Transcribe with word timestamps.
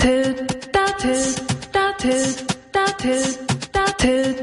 toot, 0.00 0.72
da 0.72 0.84
toot, 0.98 1.72
da 1.72 1.92
toot, 1.98 2.56
da 2.72 2.84
toot, 2.98 3.72
da 3.72 3.84
toot. 3.98 4.39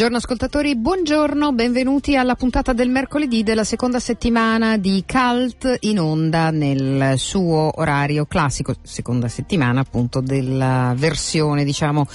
Buongiorno 0.00 0.24
ascoltatori, 0.24 0.76
buongiorno, 0.76 1.52
benvenuti 1.52 2.16
alla 2.16 2.34
puntata 2.34 2.72
del 2.72 2.88
mercoledì 2.88 3.42
della 3.42 3.64
seconda 3.64 4.00
settimana 4.00 4.78
di 4.78 5.04
Cult 5.06 5.76
in 5.80 6.00
onda 6.00 6.50
nel 6.50 7.18
suo 7.18 7.70
orario 7.78 8.24
classico, 8.24 8.76
seconda 8.80 9.28
settimana 9.28 9.80
appunto 9.80 10.22
della 10.22 10.94
versione 10.96 11.64
diciamo 11.64 12.06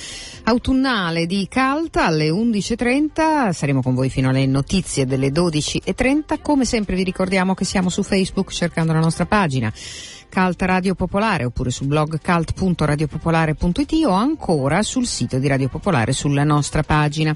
autunnale 0.45 1.27
di 1.27 1.47
Cult 1.47 1.97
alle 1.97 2.29
11.30, 2.29 3.51
saremo 3.51 3.83
con 3.83 3.93
voi 3.93 4.09
fino 4.09 4.29
alle 4.29 4.47
notizie 4.47 5.05
delle 5.05 5.29
12.30, 5.29 6.41
come 6.41 6.65
sempre 6.65 6.95
vi 6.95 7.03
ricordiamo 7.03 7.53
che 7.53 7.65
siamo 7.65 7.89
su 7.89 8.01
Facebook 8.01 8.51
cercando 8.51 8.93
la 8.93 8.99
nostra 8.99 9.27
pagina 9.27 9.71
Cult 10.31 10.61
Radio 10.61 10.95
Popolare 10.95 11.45
oppure 11.45 11.69
sul 11.69 11.87
blog 11.87 12.19
cult.radiopopolare.it 12.21 13.93
o 14.05 14.11
ancora 14.11 14.83
sul 14.83 15.05
sito 15.05 15.39
di 15.39 15.47
Radio 15.47 15.69
Popolare 15.69 16.13
sulla 16.13 16.43
nostra 16.43 16.83
pagina. 16.83 17.35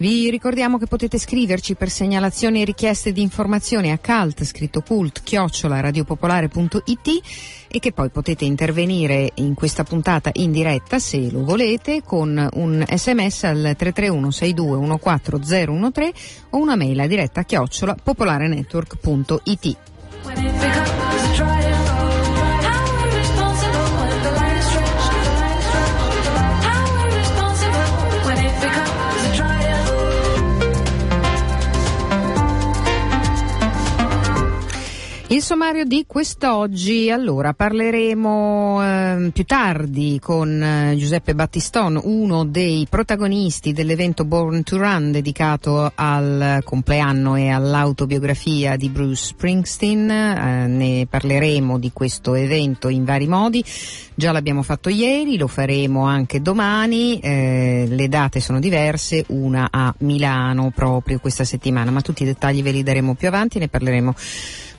Vi 0.00 0.30
ricordiamo 0.30 0.78
che 0.78 0.86
potete 0.86 1.18
scriverci 1.18 1.74
per 1.74 1.90
segnalazioni 1.90 2.62
e 2.62 2.64
richieste 2.64 3.10
di 3.10 3.20
informazioni 3.20 3.90
a 3.90 3.98
cult, 3.98 4.44
scritto 4.44 4.80
cult, 4.80 5.24
chiocciola 5.24 5.80
radiopopolare.it 5.80 7.08
e 7.66 7.80
che 7.80 7.90
poi 7.90 8.08
potete 8.08 8.44
intervenire 8.44 9.32
in 9.34 9.54
questa 9.54 9.82
puntata 9.82 10.30
in 10.34 10.52
diretta 10.52 11.00
se 11.00 11.28
lo 11.32 11.42
volete 11.42 12.02
con 12.04 12.48
un 12.52 12.84
sms 12.88 13.44
al 13.44 13.74
331 13.76 14.30
62 14.30 14.98
14013 15.00 16.12
o 16.50 16.58
una 16.58 16.76
mail 16.76 17.00
a 17.00 17.06
diretta 17.08 17.42
chiocciola 17.42 17.96
popolarenetwork.it. 18.00 19.76
Il 35.38 35.44
sommario 35.44 35.84
di 35.84 36.02
quest'oggi, 36.04 37.12
allora 37.12 37.52
parleremo 37.52 38.82
eh, 38.82 39.30
più 39.32 39.44
tardi 39.44 40.18
con 40.20 40.60
eh, 40.60 40.96
Giuseppe 40.96 41.32
Battiston, 41.36 42.00
uno 42.02 42.44
dei 42.44 42.88
protagonisti 42.90 43.72
dell'evento 43.72 44.24
Born 44.24 44.64
to 44.64 44.78
Run 44.78 45.12
dedicato 45.12 45.92
al 45.94 46.62
compleanno 46.64 47.36
e 47.36 47.50
all'autobiografia 47.50 48.74
di 48.74 48.88
Bruce 48.88 49.26
Springsteen. 49.26 50.10
Eh, 50.10 50.66
ne 50.66 51.06
parleremo 51.08 51.78
di 51.78 51.92
questo 51.92 52.34
evento 52.34 52.88
in 52.88 53.04
vari 53.04 53.28
modi. 53.28 53.64
Già 54.16 54.32
l'abbiamo 54.32 54.64
fatto 54.64 54.88
ieri, 54.88 55.38
lo 55.38 55.46
faremo 55.46 56.04
anche 56.04 56.42
domani. 56.42 57.20
Eh, 57.20 57.86
le 57.88 58.08
date 58.08 58.40
sono 58.40 58.58
diverse, 58.58 59.24
una 59.28 59.68
a 59.70 59.94
Milano 59.98 60.72
proprio 60.74 61.20
questa 61.20 61.44
settimana, 61.44 61.92
ma 61.92 62.00
tutti 62.00 62.24
i 62.24 62.26
dettagli 62.26 62.60
ve 62.60 62.72
li 62.72 62.82
daremo 62.82 63.14
più 63.14 63.28
avanti, 63.28 63.60
ne 63.60 63.68
parleremo 63.68 64.14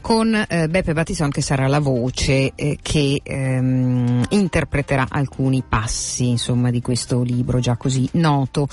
con 0.01 0.33
eh, 0.47 0.67
Beppe 0.67 0.93
Battison 0.93 1.29
che 1.29 1.41
sarà 1.41 1.67
la 1.67 1.79
voce 1.79 2.51
eh, 2.55 2.77
che 2.81 3.21
ehm, 3.23 4.23
interpreterà 4.29 5.07
alcuni 5.09 5.63
passi 5.67 6.29
insomma, 6.29 6.69
di 6.69 6.81
questo 6.81 7.21
libro 7.21 7.59
già 7.59 7.77
così 7.77 8.07
noto. 8.13 8.67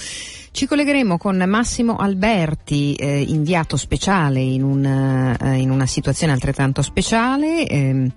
Ci 0.51 0.67
collegheremo 0.67 1.19
con 1.19 1.43
Massimo 1.47 1.97
Alberti, 1.97 2.95
eh, 2.95 3.21
inviato 3.21 3.77
speciale 3.77 4.41
in, 4.41 4.63
un, 4.63 4.85
eh, 4.85 5.57
in, 5.57 5.71
una 5.71 5.87
situazione 5.87 6.33
altrettanto 6.33 6.83
speciale. 6.83 7.67
Ehm, 7.67 8.13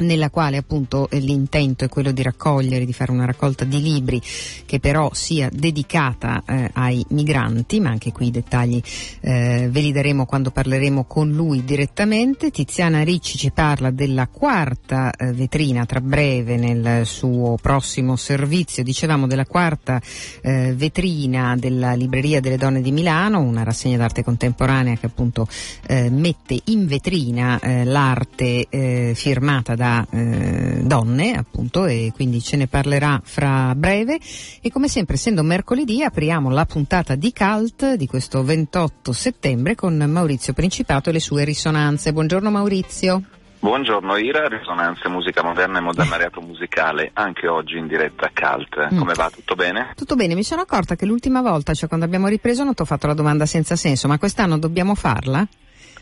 nella 0.00 0.30
quale 0.30 0.56
appunto 0.56 1.08
eh, 1.10 1.18
l'intento 1.18 1.84
è 1.84 1.88
quello 1.88 2.12
di 2.12 2.22
raccogliere, 2.22 2.84
di 2.84 2.92
fare 2.92 3.12
una 3.12 3.24
raccolta 3.24 3.64
di 3.64 3.80
libri 3.80 4.20
che 4.66 4.80
però 4.80 5.10
sia 5.12 5.48
dedicata 5.52 6.42
eh, 6.46 6.70
ai 6.74 7.04
migranti, 7.08 7.80
ma 7.80 7.90
anche 7.90 8.12
qui 8.12 8.28
i 8.28 8.30
dettagli 8.30 8.80
eh, 9.20 9.68
ve 9.70 9.80
li 9.80 9.92
daremo 9.92 10.26
quando 10.26 10.50
parleremo 10.50 11.04
con 11.04 11.30
lui 11.30 11.64
direttamente. 11.64 12.50
Tiziana 12.50 13.02
Ricci 13.02 13.38
ci 13.38 13.50
parla 13.50 13.90
della 13.90 14.26
quarta 14.26 15.12
eh, 15.12 15.32
vetrina 15.32 15.86
tra 15.86 16.00
breve 16.00 16.56
nel 16.56 17.06
suo 17.06 17.56
prossimo 17.60 18.16
servizio, 18.16 18.82
dicevamo 18.82 19.26
della 19.26 19.46
quarta 19.46 20.00
eh, 20.42 20.74
vetrina 20.74 21.56
della 21.56 21.94
Libreria 21.94 22.40
delle 22.40 22.56
Donne 22.56 22.80
di 22.80 22.92
Milano, 22.92 23.40
una 23.40 23.62
rassegna 23.62 23.96
d'arte 23.96 24.24
contemporanea 24.24 24.96
che 24.96 25.06
appunto 25.06 25.46
eh, 25.86 26.10
mette 26.10 26.58
in 26.64 26.86
vetrina 26.86 27.58
l'arte 27.60 28.66
firmata 29.14 29.74
da 29.74 29.89
eh, 30.10 30.80
donne, 30.82 31.32
appunto, 31.32 31.86
e 31.86 32.12
quindi 32.14 32.40
ce 32.40 32.56
ne 32.56 32.66
parlerà 32.66 33.20
fra 33.22 33.74
breve. 33.74 34.18
E 34.60 34.70
come 34.70 34.88
sempre, 34.88 35.14
essendo 35.14 35.42
mercoledì, 35.42 36.02
apriamo 36.02 36.50
la 36.50 36.64
puntata 36.64 37.14
di 37.14 37.32
Cult 37.32 37.94
di 37.94 38.06
questo 38.06 38.44
28 38.44 39.12
settembre 39.12 39.74
con 39.74 39.96
Maurizio 39.96 40.52
Principato 40.52 41.10
e 41.10 41.12
le 41.12 41.20
sue 41.20 41.44
risonanze. 41.44 42.12
Buongiorno 42.12 42.50
Maurizio. 42.50 43.22
Buongiorno 43.60 44.16
Ira, 44.16 44.48
Risonanze 44.48 45.10
Musica 45.10 45.42
Moderna 45.42 45.78
e 45.78 45.82
Modernariato 45.82 46.40
Musicale, 46.40 47.10
anche 47.12 47.46
oggi 47.46 47.76
in 47.76 47.88
diretta 47.88 48.24
a 48.24 48.30
Cult. 48.32 48.94
Mm. 48.94 48.98
Come 48.98 49.12
va? 49.12 49.28
Tutto 49.28 49.54
bene? 49.54 49.92
Tutto 49.94 50.16
bene, 50.16 50.34
mi 50.34 50.42
sono 50.42 50.62
accorta 50.62 50.96
che 50.96 51.04
l'ultima 51.04 51.42
volta, 51.42 51.74
cioè 51.74 51.86
quando 51.86 52.06
abbiamo 52.06 52.28
ripreso, 52.28 52.64
non 52.64 52.72
ti 52.72 52.80
ho 52.80 52.86
fatto 52.86 53.06
la 53.06 53.12
domanda 53.12 53.44
senza 53.44 53.76
senso, 53.76 54.08
ma 54.08 54.18
quest'anno 54.18 54.58
dobbiamo 54.58 54.94
farla? 54.94 55.46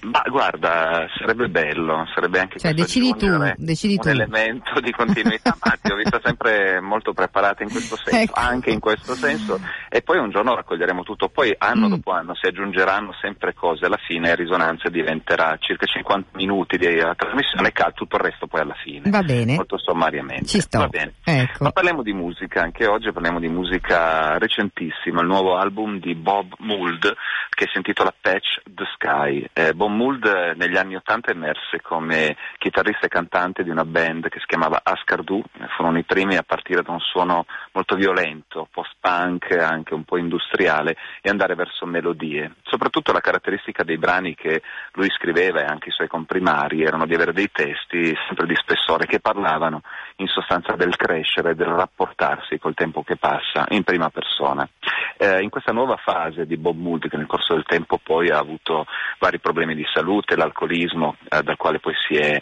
Ma 0.02 0.22
guarda, 0.28 1.06
sarebbe 1.16 1.48
bello, 1.48 2.06
sarebbe 2.14 2.40
anche 2.40 2.58
cioè, 2.58 2.72
decidi 2.72 3.14
tu, 3.16 3.26
decidi 3.56 3.94
un 3.94 4.00
tu. 4.00 4.08
elemento 4.08 4.80
di 4.80 4.92
continuità, 4.92 5.56
ma 5.62 5.76
ti 5.80 5.92
ho 5.92 5.96
vista 5.96 6.20
sempre 6.24 6.80
molto 6.80 7.12
preparata 7.12 7.62
in 7.62 7.70
questo 7.70 7.96
senso, 7.96 8.18
ecco. 8.18 8.38
anche 8.38 8.70
in 8.70 8.80
questo 8.80 9.14
senso, 9.14 9.60
e 9.88 10.02
poi 10.02 10.18
un 10.18 10.30
giorno 10.30 10.54
raccoglieremo 10.54 11.02
tutto, 11.02 11.28
poi 11.28 11.54
anno 11.58 11.86
mm. 11.86 11.90
dopo 11.90 12.12
anno 12.12 12.34
si 12.34 12.46
aggiungeranno 12.46 13.12
sempre 13.20 13.54
cose, 13.54 13.86
alla 13.86 13.98
fine 14.06 14.34
Risonanza 14.34 14.88
diventerà 14.88 15.56
circa 15.58 15.86
50 15.86 16.30
minuti 16.34 16.76
di 16.76 16.86
trasmissione 17.16 17.68
e 17.68 17.92
tutto 17.92 18.16
il 18.16 18.22
resto 18.22 18.46
poi 18.46 18.60
alla 18.60 18.76
fine. 18.82 19.10
Va 19.10 19.22
bene. 19.22 19.54
Molto 19.54 19.78
sommariamente. 19.78 20.46
Ci 20.46 20.60
sto. 20.60 20.78
Va 20.78 20.88
bene. 20.88 21.14
Ecco. 21.24 21.64
Ma 21.64 21.70
parliamo 21.70 22.02
di 22.02 22.12
musica, 22.12 22.62
anche 22.62 22.86
oggi 22.86 23.10
parliamo 23.12 23.40
di 23.40 23.48
musica 23.48 24.38
recentissima, 24.38 25.20
il 25.20 25.26
nuovo 25.26 25.56
album 25.56 25.98
di 25.98 26.14
Bob 26.14 26.54
Mould 26.58 27.14
che 27.50 27.66
si 27.72 27.78
intitola 27.78 28.14
Patch 28.18 28.62
the 28.64 28.84
Sky. 28.94 29.48
Eh, 29.52 29.74
Bob 29.74 29.87
Bob 29.88 29.96
Mould 29.96 30.54
negli 30.56 30.76
anni 30.76 30.96
Ottanta 30.96 31.30
emerse 31.30 31.80
come 31.80 32.36
chitarrista 32.58 33.06
e 33.06 33.08
cantante 33.08 33.62
di 33.62 33.70
una 33.70 33.84
band 33.84 34.28
che 34.28 34.38
si 34.38 34.46
chiamava 34.46 34.80
Ascardu, 34.82 35.42
furono 35.76 35.98
i 35.98 36.04
primi 36.04 36.36
a 36.36 36.42
partire 36.42 36.82
da 36.82 36.92
un 36.92 37.00
suono 37.00 37.46
molto 37.72 37.96
violento, 37.96 38.68
post-punk, 38.70 39.50
anche 39.52 39.94
un 39.94 40.04
po' 40.04 40.18
industriale 40.18 40.96
e 41.22 41.30
andare 41.30 41.54
verso 41.54 41.86
melodie. 41.86 42.56
Soprattutto 42.64 43.12
la 43.12 43.20
caratteristica 43.20 43.82
dei 43.82 43.96
brani 43.96 44.34
che 44.34 44.62
lui 44.92 45.08
scriveva 45.10 45.60
e 45.60 45.64
anche 45.64 45.88
i 45.88 45.92
suoi 45.92 46.08
comprimari 46.08 46.82
erano 46.82 47.06
di 47.06 47.14
avere 47.14 47.32
dei 47.32 47.50
testi 47.50 48.14
sempre 48.26 48.46
di 48.46 48.54
spessore 48.56 49.06
che 49.06 49.20
parlavano 49.20 49.82
in 50.18 50.26
sostanza 50.26 50.74
del 50.74 50.96
crescere, 50.96 51.54
del 51.54 51.68
rapportarsi 51.68 52.58
col 52.58 52.74
tempo 52.74 53.02
che 53.02 53.16
passa 53.16 53.66
in 53.68 53.84
prima 53.84 54.10
persona. 54.10 54.68
Eh, 55.16 55.42
in 55.42 55.50
questa 55.50 55.72
nuova 55.72 55.96
fase 55.96 56.46
di 56.46 56.56
Bob 56.56 56.76
Mould 56.76 57.08
che 57.08 57.16
nel 57.16 57.26
corso 57.26 57.54
del 57.54 57.64
tempo 57.64 57.98
poi 58.02 58.30
ha 58.30 58.38
avuto 58.38 58.86
vari 59.18 59.38
problemi 59.38 59.74
di 59.74 59.84
salute, 59.92 60.36
l'alcolismo 60.36 61.16
eh, 61.28 61.42
dal 61.42 61.56
quale 61.56 61.80
poi 61.80 61.94
si 62.06 62.14
è 62.16 62.38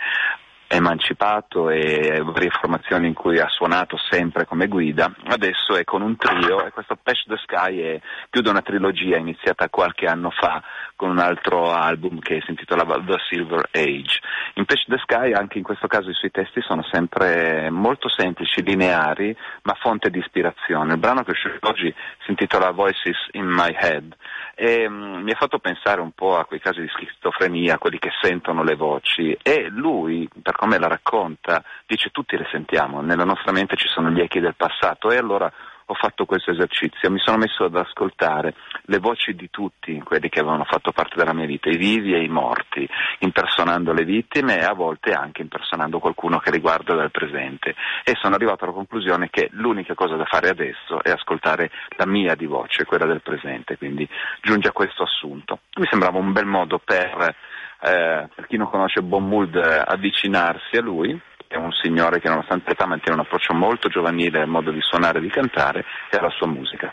emancipato 0.69 1.70
e 1.70 2.20
varie 2.25 2.50
formazioni 2.50 3.06
in 3.06 3.14
cui 3.14 3.38
ha 3.38 3.49
suonato 3.49 3.96
sempre 4.11 4.46
come 4.46 4.67
guida, 4.67 5.14
adesso 5.26 5.76
è 5.76 5.84
con 5.84 6.02
un 6.02 6.17
trio 6.17 6.67
e 6.67 6.72
questo 6.72 6.99
Patch 7.00 7.26
the 7.29 7.37
Sky 7.37 7.79
è 7.79 8.00
più 8.29 8.40
di 8.40 8.49
una 8.49 8.62
trilogia 8.62 9.17
iniziata 9.17 9.69
qualche 9.69 10.06
anno 10.06 10.31
fa 10.31 10.62
con 10.96 11.10
un 11.10 11.19
altro 11.19 11.70
album 11.70 12.19
che 12.19 12.40
si 12.43 12.50
intitolava 12.50 13.00
The 13.04 13.16
Silver 13.28 13.69
Age. 13.70 14.20
In 14.54 14.64
Patch 14.64 14.87
the 14.87 14.98
Sky 14.98 15.32
anche 15.32 15.58
in 15.58 15.64
questo 15.64 15.87
caso 15.87 16.10
i 16.10 16.14
suoi 16.14 16.31
testi 16.31 16.62
sono 16.62 16.82
sempre 16.90 17.70
molto 17.70 18.08
semplici, 18.08 18.62
lineari, 18.62 19.37
ma 19.62 19.75
fonte 19.75 20.10
di 20.10 20.19
ispirazione. 20.19 20.94
Il 20.94 20.98
brano 20.98 21.22
che 21.22 21.32
uscito 21.32 21.69
oggi 21.69 21.94
si 22.25 22.31
intitola 22.31 22.70
Voices 22.70 23.28
in 23.32 23.46
My 23.46 23.76
Head 23.78 24.16
e 24.54 24.87
um, 24.87 25.20
mi 25.22 25.32
ha 25.32 25.37
fatto 25.37 25.58
pensare 25.58 26.00
un 26.00 26.12
po' 26.12 26.38
a 26.38 26.46
quei 26.46 26.60
casi 26.60 26.81
di 26.81 26.88
schizofrenia, 26.88 27.76
quelli 27.76 27.98
che 27.98 28.10
sentono 28.22 28.62
le 28.62 28.75
voci 28.75 29.37
e 29.43 29.69
lui, 29.69 30.26
per 30.43 30.56
come 30.56 30.78
la 30.78 30.88
racconta, 30.88 31.62
dice 31.87 32.08
tutti 32.10 32.38
le 32.38 32.48
sentiamo, 32.50 33.02
nella 33.02 33.25
nostra 33.25 33.52
mente 33.52 33.76
ci 33.76 33.87
sono 33.88 34.10
gli 34.10 34.20
echi 34.20 34.40
del 34.40 34.54
passato 34.56 35.10
e 35.10 35.19
allora 35.19 35.52
ho 35.88 35.94
fatto 35.94 36.24
questo 36.24 36.50
esercizio, 36.50 37.10
mi 37.10 37.20
sono 37.20 37.36
messo 37.36 37.64
ad 37.64 37.76
ascoltare 37.76 38.54
le 38.86 38.98
voci 38.98 39.34
di 39.34 39.48
tutti 39.50 40.00
quelli 40.00 40.28
che 40.28 40.40
avevano 40.40 40.64
fatto 40.64 40.90
parte 40.90 41.14
della 41.16 41.32
mia 41.32 41.46
vita, 41.46 41.68
i 41.68 41.76
vivi 41.76 42.12
e 42.12 42.22
i 42.22 42.28
morti, 42.28 42.88
impersonando 43.20 43.92
le 43.92 44.04
vittime 44.04 44.58
e 44.58 44.64
a 44.64 44.72
volte 44.72 45.12
anche 45.12 45.42
impersonando 45.42 46.00
qualcuno 46.00 46.38
che 46.38 46.50
riguarda 46.50 46.94
dal 46.94 47.12
presente. 47.12 47.74
E 48.04 48.14
sono 48.20 48.34
arrivato 48.34 48.64
alla 48.64 48.72
conclusione 48.72 49.30
che 49.30 49.48
l'unica 49.52 49.94
cosa 49.94 50.16
da 50.16 50.24
fare 50.24 50.48
adesso 50.48 51.02
è 51.02 51.10
ascoltare 51.10 51.70
la 51.96 52.06
mia 52.06 52.34
di 52.34 52.46
voce, 52.46 52.84
quella 52.84 53.06
del 53.06 53.22
presente, 53.22 53.78
quindi 53.78 54.08
giunge 54.42 54.68
a 54.68 54.72
questo 54.72 55.04
assunto. 55.04 55.60
Mi 55.78 55.86
sembrava 55.88 56.18
un 56.18 56.32
bel 56.32 56.46
modo 56.46 56.80
per, 56.84 57.34
eh, 57.80 58.28
per 58.34 58.46
chi 58.48 58.56
non 58.56 58.68
conosce 58.68 59.02
Bon 59.02 59.26
Mood 59.26 59.54
avvicinarsi 59.54 60.76
a 60.76 60.82
lui 60.82 61.20
è 61.48 61.56
un 61.56 61.72
signore 61.72 62.20
che 62.20 62.28
nonostante 62.28 62.70
l'età 62.70 62.87
mantiene 62.87 63.19
un 63.19 63.25
approccio 63.25 63.54
molto 63.54 63.88
giovanile 63.88 64.40
al 64.40 64.48
modo 64.48 64.70
di 64.70 64.81
suonare 64.81 65.19
e 65.19 65.22
di 65.22 65.31
cantare 65.31 65.84
e 66.10 66.16
alla 66.16 66.31
sua 66.31 66.46
musica. 66.46 66.93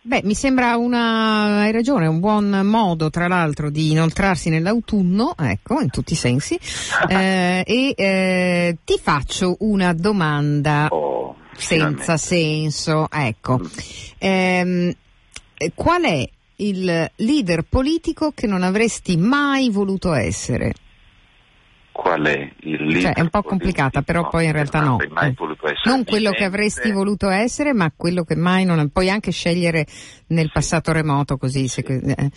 Beh, 0.00 0.22
mi 0.24 0.34
sembra 0.34 0.76
una, 0.76 1.60
hai 1.60 1.72
ragione, 1.72 2.06
un 2.06 2.20
buon 2.20 2.60
modo 2.64 3.10
tra 3.10 3.28
l'altro 3.28 3.68
di 3.68 3.90
inoltrarsi 3.90 4.48
nell'autunno, 4.48 5.34
ecco, 5.36 5.80
in 5.80 5.90
tutti 5.90 6.14
i 6.14 6.16
sensi, 6.16 6.58
eh, 7.08 7.62
e 7.66 7.94
eh, 7.94 8.76
ti 8.84 8.98
faccio 8.98 9.56
una 9.60 9.92
domanda 9.92 10.86
oh, 10.88 11.36
senza 11.52 12.16
senso, 12.16 13.08
ecco. 13.10 13.60
Eh, 14.16 14.96
qual 15.74 16.02
è 16.04 16.28
il 16.56 17.10
leader 17.16 17.64
politico 17.68 18.32
che 18.34 18.46
non 18.46 18.62
avresti 18.62 19.16
mai 19.16 19.68
voluto 19.68 20.14
essere? 20.14 20.72
Qual 21.98 22.22
è 22.22 22.52
il 22.60 22.84
leader. 22.84 23.02
Cioè, 23.02 23.12
è 23.14 23.20
un 23.22 23.28
po' 23.28 23.42
complicata, 23.42 24.02
però 24.02 24.28
poi 24.28 24.44
in 24.44 24.52
realtà 24.52 24.80
no. 24.80 24.98
Non 25.84 26.04
quello 26.04 26.30
che 26.30 26.44
avresti 26.44 26.92
voluto 26.92 27.28
essere, 27.28 27.72
ma 27.72 27.92
quello 27.94 28.22
che 28.22 28.36
mai 28.36 28.64
non. 28.64 28.88
Puoi 28.90 29.10
anche 29.10 29.32
scegliere 29.32 29.84
nel 30.28 30.50
passato 30.52 30.92
remoto 30.92 31.36
così. 31.36 31.66
Se... 31.66 31.80
Eh. 31.80 32.30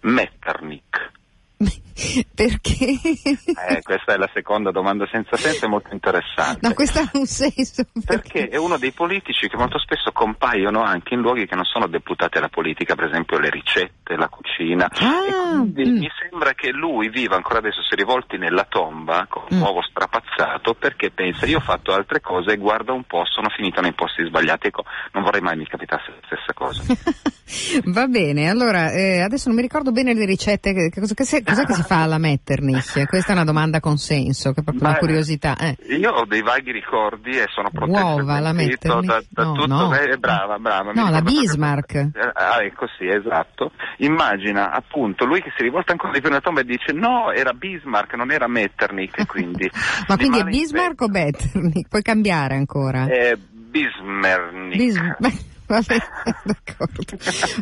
Metternich. 0.00 1.12
Perché? 2.34 2.84
Eh, 2.84 3.82
questa 3.82 4.12
è 4.12 4.16
la 4.16 4.28
seconda 4.34 4.70
domanda 4.70 5.08
senza 5.10 5.36
senso 5.36 5.64
e 5.64 5.68
molto 5.68 5.94
interessante. 5.94 6.66
No, 6.66 6.74
questa 6.74 7.00
ha 7.00 7.10
un 7.14 7.24
senso. 7.24 7.84
Perché? 8.04 8.30
perché 8.32 8.48
è 8.48 8.56
uno 8.56 8.76
dei 8.76 8.92
politici 8.92 9.48
che 9.48 9.56
molto 9.56 9.78
spesso 9.78 10.12
compaiono 10.12 10.82
anche 10.82 11.14
in 11.14 11.20
luoghi 11.20 11.46
che 11.46 11.54
non 11.54 11.64
sono 11.64 11.86
deputati 11.86 12.36
alla 12.36 12.50
politica, 12.50 12.94
per 12.94 13.06
esempio 13.06 13.38
le 13.38 13.48
ricette, 13.48 14.14
la 14.16 14.28
cucina. 14.28 14.90
Ah, 14.92 15.24
e 15.26 15.32
quindi 15.32 15.90
mm. 15.90 15.98
mi 15.98 16.10
sembra 16.20 16.52
che 16.52 16.70
lui 16.70 17.08
viva 17.08 17.36
ancora 17.36 17.58
adesso, 17.58 17.82
si 17.82 17.94
rivolti 17.94 18.36
nella 18.36 18.66
tomba 18.68 19.26
con 19.28 19.44
un 19.48 19.56
mm. 19.56 19.62
uovo 19.62 19.80
strapazzato 19.82 20.74
perché 20.74 21.10
pensa 21.10 21.46
io 21.46 21.58
ho 21.58 21.60
fatto 21.60 21.94
altre 21.94 22.20
cose 22.20 22.52
e 22.52 22.56
guarda 22.56 22.92
un 22.92 23.04
po', 23.04 23.24
sono 23.24 23.48
finito 23.48 23.80
nei 23.80 23.94
posti 23.94 24.22
sbagliati. 24.24 24.66
Ecco, 24.66 24.84
non 25.12 25.22
vorrei 25.22 25.40
mai 25.40 25.56
mi 25.56 25.66
capitasse 25.66 26.10
la 26.10 26.20
stessa 26.26 26.52
cosa. 26.52 26.82
Va 27.86 28.06
bene, 28.06 28.50
allora 28.50 28.90
eh, 28.90 29.20
adesso 29.20 29.46
non 29.46 29.56
mi 29.56 29.62
ricordo 29.62 29.92
bene 29.92 30.12
le 30.14 30.24
ricette, 30.24 30.74
che, 30.74 30.90
che, 30.90 31.00
che, 31.00 31.44
cos'è 31.44 31.64
che 31.64 31.74
si 31.74 31.85
fa 31.86 32.02
alla 32.02 32.18
Metternich? 32.18 33.06
Questa 33.06 33.32
è 33.32 33.34
una 33.34 33.44
domanda 33.44 33.80
con 33.80 33.96
senso, 33.96 34.52
che 34.52 34.60
è 34.60 34.62
proprio 34.62 34.88
una 34.88 34.98
curiosità. 34.98 35.56
Eh. 35.56 35.76
Io 35.96 36.10
ho 36.10 36.26
dei 36.26 36.42
vaghi 36.42 36.72
ricordi 36.72 37.30
e 37.30 37.46
sono 37.48 37.70
protetto 37.70 37.98
Uova, 37.98 38.40
la 38.40 38.52
Metternich? 38.52 39.06
Da, 39.06 39.22
da 39.28 39.44
no, 39.44 39.52
tutto, 39.52 39.66
no. 39.66 39.94
Eh, 39.96 40.16
brava, 40.16 40.58
brava. 40.58 40.92
No, 40.92 41.10
la 41.10 41.22
Bismarck. 41.22 41.86
Che... 41.86 42.10
Ah, 42.34 42.62
ecco 42.62 42.86
sì, 42.98 43.06
esatto. 43.08 43.72
Immagina 43.98 44.70
appunto 44.70 45.24
lui 45.24 45.40
che 45.40 45.52
si 45.56 45.62
rivolta 45.62 45.92
ancora 45.92 46.12
di 46.12 46.20
più 46.20 46.28
nella 46.28 46.40
tomba 46.40 46.60
e 46.60 46.64
dice 46.64 46.92
no, 46.92 47.32
era 47.32 47.52
Bismarck, 47.52 48.14
non 48.14 48.30
era 48.30 48.46
Metternich, 48.48 49.26
quindi... 49.26 49.70
Ma 50.08 50.16
quindi 50.16 50.40
è 50.40 50.44
Bismarck 50.44 51.00
o 51.00 51.08
Metternich? 51.08 51.88
Puoi 51.88 52.02
cambiare 52.02 52.56
ancora? 52.56 53.06
Eh, 53.06 53.36
Bismarck. 53.36 54.76
Bismarck. 54.76 55.54
Va 55.68 55.82
bene, 55.84 56.04
d'accordo. 56.44 57.02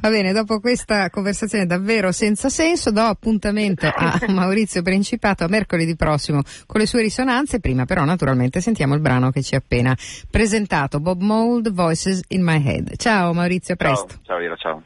Va 0.01 0.11
bene, 0.11 0.33
dopo 0.33 0.61
questa 0.61 1.09
conversazione 1.09 1.65
davvero 1.65 2.13
senza 2.13 2.49
senso, 2.51 2.91
do 2.91 3.01
appuntamento 3.01 3.87
a 3.87 4.21
Maurizio 4.29 4.83
Principato 4.83 5.45
a 5.45 5.49
mercoledì 5.49 5.97
prossimo 5.97 6.43
con 6.67 6.81
le 6.81 6.87
sue 6.87 7.01
risonanze. 7.01 7.61
Prima 7.61 7.87
però 7.87 8.05
naturalmente 8.05 8.61
sentiamo 8.61 8.95
il 8.95 9.01
brano 9.01 9.31
che 9.31 9.43
ci 9.43 9.55
ha 9.55 9.59
appena 9.59 9.97
presentato, 10.31 11.01
Bob 11.01 11.23
Mold, 11.23 11.73
Voices 11.73 12.23
in 12.29 12.43
My 12.43 12.63
Head. 12.63 12.97
Ciao 12.97 13.33
Maurizio, 13.33 13.75
a 13.75 13.77
presto. 13.77 14.07
Ciao, 14.09 14.23
ciao 14.25 14.41
Ira, 14.41 14.57
ciao. 14.57 14.83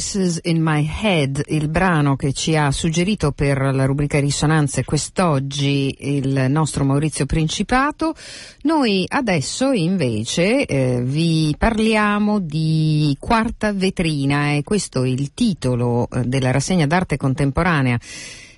Voices 0.00 0.38
in 0.44 0.62
My 0.62 0.88
Head, 1.02 1.42
il 1.48 1.68
brano 1.68 2.16
che 2.16 2.32
ci 2.32 2.56
ha 2.56 2.70
suggerito 2.70 3.32
per 3.32 3.58
la 3.74 3.84
rubrica 3.84 4.18
Risonanze 4.18 4.82
quest'oggi 4.82 5.94
il 5.98 6.46
nostro 6.48 6.84
Maurizio 6.84 7.26
Principato. 7.26 8.14
Noi 8.62 9.04
adesso 9.06 9.72
invece 9.72 10.64
eh, 10.64 11.02
vi 11.02 11.54
parliamo 11.58 12.38
di 12.38 13.14
Quarta 13.20 13.74
Vetrina 13.74 14.54
e 14.54 14.62
questo 14.64 15.02
è 15.02 15.08
il 15.08 15.34
titolo 15.34 16.08
eh, 16.08 16.24
della 16.24 16.50
rassegna 16.50 16.86
d'arte 16.86 17.18
contemporanea 17.18 17.98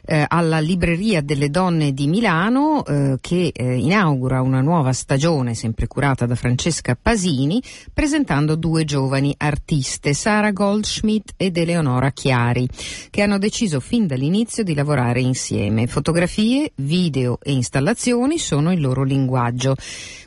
eh, 0.04 0.24
alla 0.26 0.58
Libreria 0.58 1.20
delle 1.20 1.50
Donne 1.50 1.92
di 1.92 2.06
Milano 2.06 2.84
eh, 2.84 3.18
che 3.20 3.52
eh, 3.54 3.76
inaugura 3.76 4.42
una 4.42 4.60
nuova 4.60 4.92
stagione 4.92 5.54
sempre 5.54 5.86
curata 5.86 6.26
da 6.26 6.34
Francesca 6.34 6.96
Pasini 7.00 7.62
presentando 7.92 8.56
due 8.56 8.84
giovani 8.84 9.34
artiste, 9.36 10.14
Sara 10.14 10.50
Goldschmidt 10.50 11.34
ed 11.36 11.56
Eleonora 11.56 12.10
Chiari, 12.10 12.68
che 13.10 13.22
hanno 13.22 13.38
deciso 13.38 13.80
fin 13.80 14.06
dall'inizio 14.06 14.62
di 14.62 14.74
lavorare 14.74 15.20
insieme. 15.20 15.86
Fotografie, 15.86 16.72
video 16.76 17.38
e 17.42 17.52
installazioni 17.52 18.38
sono 18.38 18.72
il 18.72 18.80
loro 18.80 19.04
linguaggio. 19.04 19.74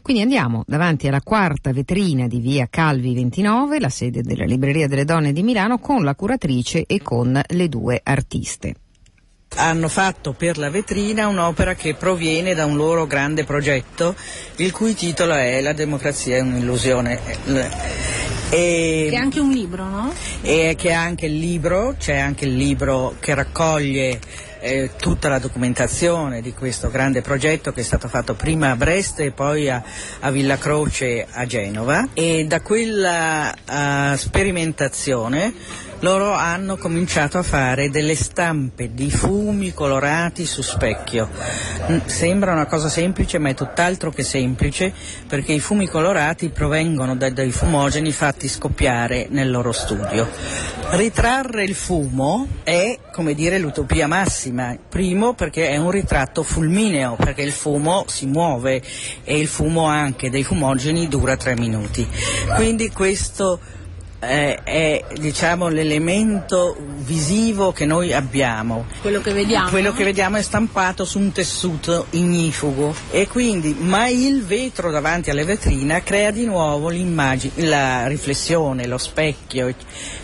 Quindi 0.01 0.21
andiamo 0.21 0.63
davanti 0.67 1.07
alla 1.07 1.21
quarta 1.21 1.73
vetrina 1.73 2.27
di 2.27 2.39
via 2.39 2.67
Calvi 2.69 3.13
29, 3.13 3.79
la 3.79 3.89
sede 3.89 4.21
della 4.21 4.45
Libreria 4.45 4.87
delle 4.87 5.05
Donne 5.05 5.33
di 5.33 5.43
Milano, 5.43 5.79
con 5.79 6.03
la 6.03 6.15
curatrice 6.15 6.85
e 6.85 7.01
con 7.01 7.41
le 7.45 7.69
due 7.69 7.99
artiste 8.03 8.75
hanno 9.55 9.87
fatto 9.87 10.33
per 10.33 10.57
la 10.57 10.69
vetrina 10.69 11.27
un'opera 11.27 11.75
che 11.75 11.95
proviene 11.95 12.53
da 12.53 12.65
un 12.65 12.75
loro 12.75 13.07
grande 13.07 13.43
progetto, 13.43 14.15
il 14.57 14.71
cui 14.71 14.93
titolo 14.93 15.33
è 15.33 15.61
La 15.61 15.73
democrazia 15.73 16.37
è 16.37 16.41
un'illusione. 16.41 17.19
E, 18.49 19.07
che 19.09 19.15
è 19.15 19.19
anche 19.19 19.39
un 19.39 19.51
libro, 19.51 19.85
no? 19.85 20.13
E 20.41 20.75
che 20.77 20.89
è 20.89 20.93
anche 20.93 21.25
il 21.25 21.37
libro, 21.37 21.95
c'è 21.97 22.17
anche 22.17 22.45
il 22.45 22.55
libro 22.55 23.15
che 23.19 23.33
raccoglie 23.33 24.19
eh, 24.65 24.91
tutta 24.97 25.29
la 25.29 25.37
documentazione 25.37 26.41
di 26.41 26.51
questo 26.53 26.89
grande 26.89 27.21
progetto 27.21 27.71
che 27.71 27.81
è 27.81 27.83
stato 27.83 28.07
fatto 28.07 28.33
prima 28.33 28.71
a 28.71 28.75
Brest 28.75 29.19
e 29.19 29.31
poi 29.31 29.69
a, 29.69 29.83
a 30.21 30.31
Villa 30.31 30.57
Croce 30.57 31.27
a 31.29 31.45
Genova 31.45 32.07
e 32.13 32.45
da 32.47 32.61
quella 32.61 33.53
uh, 33.53 34.15
sperimentazione 34.15 35.53
loro 36.05 36.33
hanno 36.33 36.77
cominciato 36.77 37.39
a 37.39 37.41
fare 37.41 37.89
delle 37.89 38.13
stampe 38.13 38.93
di 38.93 39.09
fumi 39.09 39.73
colorati 39.73 40.45
su 40.45 40.61
specchio. 40.61 41.27
Mm, 41.89 41.97
sembra 42.05 42.51
una 42.51 42.67
cosa 42.67 42.89
semplice 42.89 43.39
ma 43.39 43.49
è 43.49 43.55
tutt'altro 43.55 44.11
che 44.11 44.21
semplice 44.21 44.93
perché 45.27 45.53
i 45.53 45.59
fumi 45.59 45.87
colorati 45.87 46.49
provengono 46.49 47.15
da, 47.15 47.31
dai 47.31 47.49
fumogeni 47.49 48.11
fatti 48.11 48.47
scoppiare 48.47 49.25
nel 49.31 49.49
loro 49.49 49.71
studio. 49.71 50.29
Ritrarre 50.91 51.63
il 51.63 51.73
fumo 51.73 52.47
è 52.61 52.99
come 53.11 53.33
dire 53.33 53.57
l'utopia 53.57 54.05
massima, 54.05 54.77
primo 54.87 55.33
perché 55.33 55.69
è 55.69 55.77
un 55.77 55.89
ritratto 55.89 56.43
fulmineo, 56.43 57.15
perché 57.15 57.41
il 57.41 57.51
fumo 57.51 58.05
si 58.07 58.27
muove 58.27 58.79
e 59.23 59.39
il 59.39 59.47
fumo 59.47 59.85
anche 59.85 60.29
dei 60.29 60.43
fumogeni 60.43 61.07
dura 61.07 61.35
tre 61.35 61.55
minuti. 61.55 62.07
Quindi 62.53 62.91
questo 62.91 63.59
eh, 64.27 64.63
è 64.63 65.03
diciamo, 65.17 65.67
l'elemento 65.67 66.75
visivo 66.97 67.71
che 67.71 67.85
noi 67.85 68.13
abbiamo. 68.13 68.85
Quello 69.01 69.21
che 69.21 69.33
vediamo. 69.33 69.69
Quello 69.69 69.93
che 69.93 70.03
vediamo 70.03 70.37
è 70.37 70.41
stampato 70.41 71.05
su 71.05 71.19
un 71.19 71.31
tessuto 71.31 72.07
ignifugo 72.11 72.93
e 73.11 73.27
quindi, 73.27 73.75
ma 73.77 74.07
il 74.07 74.43
vetro 74.43 74.91
davanti 74.91 75.29
alla 75.29 75.43
vetrina 75.43 76.01
crea 76.01 76.31
di 76.31 76.45
nuovo 76.45 76.89
l'immagine, 76.89 77.65
la 77.67 78.07
riflessione, 78.07 78.87
lo 78.87 78.97
specchio. 78.97 79.73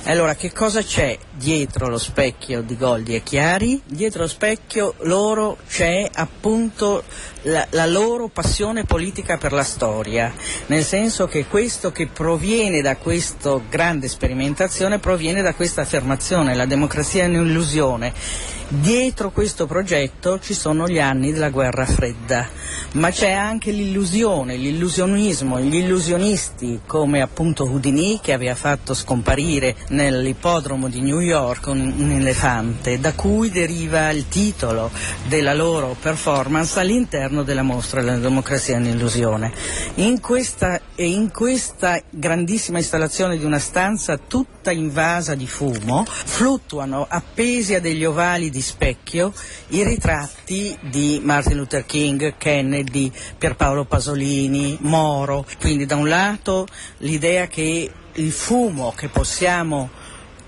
Allora, 0.04 0.36
che 0.36 0.52
cosa 0.52 0.82
c'è 0.82 1.18
dietro 1.42 1.88
lo 1.88 1.98
specchio 1.98 2.62
di 2.62 2.78
Goldi 2.78 3.16
e 3.16 3.24
Chiari? 3.24 3.82
Dietro 3.84 4.22
lo 4.22 4.28
specchio 4.28 4.94
loro 5.00 5.58
c'è 5.68 6.08
appunto 6.14 7.04
la, 7.44 7.66
la, 7.72 7.88
loro 7.88 8.28
passione 8.28 8.86
politica 8.86 9.38
per 9.38 9.52
la 9.52 9.64
storia, 9.64 10.32
nel 10.68 10.84
senso 10.84 11.26
che 11.26 11.48
questo 11.48 11.92
che 11.92 12.08
proviene 12.08 12.82
da 12.82 12.96
questa 12.98 13.60
grande 13.68 14.08
sperimentazione 14.08 15.00
proviene 15.00 15.42
da 15.42 15.56
questa 15.56 15.82
affermazione, 15.82 16.54
la 16.54 16.68
democrazia 16.68 17.24
è 17.24 17.28
un'illusione 17.28 18.14
Dietro 18.74 19.32
questo 19.32 19.68
progetto 19.68 20.40
ci 20.40 20.54
sono 20.54 20.88
gli 20.88 20.98
anni 20.98 21.34
della 21.34 21.50
guerra 21.50 21.86
fredda, 21.86 22.48
ma 22.94 23.12
c'è 23.12 23.32
anche 23.32 23.70
l'illusione, 23.72 24.56
l'illusionismo, 24.56 25.60
gli 25.60 25.76
illusionisti 25.76 26.80
come 26.86 27.22
appunto 27.22 27.66
Houdini 27.66 28.22
che 28.22 28.32
aveva 28.32 28.56
fatto 28.56 28.94
scomparire 28.94 29.76
nell'ippodromo 29.90 30.88
di 30.88 31.02
New 31.02 31.20
York 31.20 31.68
un, 31.68 31.96
un 31.98 32.12
elefante, 32.12 32.98
da 32.98 33.12
cui 33.12 33.50
deriva 33.50 34.10
il 34.12 34.30
titolo 34.30 34.90
della 35.28 35.54
loro 35.54 35.98
performance 36.00 36.80
all'interno 36.80 37.44
della 37.44 37.64
mostra 37.64 38.02
della 38.02 38.20
democrazia 38.20 38.78
in 38.78 38.86
illusione. 38.86 39.52
In 39.96 40.22
questa, 40.22 40.80
in 40.96 41.30
questa 41.30 42.02
grandissima 42.10 42.78
installazione 42.78 43.38
di 43.38 43.44
una 43.44 43.60
stanza 43.60 44.18
tutta 44.18 44.72
invasa 44.72 45.36
di 45.36 45.46
fumo 45.46 46.06
fluttuano 46.08 47.06
appesi 47.10 47.76
a 47.76 47.82
degli 47.82 48.06
ovali 48.06 48.50
di 48.50 48.60
specchio 48.62 49.34
i 49.70 49.84
ritratti 49.84 50.78
di 50.82 51.20
Martin 51.24 51.58
Luther 51.58 51.86
King, 51.86 52.36
Kennedy, 52.38 53.12
Pierpaolo 53.38 53.86
Pasolini, 53.86 54.78
Moro. 54.82 55.46
Quindi 55.60 55.86
da 55.86 55.96
un 55.96 56.08
lato 56.08 56.68
l'idea 56.98 57.48
che 57.48 57.92
il 58.14 58.32
fumo 58.32 58.94
che 58.96 59.08
possiamo 59.08 59.90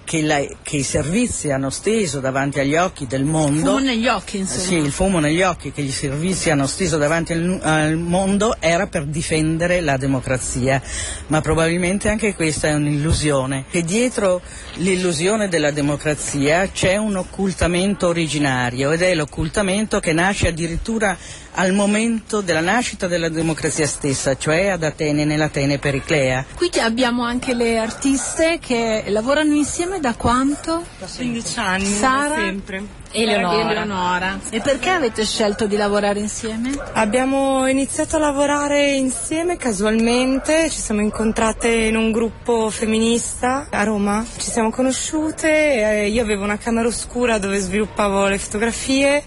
che, 0.03 0.21
la, 0.21 0.41
che, 0.61 0.77
i 0.77 0.83
servizi 0.83 1.51
hanno 1.51 1.69
steso 1.69 2.19
davanti 2.19 2.59
agli 2.59 2.75
occhi 2.75 3.07
del 3.07 3.23
mondo. 3.23 3.59
Il 3.59 3.65
fumo 3.65 3.79
negli 3.79 4.07
occhi, 4.07 4.37
insomma. 4.37 4.63
Sì, 4.63 4.75
il 4.75 4.91
fumo 4.91 5.19
negli 5.19 5.41
occhi 5.41 5.71
che 5.71 5.81
i 5.81 5.91
servizi 5.91 6.49
hanno 6.49 6.67
steso 6.67 6.97
davanti 6.97 7.33
al, 7.33 7.59
al, 7.61 7.97
mondo 7.97 8.55
era 8.59 8.87
per 8.87 9.05
difendere 9.05 9.81
la 9.81 9.97
democrazia, 9.97 10.81
ma 11.27 11.41
probabilmente 11.41 12.09
anche 12.09 12.35
questa 12.35 12.67
è 12.69 12.73
un'illusione. 12.73 13.65
E 13.71 13.83
dietro 13.83 14.41
l'illusione 14.75 15.47
della 15.47 15.71
democrazia 15.71 16.69
c'è 16.69 16.97
un 16.97 17.15
occultamento 17.15 18.07
originario 18.07 18.91
ed 18.91 19.01
è 19.01 19.13
l'occultamento 19.15 19.99
che 19.99 20.13
nasce 20.13 20.47
addirittura 20.47 21.17
al 21.55 21.73
momento 21.73 22.41
della 22.41 22.61
nascita 22.61 23.07
della 23.07 23.29
democrazia 23.29 23.85
stessa, 23.85 24.35
cioè 24.37 24.67
ad 24.67 24.83
Atene, 24.83 25.25
nell'Atene 25.25 25.77
periclea. 25.77 26.45
Qui 26.55 26.69
abbiamo 26.79 27.23
anche 27.23 27.53
le 27.53 27.77
artiste 27.77 28.59
che 28.59 29.03
lavorano 29.07 29.53
insieme 29.53 29.99
da 29.99 30.15
quanto? 30.15 30.85
Da 30.99 31.07
15 31.13 31.59
anni, 31.59 31.85
Sara, 31.85 32.35
sempre. 32.35 33.01
Eleonora. 33.13 33.71
Eleonora. 33.71 34.39
E 34.49 34.59
perché 34.59 34.89
avete 34.89 35.23
scelto 35.23 35.67
di 35.67 35.75
lavorare 35.75 36.19
insieme? 36.19 36.71
Abbiamo 36.93 37.67
iniziato 37.67 38.15
a 38.15 38.19
lavorare 38.19 38.93
insieme 38.93 39.55
casualmente, 39.55 40.69
ci 40.71 40.79
siamo 40.79 41.01
incontrate 41.01 41.69
in 41.69 41.95
un 41.95 42.11
gruppo 42.11 42.71
femminista 42.71 43.67
a 43.69 43.83
Roma, 43.83 44.25
ci 44.37 44.49
siamo 44.49 44.71
conosciute, 44.71 46.09
io 46.11 46.21
avevo 46.23 46.43
una 46.43 46.57
camera 46.57 46.87
oscura 46.87 47.37
dove 47.37 47.59
sviluppavo 47.59 48.25
le 48.27 48.39
fotografie, 48.39 49.23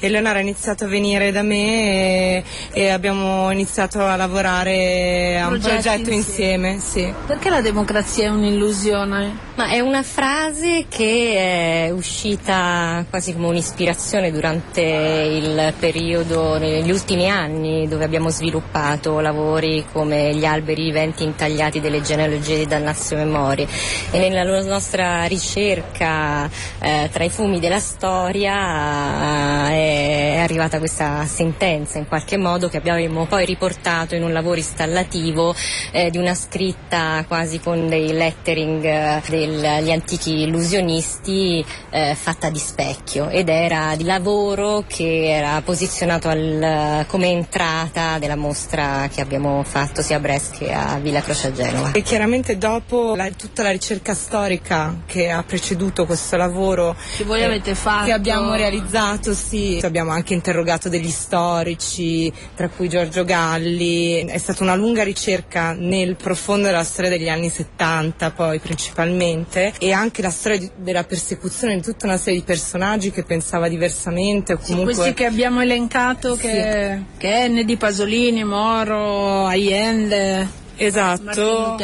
Eleonora 0.00 0.38
ha 0.38 0.42
iniziato 0.42 0.84
a 0.84 0.88
venire 0.88 1.30
da 1.30 1.42
me 1.42 1.56
e, 1.56 2.44
e 2.72 2.88
abbiamo 2.88 3.50
iniziato 3.52 4.04
a 4.04 4.16
lavorare 4.16 5.38
a 5.40 5.46
un 5.46 5.60
progetto 5.60 6.10
insieme. 6.10 6.70
insieme 6.72 6.80
sì. 6.80 7.14
Perché 7.26 7.50
la 7.50 7.60
democrazia 7.60 8.26
è 8.26 8.28
un'illusione? 8.30 9.46
Ma 9.54 9.68
è 9.68 9.80
una 9.80 10.02
frase 10.02 10.86
che 10.88 11.86
è 11.86 11.90
uscita 11.90 13.04
quasi 13.08 13.27
quasi 13.28 13.34
come 13.34 13.46
un'ispirazione 13.48 14.30
durante 14.30 14.80
il 14.80 15.74
periodo, 15.78 16.58
negli 16.58 16.90
ultimi 16.90 17.28
anni, 17.28 17.88
dove 17.88 18.04
abbiamo 18.04 18.30
sviluppato 18.30 19.20
lavori 19.20 19.84
come 19.92 20.34
gli 20.34 20.44
alberi 20.44 20.84
viventi 20.84 21.24
intagliati 21.24 21.80
delle 21.80 22.00
genealogie 22.00 22.58
di 22.58 22.66
Dannazio 22.66 23.16
Memorie. 23.16 23.66
E 24.10 24.18
nella 24.18 24.44
nostra 24.62 25.24
ricerca 25.24 26.48
eh, 26.80 27.08
tra 27.12 27.24
i 27.24 27.30
fumi 27.30 27.58
della 27.60 27.80
storia 27.80 29.70
eh, 29.72 30.34
è 30.34 30.38
arrivata 30.38 30.78
questa 30.78 31.24
sentenza 31.26 31.98
in 31.98 32.06
qualche 32.06 32.36
modo 32.36 32.68
che 32.68 32.76
abbiamo 32.76 33.26
poi 33.26 33.44
riportato 33.44 34.14
in 34.14 34.22
un 34.22 34.32
lavoro 34.32 34.56
installativo 34.56 35.54
eh, 35.90 36.10
di 36.10 36.18
una 36.18 36.34
scritta 36.34 37.24
quasi 37.26 37.60
con 37.60 37.88
dei 37.88 38.12
lettering 38.12 38.84
eh, 38.84 39.22
degli 39.28 39.90
antichi 39.90 40.42
illusionisti 40.42 41.64
eh, 41.90 42.14
fatta 42.14 42.50
di 42.50 42.58
specchio 42.58 43.17
specchio 43.18 43.28
ed 43.28 43.48
era 43.48 43.94
di 43.96 44.04
lavoro 44.04 44.84
che 44.86 45.30
era 45.30 45.60
posizionato 45.62 46.28
al, 46.28 47.04
come 47.08 47.28
entrata 47.28 48.18
della 48.18 48.36
mostra 48.36 49.08
che 49.12 49.20
abbiamo 49.20 49.62
fatto 49.64 50.02
sia 50.02 50.16
a 50.16 50.20
Brescia 50.20 50.36
che 50.56 50.72
a 50.72 50.98
Villa 50.98 51.20
Croce 51.20 51.48
a 51.48 51.52
Genova. 51.52 51.92
E 51.92 52.02
chiaramente 52.02 52.56
dopo 52.56 53.14
la, 53.16 53.28
tutta 53.30 53.62
la 53.62 53.70
ricerca 53.70 54.14
storica 54.14 55.02
che 55.06 55.30
ha 55.30 55.42
preceduto 55.42 56.06
questo 56.06 56.36
lavoro 56.36 56.96
che 57.16 57.24
voi 57.24 57.40
eh, 57.40 57.44
avete 57.44 57.74
fatto 57.74 58.06
che 58.06 58.12
abbiamo 58.12 58.54
realizzato, 58.54 59.34
sì, 59.34 59.80
abbiamo 59.82 60.12
anche 60.12 60.34
interrogato 60.34 60.88
degli 60.88 61.10
storici, 61.10 62.32
tra 62.54 62.68
cui 62.68 62.88
Giorgio 62.88 63.24
Galli, 63.24 64.24
è 64.26 64.38
stata 64.38 64.62
una 64.62 64.74
lunga 64.74 65.02
ricerca 65.02 65.72
nel 65.72 66.16
profondo 66.16 66.66
della 66.66 66.84
storia 66.84 67.10
degli 67.10 67.28
anni 67.28 67.48
70 67.48 68.30
poi 68.30 68.58
principalmente. 68.60 69.72
E 69.78 69.92
anche 69.92 70.22
la 70.22 70.30
storia 70.30 70.58
di, 70.58 70.70
della 70.76 71.04
persecuzione 71.04 71.76
di 71.76 71.82
tutta 71.82 72.06
una 72.06 72.16
serie 72.16 72.40
di 72.40 72.44
personaggi 72.44 73.07
che 73.10 73.24
pensava 73.24 73.68
diversamente 73.68 74.54
o 74.54 74.58
comunque... 74.58 74.92
Sì, 74.92 74.98
questi 75.00 75.14
che 75.14 75.26
abbiamo 75.26 75.60
elencato 75.60 76.36
che, 76.36 76.98
sì. 76.98 77.18
Kennedy, 77.18 77.76
Pasolini, 77.76 78.44
Moro, 78.44 79.46
Allende 79.46 80.66
Esatto, 80.80 81.76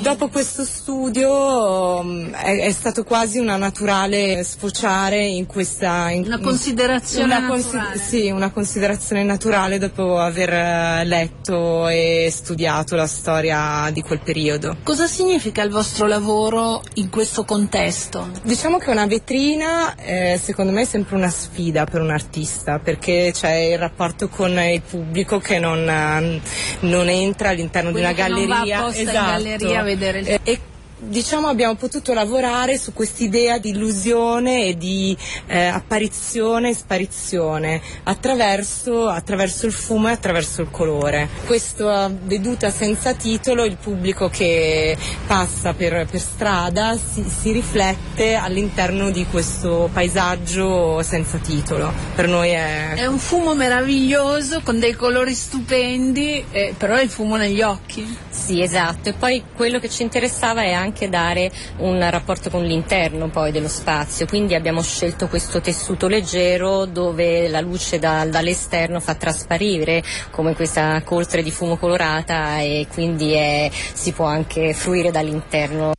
dopo 0.00 0.28
questo 0.28 0.64
studio 0.64 2.00
um, 2.00 2.32
è, 2.32 2.64
è, 2.64 2.72
stato 2.72 3.04
quasi 3.04 3.38
una 3.38 3.56
naturale 3.56 4.42
sfociare 4.42 5.24
in 5.24 5.46
questa... 5.46 6.10
In, 6.10 6.24
una 6.24 6.40
considerazione 6.40 7.36
una 7.36 7.46
naturale. 7.46 7.96
sì, 7.96 8.28
una 8.28 8.50
considerazione 8.50 9.22
naturale 9.22 9.78
dopo 9.78 10.18
aver 10.18 10.52
eh, 10.52 11.04
letto 11.04 11.86
e 11.86 12.28
studiato 12.32 12.96
la 12.96 13.06
storia 13.06 13.88
di 13.92 14.02
quel 14.02 14.18
periodo. 14.18 14.78
Cosa 14.82 15.06
significa 15.06 15.62
il 15.62 15.70
vostro 15.70 16.08
lavoro 16.08 16.82
in 16.94 17.08
questo 17.08 17.44
contesto? 17.44 18.30
Diciamo 18.42 18.78
che 18.78 18.90
una 18.90 19.06
vetrina 19.06 19.94
eh, 19.94 20.40
secondo 20.42 20.72
me 20.72 20.82
è 20.82 20.86
sempre 20.86 21.14
una 21.14 21.30
sfida 21.30 21.84
per 21.84 22.00
un 22.00 22.10
artista 22.10 22.80
perché 22.80 23.30
c'è 23.32 23.54
il 23.54 23.78
rapporto 23.78 24.28
con 24.28 24.58
il 24.58 24.82
pubblico 24.82 25.38
che 25.38 25.60
non, 25.60 25.88
eh, 25.88 26.40
non 26.80 27.08
entra 27.08 27.50
all'interno 27.50 27.92
Quello 27.92 28.06
di 28.08 28.12
una 28.12 28.22
galleria 28.22 28.38
galleria. 28.46 28.76
Non 28.76 28.82
va 28.82 28.88
apposta 28.88 29.00
esatto. 29.00 29.16
in 29.16 29.24
galleria 29.24 29.80
a 29.80 29.82
vedere 29.82 30.18
il... 30.20 30.40
E, 30.42 30.60
diciamo 31.00 31.48
abbiamo 31.48 31.74
potuto 31.74 32.12
lavorare 32.12 32.78
su 32.78 32.92
quest'idea 32.92 33.58
di 33.58 33.70
illusione 33.70 34.66
e 34.66 34.76
di 34.76 35.16
eh, 35.46 35.66
apparizione 35.66 36.70
e 36.70 36.74
sparizione 36.74 37.80
attraverso, 38.04 39.08
attraverso, 39.08 39.66
il 39.66 39.72
fumo 39.72 40.08
e 40.08 40.12
attraverso 40.12 40.62
il 40.62 40.70
colore. 40.70 41.28
Questa 41.46 42.10
veduta 42.22 42.70
senza 42.70 43.14
titolo, 43.14 43.64
il 43.64 43.76
pubblico 43.76 44.28
che 44.28 44.96
passa 45.26 45.72
per, 45.72 46.06
per 46.10 46.20
strada 46.20 46.96
si, 46.96 47.24
si, 47.24 47.52
riflette 47.52 48.34
all'interno 48.34 49.10
di 49.10 49.26
questo 49.26 49.88
paesaggio 49.92 51.02
senza 51.02 51.38
titolo. 51.38 51.92
Per 52.14 52.28
noi 52.28 52.50
è... 52.50 52.94
È 52.94 53.06
un 53.06 53.18
fumo 53.18 53.54
meraviglioso 53.54 54.60
con 54.62 54.78
dei 54.78 54.94
colori 54.94 55.34
stupendi, 55.34 56.44
eh, 56.50 56.74
però 56.76 56.94
è 56.94 57.02
il 57.02 57.10
fumo 57.10 57.36
negli 57.36 57.62
occhi. 57.62 58.18
Sì, 58.28 58.60
esatto. 58.60 59.08
E 59.08 59.12
poi 59.12 59.42
quello 59.54 59.78
che 59.78 59.88
ci 59.88 60.02
interessava 60.02 60.62
è 60.62 60.72
anche 60.72 60.89
anche 60.90 61.08
dare 61.08 61.50
un 61.78 62.04
rapporto 62.10 62.50
con 62.50 62.64
l'interno 62.64 63.28
poi 63.28 63.52
dello 63.52 63.68
spazio, 63.68 64.26
quindi 64.26 64.54
abbiamo 64.54 64.82
scelto 64.82 65.28
questo 65.28 65.60
tessuto 65.60 66.08
leggero 66.08 66.84
dove 66.84 67.48
la 67.48 67.60
luce 67.60 67.98
da, 68.00 68.26
dall'esterno 68.26 68.98
fa 68.98 69.14
trasparire 69.14 70.02
come 70.30 70.54
questa 70.54 71.00
coltre 71.04 71.42
di 71.42 71.50
fumo 71.52 71.76
colorata 71.76 72.58
e 72.58 72.86
quindi 72.92 73.32
è, 73.32 73.70
si 73.72 74.12
può 74.12 74.26
anche 74.26 74.74
fruire 74.74 75.12
dall'interno. 75.12 75.92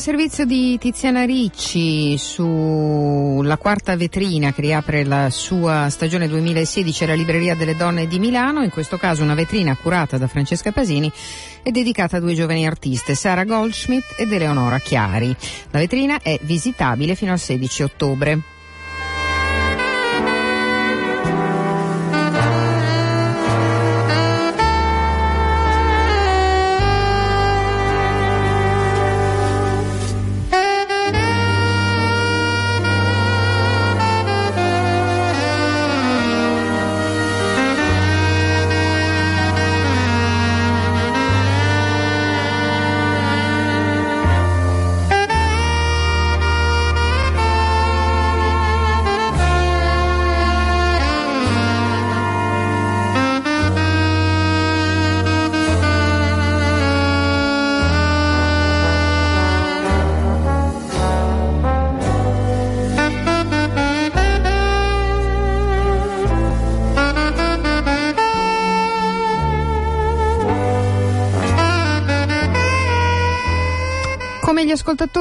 Servizio 0.00 0.46
di 0.46 0.78
Tiziana 0.78 1.24
Ricci 1.24 2.16
sulla 2.16 3.58
quarta 3.58 3.94
vetrina 3.96 4.52
che 4.52 4.62
riapre 4.62 5.04
la 5.04 5.28
sua 5.30 5.90
stagione 5.90 6.26
2016 6.26 7.04
alla 7.04 7.14
Libreria 7.14 7.54
delle 7.54 7.76
Donne 7.76 8.06
di 8.06 8.18
Milano, 8.18 8.62
in 8.62 8.70
questo 8.70 8.96
caso 8.96 9.22
una 9.22 9.34
vetrina 9.34 9.76
curata 9.76 10.16
da 10.16 10.26
Francesca 10.26 10.72
Pasini 10.72 11.12
e 11.62 11.70
dedicata 11.70 12.16
a 12.16 12.20
due 12.20 12.34
giovani 12.34 12.66
artiste, 12.66 13.14
Sara 13.14 13.44
Goldschmidt 13.44 14.14
ed 14.16 14.32
Eleonora 14.32 14.78
Chiari. 14.78 15.36
La 15.70 15.78
vetrina 15.78 16.18
è 16.22 16.38
visitabile 16.42 17.14
fino 17.14 17.32
al 17.32 17.38
16 17.38 17.82
ottobre. 17.82 18.59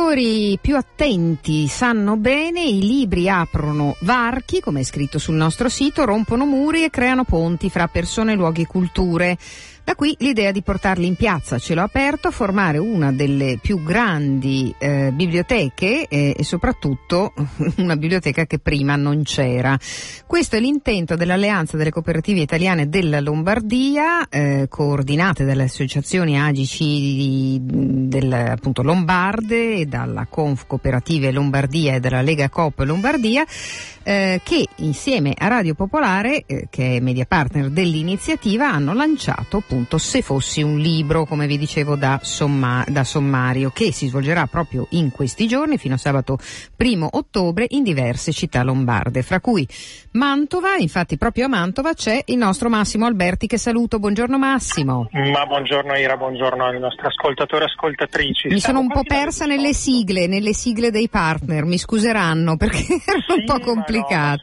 Ascoltatori 0.10 0.58
più 0.60 0.76
attenti 0.76 1.67
sanno 1.67 2.15
bene, 2.17 2.63
i 2.63 2.82
libri 2.82 3.30
aprono 3.30 3.95
varchi, 4.02 4.60
come 4.60 4.80
è 4.80 4.84
scritto 4.84 5.19
sul 5.19 5.36
nostro 5.36 5.69
sito, 5.69 6.04
rompono 6.06 6.45
muri 6.45 6.84
e 6.84 6.89
creano 6.89 7.24
ponti 7.24 7.69
fra 7.69 7.88
persone, 7.88 8.34
luoghi 8.34 8.63
e 8.63 8.67
culture. 8.67 9.38
Da 9.89 9.95
qui 9.95 10.15
l'idea 10.19 10.52
di 10.52 10.62
portarli 10.62 11.08
in 11.08 11.15
piazza 11.15 11.56
a 11.56 11.58
cielo 11.58 11.82
aperto, 11.82 12.30
formare 12.30 12.78
una 12.78 13.12
delle 13.12 13.58
più 13.60 13.82
grandi 13.82 14.71
eh, 14.78 15.10
biblioteche 15.12 16.06
eh, 16.08 16.36
e 16.38 16.43
soprattutto 16.43 17.34
una 17.78 17.95
biblioteca 17.95 18.45
che 18.45 18.60
prima 18.60 18.95
non 18.95 19.23
c'era. 19.23 19.75
Questo 20.28 20.58
è 20.58 20.60
l'intento 20.60 21.15
dell'Alleanza 21.15 21.75
delle 21.75 21.89
Cooperative 21.89 22.39
Italiane 22.39 22.88
della 22.88 23.19
Lombardia, 23.19 24.30
eh, 24.30 24.67
coordinate 24.69 25.43
dalle 25.43 25.63
associazioni 25.63 26.39
AGC 26.39 27.58
del, 27.60 28.32
appunto, 28.32 28.84
Lombarde 28.84 29.88
dalla 29.88 30.28
Conf 30.30 30.67
Cooperative 30.67 31.32
Lombardia 31.32 31.95
e 31.95 31.99
dalla 31.99 32.21
Lega 32.21 32.47
Coop 32.49 32.78
Lombardia, 32.82 33.43
eh, 34.10 34.41
che 34.43 34.65
insieme 34.78 35.36
a 35.38 35.48
Radio 35.50 35.76
Popolare, 35.76 36.43
eh, 36.48 36.67
che 36.72 36.95
è 36.95 37.00
media 37.00 37.26
partner 37.28 37.69
dell'iniziativa, 37.69 38.67
hanno 38.67 38.95
lanciato 38.95 39.58
appunto 39.58 40.00
Se 40.00 40.24
fossi 40.24 40.63
un 40.63 40.80
libro, 40.80 41.26
come 41.26 41.45
vi 41.45 41.60
dicevo 41.60 41.95
da, 41.95 42.19
somma, 42.24 42.84
da 42.88 43.04
sommario, 43.04 43.69
che 43.69 43.91
si 43.91 44.08
svolgerà 44.08 44.48
proprio 44.48 44.88
in 44.91 45.12
questi 45.12 45.48
giorni 45.48 45.78
fino 45.78 45.93
a 45.93 45.98
sabato 46.00 46.39
primo 46.76 47.08
ottobre 47.12 47.67
in 47.69 47.84
diverse 47.84 48.32
città 48.32 48.63
lombarde, 48.63 49.22
fra 49.22 49.39
cui 49.39 49.67
Mantova, 50.13 50.78
infatti 50.78 51.15
proprio 51.17 51.45
a 51.45 51.50
Mantova 51.50 51.93
c'è 51.93 52.24
il 52.26 52.38
nostro 52.38 52.67
Massimo 52.67 53.06
Alberti 53.06 53.45
che 53.45 53.60
saluto, 53.60 54.00
buongiorno 54.00 54.39
Massimo. 54.39 55.08
Ma 55.12 55.45
buongiorno 55.45 55.95
Ira, 55.95 56.17
buongiorno 56.17 56.65
ai 56.65 56.80
nostri 56.80 57.06
ascoltatori 57.06 57.65
e 57.65 57.67
ascoltatrici. 57.67 58.48
Mi 58.48 58.60
sono 58.60 58.80
un 58.80 58.88
po' 58.88 59.04
persa 59.04 59.45
nelle 59.45 59.74
sigle, 59.74 60.26
nelle 60.26 60.54
sigle 60.54 60.89
dei 60.89 61.10
partner, 61.10 61.65
mi 61.65 61.78
scuseranno 61.78 62.58
perché 62.58 62.78
sì, 62.82 63.02
un 63.38 63.45
po' 63.45 63.60
complicato. 63.60 63.98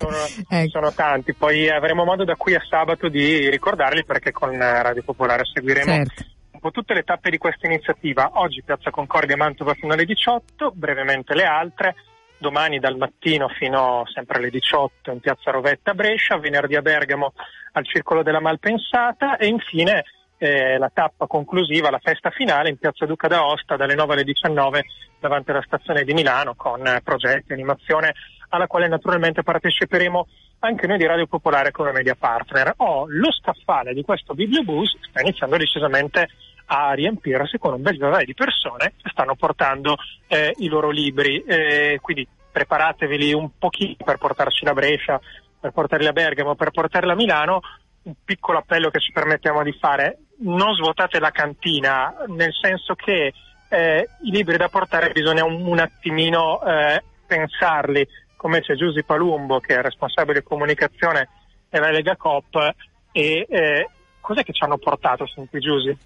No, 0.05 0.11
sono, 0.11 0.47
ecco. 0.49 0.71
sono, 0.71 0.93
tanti, 0.93 1.35
poi 1.35 1.69
avremo 1.69 2.05
modo 2.05 2.25
da 2.25 2.37
qui 2.37 2.55
a 2.55 2.63
sabato 2.69 3.09
di 3.09 3.49
ricordarli 3.49 4.05
perché 4.05 4.33
con 4.33 4.57
Radio 4.57 5.03
Popolare 5.03 5.45
seguiremo 5.45 5.93
certo. 5.93 6.25
un 6.53 6.61
po' 6.61 6.71
tutte 6.71 6.95
le 6.95 7.03
tappe 7.03 7.31
di 7.31 7.39
questa 7.39 7.67
iniziativa. 7.67 8.31
Oggi 8.35 8.63
Piazza 8.63 8.91
Concordia 8.91 9.37
Mantova 9.37 9.75
fino 9.75 9.93
alle 9.93 10.05
18, 10.05 10.73
brevemente 10.75 11.35
le 11.35 11.45
altre 11.45 11.95
domani 12.39 12.79
dal 12.79 12.97
mattino 12.97 13.49
fino 13.49 14.03
sempre 14.13 14.39
alle 14.39 14.51
18 14.51 15.11
in 15.11 15.21
piazza 15.21 15.51
Rovetta 15.51 15.93
a 15.93 15.95
Brescia, 15.95 16.39
venerdì 16.39 16.77
a 16.77 16.83
Bergamo 16.83 17.33
al 17.73 17.87
Circolo 17.87 18.23
della 18.23 18.41
Malpensata 18.41 19.37
e 19.37 19.47
infine 19.47 20.05
eh, 20.39 20.77
la 20.79 20.91
tappa 20.93 21.27
conclusiva, 21.27 21.91
la 21.91 22.01
festa 22.03 22.31
finale 22.31 22.69
in 22.69 22.77
piazza 22.77 23.07
Duca 23.07 23.29
d'Aosta 23.29 23.77
dalle 23.77 23.95
9 23.95 24.13
alle 24.13 24.25
19 24.25 24.85
davanti 25.19 25.51
alla 25.51 25.63
stazione 25.65 26.05
di 26.05 26.13
Milano 26.13 26.55
con 26.55 26.87
eh, 26.87 27.01
progetti, 27.03 27.53
animazione 27.53 28.15
alla 28.49 28.67
quale 28.67 28.89
naturalmente 28.89 29.43
parteciperemo 29.43 30.27
anche 30.61 30.87
noi 30.87 30.99
di 30.99 31.07
Radio 31.07 31.27
Popolare 31.27 31.71
come 31.71 31.93
media 31.93 32.15
partner. 32.15 32.75
Oh, 32.79 33.07
lo 33.09 33.31
scaffale 33.33 33.93
di 33.93 34.03
questo 34.03 34.35
bibliobus 34.35 34.97
sta 35.09 35.21
iniziando 35.21 35.57
decisamente 35.57 36.29
a 36.67 36.93
riempirsi 36.93 37.59
con 37.59 37.75
un 37.75 37.83
bel 37.83 37.97
vivaio 37.97 38.25
di 38.25 38.35
persone 38.35 38.95
che 39.01 39.11
stanno 39.11 39.37
portando 39.37 39.97
eh, 40.27 40.55
i 40.59 40.69
loro 40.69 40.91
libri. 40.91 41.43
Eh, 41.43 41.99
quindi 42.01 42.27
preparateveli 42.51 43.33
un 43.35 43.51
pochino 43.59 43.97
per 44.05 44.17
portarci 44.17 44.65
a 44.65 44.73
Brescia, 44.73 45.21
per 45.61 45.73
portarli 45.73 46.07
a 46.07 46.13
Bergamo, 46.13 46.55
per 46.55 46.71
portarli 46.71 47.11
a 47.11 47.15
Milano. 47.15 47.61
Un 48.03 48.15
piccolo 48.25 48.59
appello 48.59 48.89
che 48.89 49.01
ci 49.01 49.11
permettiamo 49.13 49.65
di 49.65 49.73
fare, 49.73 50.19
non 50.39 50.75
svuotate 50.75 51.19
la 51.19 51.31
cantina, 51.31 52.15
nel 52.29 52.53
senso 52.53 52.95
che 52.95 53.33
eh, 53.69 54.09
i 54.23 54.31
libri 54.31 54.57
da 54.57 54.69
portare 54.69 55.11
bisogna 55.11 55.45
un, 55.45 55.67
un 55.67 55.79
attimino 55.81 56.63
eh, 56.63 57.03
pensarli, 57.27 58.07
come 58.37 58.61
c'è 58.61 58.75
Giusy 58.75 59.03
Palumbo 59.03 59.61
che 59.61 59.77
è 59.77 59.83
responsabile 59.83 60.43
comunicazione 60.43 61.29
della 61.69 61.91
Lega 61.91 62.17
Coop 62.17 62.75
e 63.13 63.47
eh, 63.49 63.89
cos'è 64.21 64.43
che 64.43 64.53
ci 64.53 64.63
hanno 64.65 64.79
portato, 64.79 65.27
senti 65.27 65.59
Giusy? 65.59 65.97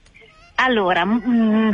Allora, 0.62 1.06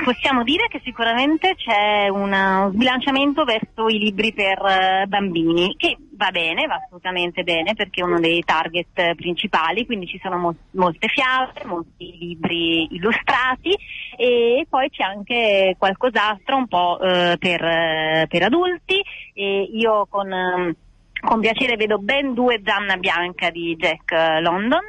possiamo 0.05 0.45
dire 0.45 0.69
che 0.69 0.81
sicuramente 0.85 1.57
c'è 1.57 2.09
uno 2.09 2.71
sbilanciamento 2.73 3.42
verso 3.42 3.88
i 3.88 3.99
libri 3.99 4.33
per 4.33 4.61
uh, 4.61 5.09
bambini, 5.09 5.75
che 5.77 5.97
va 6.12 6.31
bene, 6.31 6.66
va 6.66 6.77
assolutamente 6.77 7.42
bene, 7.42 7.75
perché 7.75 8.01
è 8.01 8.05
uno 8.05 8.21
dei 8.21 8.45
target 8.45 9.16
principali, 9.16 9.87
quindi 9.87 10.07
ci 10.07 10.21
sono 10.23 10.38
mo- 10.38 10.55
molte 10.71 11.09
fiabe, 11.09 11.64
molti 11.64 12.16
libri 12.16 12.95
illustrati 12.95 13.77
e 14.16 14.64
poi 14.71 14.88
c'è 14.88 15.03
anche 15.03 15.75
qualcos'altro 15.77 16.57
un 16.57 16.69
po' 16.69 16.99
uh, 17.01 17.37
per, 17.38 17.61
uh, 17.61 18.27
per, 18.29 18.42
adulti. 18.45 19.03
E 19.38 19.68
io 19.70 20.07
con, 20.09 20.33
um, 20.33 20.75
con 21.20 21.40
piacere 21.40 21.77
vedo 21.77 21.99
ben 21.99 22.33
due 22.33 22.62
Zanna 22.64 22.96
Bianca 22.96 23.51
di 23.51 23.77
Jack 23.77 24.11
London 24.40 24.81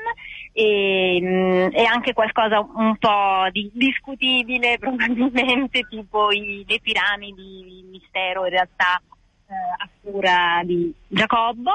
e, 0.54 1.70
e, 1.72 1.84
anche 1.84 2.14
qualcosa 2.14 2.60
un 2.60 2.96
po' 2.98 3.50
di, 3.52 3.70
discutibile 3.74 4.78
probabilmente 4.88 5.82
tipo 5.88 6.32
i, 6.32 6.64
le 6.66 6.80
piramidi, 6.82 7.82
il 7.82 7.86
mistero 7.92 8.46
in 8.46 8.52
realtà 8.52 9.02
eh, 9.48 9.54
a 9.78 9.88
cura 10.02 10.62
di 10.64 10.92
Giacobbo. 11.08 11.74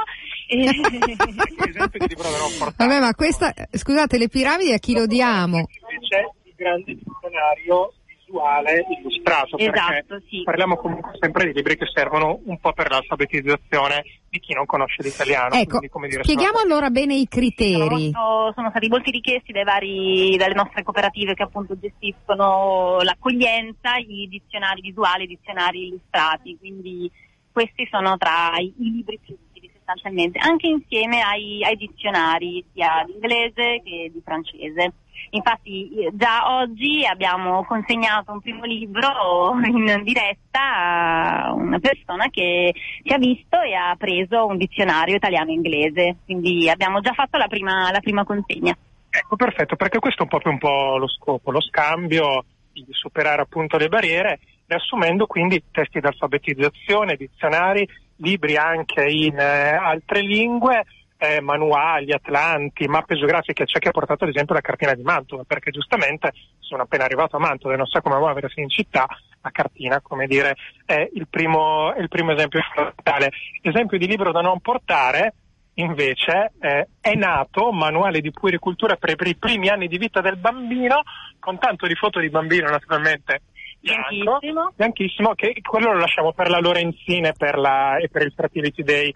Vabbè 2.76 2.98
ma 2.98 3.14
questa, 3.14 3.54
scusate 3.70 4.18
le 4.18 4.28
piramidi 4.28 4.72
a 4.72 4.78
chi 4.78 4.94
lo 4.94 5.06
diamo? 5.06 5.58
Invece 5.58 6.32
il 6.42 6.54
grande 6.56 6.96
dizionario 6.96 7.92
visuale 8.32 8.86
illustrato, 8.88 9.58
esatto, 9.58 10.20
sì. 10.28 10.42
parliamo 10.42 10.76
comunque 10.76 11.12
sempre 11.20 11.46
di 11.46 11.52
libri 11.52 11.76
che 11.76 11.86
servono 11.92 12.40
un 12.44 12.58
po' 12.58 12.72
per 12.72 12.90
l'alfabetizzazione 12.90 14.02
di 14.30 14.40
chi 14.40 14.54
non 14.54 14.64
conosce 14.64 15.02
l'italiano. 15.02 15.54
Ecco, 15.54 15.78
quindi, 15.78 16.08
dire, 16.08 16.24
spieghiamo 16.24 16.58
sono... 16.58 16.72
allora 16.72 16.88
bene 16.90 17.14
i 17.14 17.28
criteri. 17.28 18.10
Sono, 18.10 18.52
sono, 18.54 18.70
stati 18.70 18.88
molti 18.88 19.10
richiesti 19.10 19.52
dai 19.52 19.64
vari, 19.64 20.36
dalle 20.38 20.54
nostre 20.54 20.82
cooperative 20.82 21.34
che 21.34 21.42
appunto 21.42 21.78
gestiscono 21.78 22.98
l'accoglienza, 23.02 23.96
i 23.96 24.26
dizionari 24.28 24.80
visuali, 24.80 25.24
i 25.24 25.28
dizionari 25.28 25.86
illustrati, 25.86 26.56
quindi 26.58 27.10
questi 27.52 27.86
sono 27.90 28.16
tra 28.16 28.52
i, 28.56 28.72
i 28.78 28.90
libri 28.90 29.18
più 29.22 29.36
utili 29.50 29.70
sostanzialmente, 29.74 30.38
anche 30.38 30.68
insieme 30.68 31.20
ai, 31.20 31.62
ai 31.62 31.76
dizionari 31.76 32.64
sia 32.72 33.04
di 33.06 33.12
inglese 33.12 33.82
che 33.84 34.10
di 34.12 34.22
francese. 34.24 34.92
Infatti 35.30 35.90
già 36.12 36.58
oggi 36.58 37.06
abbiamo 37.06 37.64
consegnato 37.64 38.32
un 38.32 38.40
primo 38.40 38.64
libro 38.64 39.54
in 39.64 40.02
diretta 40.04 41.46
a 41.46 41.52
una 41.52 41.78
persona 41.78 42.28
che 42.28 42.74
ci 43.02 43.12
ha 43.12 43.18
visto 43.18 43.60
e 43.60 43.74
ha 43.74 43.94
preso 43.96 44.46
un 44.46 44.56
dizionario 44.56 45.16
italiano-inglese, 45.16 46.16
quindi 46.24 46.68
abbiamo 46.68 47.00
già 47.00 47.12
fatto 47.12 47.38
la 47.38 47.48
prima, 47.48 47.90
la 47.90 48.00
prima 48.00 48.24
consegna. 48.24 48.76
Ecco, 49.14 49.36
perfetto, 49.36 49.76
perché 49.76 49.98
questo 49.98 50.22
è 50.22 50.26
po' 50.26 50.40
un 50.44 50.58
po' 50.58 50.96
lo 50.96 51.08
scopo, 51.08 51.50
lo 51.50 51.60
scambio 51.60 52.44
di 52.72 52.86
superare 52.90 53.42
appunto 53.42 53.76
le 53.76 53.88
barriere, 53.88 54.40
riassumendo 54.66 55.26
quindi 55.26 55.62
testi 55.70 56.00
di 56.00 56.06
alfabetizzazione, 56.06 57.16
dizionari, 57.16 57.86
libri 58.16 58.56
anche 58.56 59.04
in 59.04 59.38
eh, 59.38 59.74
altre 59.74 60.22
lingue, 60.22 60.84
eh, 61.22 61.40
manuali, 61.40 62.12
atlanti, 62.12 62.88
mappe 62.88 63.14
geografiche, 63.14 63.64
c'è 63.64 63.78
chi 63.78 63.86
ha 63.86 63.92
portato 63.92 64.24
ad 64.24 64.30
esempio 64.30 64.56
la 64.56 64.60
cartina 64.60 64.92
di 64.92 65.02
Mantova, 65.02 65.44
perché 65.46 65.70
giustamente 65.70 66.32
sono 66.58 66.82
appena 66.82 67.04
arrivato 67.04 67.36
a 67.36 67.38
Mantova 67.38 67.74
e 67.74 67.76
non 67.76 67.86
so 67.86 68.00
come 68.00 68.16
muoversi 68.16 68.60
in 68.60 68.68
città, 68.68 69.06
la 69.40 69.50
cartina, 69.52 70.00
come 70.00 70.26
dire, 70.26 70.56
è 70.84 71.08
il 71.14 71.28
primo, 71.28 71.94
è 71.94 72.00
il 72.00 72.08
primo 72.08 72.32
esempio 72.32 72.60
fondamentale. 72.60 73.30
Esempio 73.60 73.98
di 73.98 74.08
libro 74.08 74.32
da 74.32 74.40
non 74.40 74.58
portare, 74.58 75.34
invece, 75.74 76.54
eh, 76.60 76.88
è 77.00 77.14
nato 77.14 77.70
Manuale 77.70 78.20
di 78.20 78.32
puericultura 78.32 78.96
per, 78.96 79.14
per 79.14 79.28
i 79.28 79.36
primi 79.36 79.68
anni 79.68 79.86
di 79.86 79.98
vita 79.98 80.20
del 80.20 80.38
bambino, 80.38 81.02
con 81.38 81.56
tanto 81.58 81.86
di 81.86 81.94
foto 81.94 82.18
di 82.18 82.30
bambino 82.30 82.68
naturalmente 82.68 83.42
bianco, 83.78 84.08
bianchissimo, 84.08 84.72
bianchissimo 84.74 85.34
che 85.34 85.54
quello 85.62 85.92
lo 85.92 85.98
lasciamo 86.00 86.32
per 86.32 86.50
la 86.50 86.58
Lorenzina 86.58 87.28
e 87.28 87.34
per, 87.36 87.58
la, 87.58 87.96
e 87.98 88.08
per 88.08 88.22
il 88.22 88.32
Fertility 88.34 88.82
Day 88.82 89.14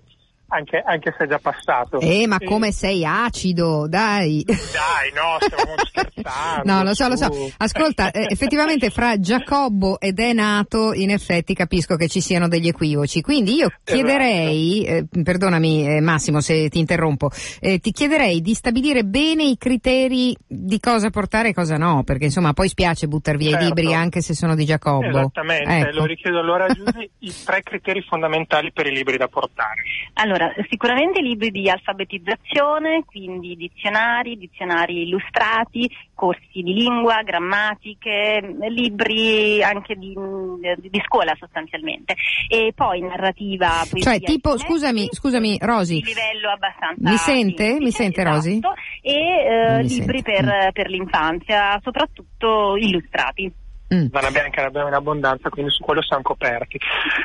anche, 0.49 0.83
anche, 0.85 1.15
se 1.17 1.25
è 1.25 1.29
già 1.29 1.39
passato. 1.39 2.01
Eh, 2.01 2.27
ma 2.27 2.39
come 2.39 2.73
sei 2.73 3.05
acido, 3.05 3.87
dai. 3.89 4.45
Dai, 4.45 5.13
no, 5.15 5.39
stiamo 5.41 5.75
scherzando. 5.85 6.73
no, 6.73 6.83
lo 6.83 6.95
so, 6.95 7.09
lo 7.09 7.17
so. 7.17 7.53
Ascolta, 7.57 8.11
eh, 8.11 8.27
effettivamente 8.31 8.91
fra 8.91 9.19
Giacobbo 9.19 9.99
ed 10.01 10.21
è 10.21 10.33
nato, 10.33 10.93
in 10.93 11.11
effetti 11.11 11.55
capisco 11.55 11.97
che 11.97 12.09
ci 12.09 12.21
siano 12.21 12.49
degli 12.49 12.69
equivoci. 12.69 13.21
Quindi 13.21 13.55
io 13.55 13.67
esatto. 13.67 13.93
chiederei, 13.93 14.87
esatto. 14.87 15.19
eh, 15.19 15.23
perdonami 15.23 15.97
eh, 15.97 16.01
Massimo 16.01 16.41
se 16.41 16.69
ti 16.69 16.79
interrompo, 16.79 17.31
eh, 17.61 17.79
ti 17.79 17.91
chiederei 17.91 18.41
di 18.41 18.55
stabilire 18.55 19.05
bene 19.05 19.45
i 19.45 19.57
criteri 19.57 20.37
di 20.47 20.79
cosa 20.81 21.11
portare 21.11 21.49
e 21.49 21.55
cosa 21.55 21.77
no, 21.77 22.03
perché 22.05 22.27
insomma 22.27 22.53
poi 22.53 22.69
spiace 22.69 23.09
buttare 23.09 23.37
via 23.37 23.51
certo. 23.51 23.65
i 23.65 23.69
libri 23.69 23.95
anche 23.95 24.21
se 24.21 24.35
sono 24.35 24.55
di 24.55 24.65
Giacobbo. 24.65 25.07
Esattamente, 25.07 25.89
ecco. 25.89 25.97
lo 25.97 26.05
richiedo 26.05 26.39
allora 26.39 26.67
a 26.67 26.77
i 27.19 27.35
tre 27.45 27.63
criteri 27.63 28.03
fondamentali 28.03 28.73
per 28.73 28.87
i 28.87 28.93
libri 28.93 29.17
da 29.17 29.29
portare. 29.29 29.83
Allora, 30.15 30.36
allora, 30.37 30.53
sicuramente 30.69 31.21
libri 31.21 31.51
di 31.51 31.69
alfabetizzazione, 31.69 33.05
quindi 33.07 33.57
dizionari, 33.57 34.37
dizionari 34.37 35.03
illustrati, 35.03 35.91
corsi 36.15 36.63
di 36.63 36.75
lingua, 36.75 37.23
grammatiche, 37.23 38.57
libri 38.69 39.63
anche 39.63 39.95
di, 39.95 40.15
di 40.15 41.03
scuola 41.07 41.35
sostanzialmente. 41.39 42.15
E 42.49 42.73
poi 42.75 43.01
narrativa. 43.01 43.83
Cioè, 43.91 44.21
tipo, 44.21 44.59
scusami, 44.59 45.09
scusami, 45.11 45.59
Rosi. 45.61 46.03
Livello 46.03 46.51
abbastanza. 46.51 47.11
Mi 47.11 47.17
sente? 47.17 47.79
Mi 47.81 47.91
sente 47.91 48.21
esatto, 48.21 48.37
Rosi? 48.37 48.61
E 49.01 49.13
eh, 49.13 49.83
libri 49.83 50.23
per, 50.23 50.45
mm. 50.45 50.69
per 50.73 50.89
l'infanzia, 50.89 51.81
soprattutto 51.83 52.77
illustrati. 52.77 53.65
Mm. 53.95 54.07
Zona 54.11 54.31
bianca 54.31 54.63
ne 54.63 54.67
abbiamo 54.67 54.89
in 54.89 54.95
abbondanza, 54.95 55.49
quindi 55.49 55.71
su 55.71 55.83
quello 55.85 56.03
siamo 56.03 56.23
coperti. 56.23 56.79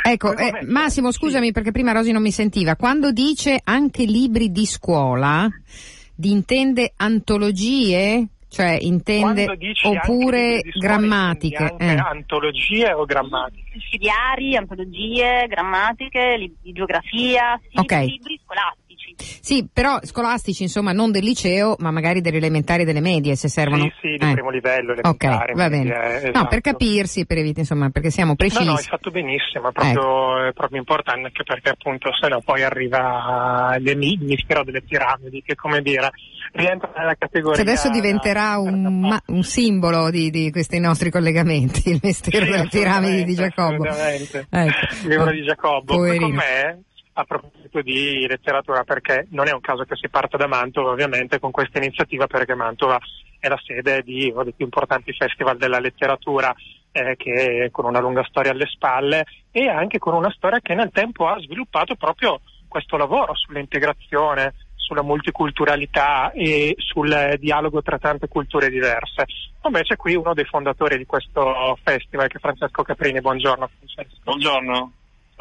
Ecco, 0.03 0.35
eh, 0.37 0.63
Massimo, 0.65 1.11
scusami 1.11 1.47
sì. 1.47 1.51
perché 1.51 1.71
prima 1.71 1.91
Rosi 1.91 2.11
non 2.11 2.21
mi 2.21 2.31
sentiva. 2.31 2.75
Quando 2.75 3.11
dice 3.11 3.59
anche 3.63 4.03
libri 4.03 4.51
di 4.51 4.65
scuola, 4.65 5.47
intende 6.21 6.93
antologie? 6.97 8.27
Cioè 8.51 8.77
intende 8.81 9.47
oppure 9.83 10.59
grammatiche? 10.77 11.63
Anche 11.63 11.85
eh. 11.85 11.95
antologie 11.95 12.91
o 12.91 13.05
grammatiche? 13.05 13.79
Sussidiari, 13.79 14.57
antologie, 14.57 15.45
grammatiche, 15.47 16.35
libri 16.37 16.57
di 16.61 16.71
geografia, 16.73 17.57
sì, 17.69 17.79
okay. 17.79 18.07
libri 18.07 18.37
scolastici. 18.43 18.80
Sì, 19.17 19.67
però 19.71 19.99
scolastici, 20.03 20.63
insomma, 20.63 20.91
non 20.91 21.11
del 21.11 21.23
liceo, 21.23 21.75
ma 21.79 21.91
magari 21.91 22.21
delle 22.21 22.37
elementari 22.37 22.83
e 22.83 22.85
delle 22.85 23.01
medie, 23.01 23.35
se 23.35 23.47
servono. 23.47 23.83
Sì, 23.83 23.93
sì, 24.01 24.07
di 24.17 24.29
eh. 24.29 24.33
primo 24.33 24.49
livello, 24.49 24.93
elementare. 24.93 25.51
Ok, 25.51 25.55
va 25.55 25.69
bene. 25.69 25.83
Medie, 25.83 26.15
esatto. 26.15 26.39
No, 26.39 26.47
per 26.47 26.61
capirsi, 26.61 27.25
per 27.25 27.37
evitare, 27.37 27.61
insomma, 27.61 27.89
perché 27.89 28.09
siamo 28.09 28.35
precisi. 28.35 28.63
No, 28.63 28.71
no, 28.71 28.77
hai 28.77 28.83
fatto 28.83 29.11
benissimo, 29.11 29.69
è 29.69 29.71
proprio, 29.71 29.91
ecco. 29.91 30.47
è 30.47 30.53
proprio 30.53 30.79
importante 30.79 31.25
anche 31.25 31.43
perché 31.43 31.69
appunto 31.69 32.09
se 32.13 32.27
no 32.27 32.41
poi 32.41 32.63
arriva 32.63 33.75
il 33.79 34.19
mistero 34.21 34.63
delle 34.63 34.81
piramidi, 34.81 35.41
che 35.45 35.55
come 35.55 35.81
dire, 35.81 36.11
rientra 36.53 36.91
nella 36.95 37.15
categoria. 37.15 37.55
Che 37.55 37.69
adesso 37.69 37.89
diventerà 37.89 38.57
un, 38.57 38.99
ma, 38.99 39.21
un 39.27 39.43
simbolo 39.43 40.09
di, 40.09 40.29
di, 40.29 40.51
questi 40.51 40.79
nostri 40.79 41.09
collegamenti, 41.09 41.89
il 41.89 41.99
mistero 42.01 42.45
sì, 42.45 42.51
delle 42.51 42.67
piramidi 42.69 43.23
di 43.23 43.35
Giacobbo. 43.35 43.85
Ecco. 43.85 44.37
Il 44.49 45.09
libro 45.09 45.31
di 45.31 45.43
Giacobbo. 45.43 45.95
Poverino. 45.95 46.25
Con 46.27 46.35
me, 46.35 46.83
a 47.13 47.23
proposito 47.25 47.81
di 47.81 48.25
letteratura, 48.27 48.83
perché 48.83 49.27
non 49.31 49.47
è 49.47 49.53
un 49.53 49.61
caso 49.61 49.83
che 49.83 49.95
si 49.95 50.09
parta 50.09 50.37
da 50.37 50.47
Mantova 50.47 50.91
ovviamente 50.91 51.39
con 51.39 51.51
questa 51.51 51.77
iniziativa, 51.79 52.27
perché 52.27 52.55
Mantova 52.55 52.99
è 53.39 53.47
la 53.47 53.59
sede 53.63 54.01
di 54.03 54.29
uno 54.31 54.43
dei 54.43 54.53
più 54.53 54.65
importanti 54.65 55.13
festival 55.13 55.57
della 55.57 55.79
letteratura 55.79 56.53
eh, 56.91 57.15
che 57.17 57.69
con 57.71 57.85
una 57.85 57.99
lunga 57.99 58.23
storia 58.23 58.51
alle 58.51 58.67
spalle 58.67 59.25
e 59.51 59.67
anche 59.67 59.97
con 59.97 60.13
una 60.13 60.31
storia 60.31 60.59
che 60.59 60.75
nel 60.75 60.91
tempo 60.93 61.27
ha 61.27 61.39
sviluppato 61.39 61.95
proprio 61.95 62.41
questo 62.67 62.97
lavoro 62.97 63.35
sull'integrazione, 63.35 64.53
sulla 64.75 65.01
multiculturalità 65.03 66.31
e 66.31 66.75
sul 66.77 67.35
dialogo 67.39 67.81
tra 67.81 67.97
tante 67.97 68.27
culture 68.27 68.69
diverse. 68.69 69.25
Invece 69.63 69.95
qui 69.95 70.15
uno 70.15 70.33
dei 70.33 70.45
fondatori 70.45 70.97
di 70.97 71.05
questo 71.05 71.77
festival 71.83 72.27
che 72.27 72.37
è 72.37 72.39
Francesco 72.39 72.83
Caprini. 72.83 73.21
Buongiorno 73.21 73.69
Francesco. 73.77 74.17
Buongiorno. 74.23 74.91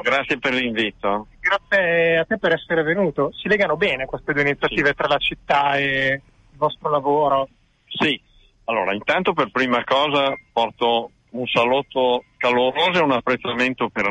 Grazie 0.02 0.38
per 0.38 0.54
l'invito. 0.54 1.28
Grazie 1.40 2.18
a 2.18 2.24
te 2.24 2.38
per 2.38 2.52
essere 2.52 2.82
venuto. 2.82 3.32
Si 3.32 3.48
legano 3.48 3.76
bene 3.76 4.06
queste 4.06 4.32
due 4.32 4.42
iniziative 4.42 4.88
sì. 4.88 4.94
tra 4.94 5.08
la 5.08 5.18
città 5.18 5.76
e 5.76 6.20
il 6.50 6.56
vostro 6.56 6.90
lavoro? 6.90 7.48
Sì, 7.86 8.20
allora 8.64 8.94
intanto 8.94 9.32
per 9.32 9.50
prima 9.50 9.82
cosa 9.84 10.32
porto 10.52 11.10
un 11.30 11.46
saluto 11.46 12.24
caloroso 12.36 13.00
e 13.00 13.04
un 13.04 13.12
apprezzamento 13.12 13.88
per 13.88 14.06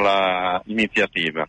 l'iniziativa. 0.65 1.47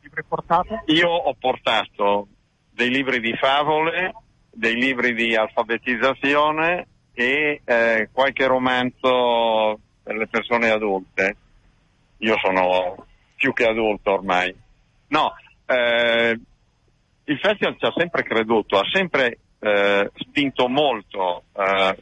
Libri 0.00 0.22
portato? 0.26 0.82
Io 0.86 1.08
ho 1.08 1.34
portato 1.38 2.28
dei 2.70 2.90
libri 2.90 3.20
di 3.20 3.34
favole, 3.36 4.14
dei 4.50 4.74
libri 4.74 5.14
di 5.14 5.34
alfabetizzazione 5.34 6.86
e 7.12 7.62
eh, 7.64 8.08
qualche 8.12 8.46
romanzo 8.46 9.78
per 10.02 10.16
le 10.16 10.26
persone 10.26 10.70
adulte. 10.70 11.36
Io 12.18 12.36
sono 12.42 13.05
più 13.36 13.52
che 13.52 13.66
adulto 13.66 14.12
ormai. 14.12 14.54
No, 15.08 15.34
eh, 15.66 16.40
il 17.24 17.38
festival 17.38 17.76
ci 17.78 17.84
ha 17.84 17.92
sempre 17.96 18.22
creduto, 18.22 18.78
ha 18.78 18.88
sempre 18.90 19.38
eh, 19.58 20.10
spinto 20.14 20.68
molto 20.68 21.42
eh, 21.52 21.98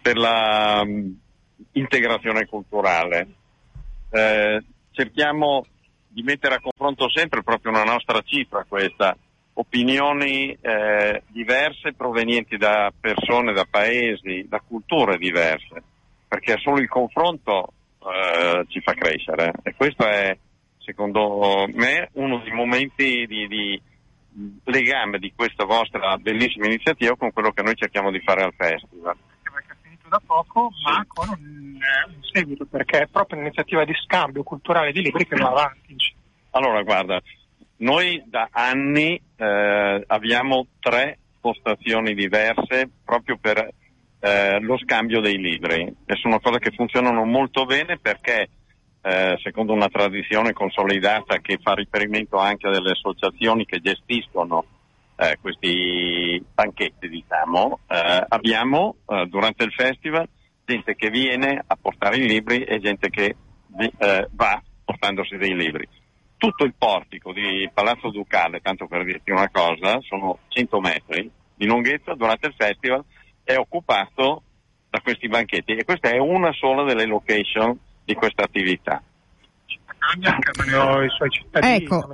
per 0.00 0.16
l'integrazione 0.16 2.44
mm, 2.44 2.48
culturale. 2.48 3.28
Eh, 4.10 4.62
cerchiamo 4.90 5.64
di 6.08 6.22
mettere 6.22 6.56
a 6.56 6.60
confronto 6.60 7.08
sempre 7.10 7.42
proprio 7.42 7.72
una 7.72 7.84
nostra 7.84 8.20
cifra 8.20 8.66
questa, 8.68 9.16
opinioni 9.54 10.56
eh, 10.60 11.22
diverse 11.28 11.94
provenienti 11.94 12.56
da 12.56 12.92
persone, 12.98 13.52
da 13.52 13.66
paesi, 13.68 14.46
da 14.48 14.62
culture 14.66 15.18
diverse, 15.18 15.82
perché 16.28 16.56
solo 16.58 16.78
il 16.78 16.88
confronto 16.88 17.72
eh, 18.10 18.64
ci 18.68 18.80
fa 18.80 18.94
crescere 18.94 19.52
e 19.62 19.74
questo 19.74 20.06
è 20.06 20.36
secondo 20.78 21.66
me 21.72 22.08
uno 22.14 22.38
dei 22.38 22.52
momenti 22.52 23.26
di, 23.26 23.46
di, 23.46 23.80
legame 24.64 25.18
di 25.18 25.32
questa 25.34 25.64
vostra 25.64 26.16
bellissima 26.16 26.66
iniziativa 26.66 27.16
con 27.16 27.32
quello 27.32 27.52
che 27.52 27.62
noi 27.62 27.74
cerchiamo 27.76 28.10
di 28.10 28.20
fare 28.20 28.42
al 28.42 28.54
festival. 28.56 29.16
Perché 29.42 29.72
è 29.72 29.76
finito 29.82 30.08
da 30.08 30.20
poco, 30.24 30.70
ma 30.84 31.04
con 31.06 31.28
un, 31.28 31.78
eh, 31.80 32.08
un, 32.08 32.22
seguito, 32.22 32.66
perché 32.66 33.00
è 33.00 33.06
proprio 33.06 33.38
un'iniziativa 33.38 33.84
di 33.84 33.94
scambio 34.04 34.42
culturale 34.42 34.92
di 34.92 35.02
libri 35.02 35.26
che 35.26 35.36
va 35.36 35.48
avanti. 35.48 35.96
Allora, 36.50 36.82
guarda, 36.82 37.20
noi 37.76 38.22
da 38.26 38.48
anni 38.50 39.20
eh, 39.36 40.04
abbiamo 40.06 40.66
tre 40.80 41.18
postazioni 41.40 42.14
diverse 42.14 42.88
proprio 43.04 43.36
per 43.36 43.72
eh, 44.24 44.60
lo 44.60 44.78
scambio 44.78 45.20
dei 45.20 45.36
libri 45.36 45.82
e 46.06 46.14
sono 46.14 46.38
cose 46.38 46.60
che 46.60 46.70
funzionano 46.70 47.24
molto 47.24 47.64
bene 47.64 47.98
perché 47.98 48.48
eh, 49.02 49.36
secondo 49.42 49.72
una 49.72 49.88
tradizione 49.88 50.52
consolidata 50.52 51.38
che 51.38 51.58
fa 51.60 51.72
riferimento 51.74 52.38
anche 52.38 52.68
a 52.68 52.70
delle 52.70 52.92
associazioni 52.92 53.66
che 53.66 53.80
gestiscono 53.80 54.64
eh, 55.16 55.38
questi 55.40 56.40
banchetti, 56.54 57.08
diciamo, 57.08 57.80
eh, 57.88 58.24
abbiamo 58.28 58.96
eh, 59.08 59.26
durante 59.26 59.64
il 59.64 59.72
festival 59.72 60.28
gente 60.64 60.94
che 60.94 61.10
viene 61.10 61.60
a 61.66 61.76
portare 61.80 62.16
i 62.16 62.28
libri 62.28 62.62
e 62.62 62.78
gente 62.78 63.10
che 63.10 63.34
eh, 63.76 64.28
va 64.30 64.62
portandosi 64.84 65.36
dei 65.36 65.56
libri. 65.56 65.88
Tutto 66.36 66.64
il 66.64 66.74
portico 66.78 67.32
di 67.32 67.68
Palazzo 67.74 68.10
Ducale, 68.10 68.60
tanto 68.60 68.86
per 68.86 69.04
dirti 69.04 69.32
una 69.32 69.48
cosa, 69.50 70.00
sono 70.02 70.38
100 70.46 70.80
metri 70.80 71.28
di 71.54 71.66
lunghezza 71.66 72.14
durante 72.14 72.46
il 72.46 72.54
festival, 72.56 73.04
è 73.44 73.56
occupato 73.56 74.42
da 74.88 75.00
questi 75.00 75.28
banchetti 75.28 75.72
e 75.72 75.84
questa 75.84 76.10
è 76.10 76.18
una 76.18 76.52
sola 76.52 76.84
delle 76.84 77.06
location 77.06 77.78
di 78.04 78.14
questa 78.14 78.44
attività. 78.44 79.02
Cambiano 79.98 81.02
i 81.04 81.08
suoi 81.10 81.30
cittadini, 81.30 81.76
ecco. 81.76 82.06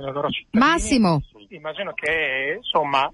Massimo. 0.51 1.21
Immagino 1.49 1.93
che 1.93 2.55
insomma 2.57 3.11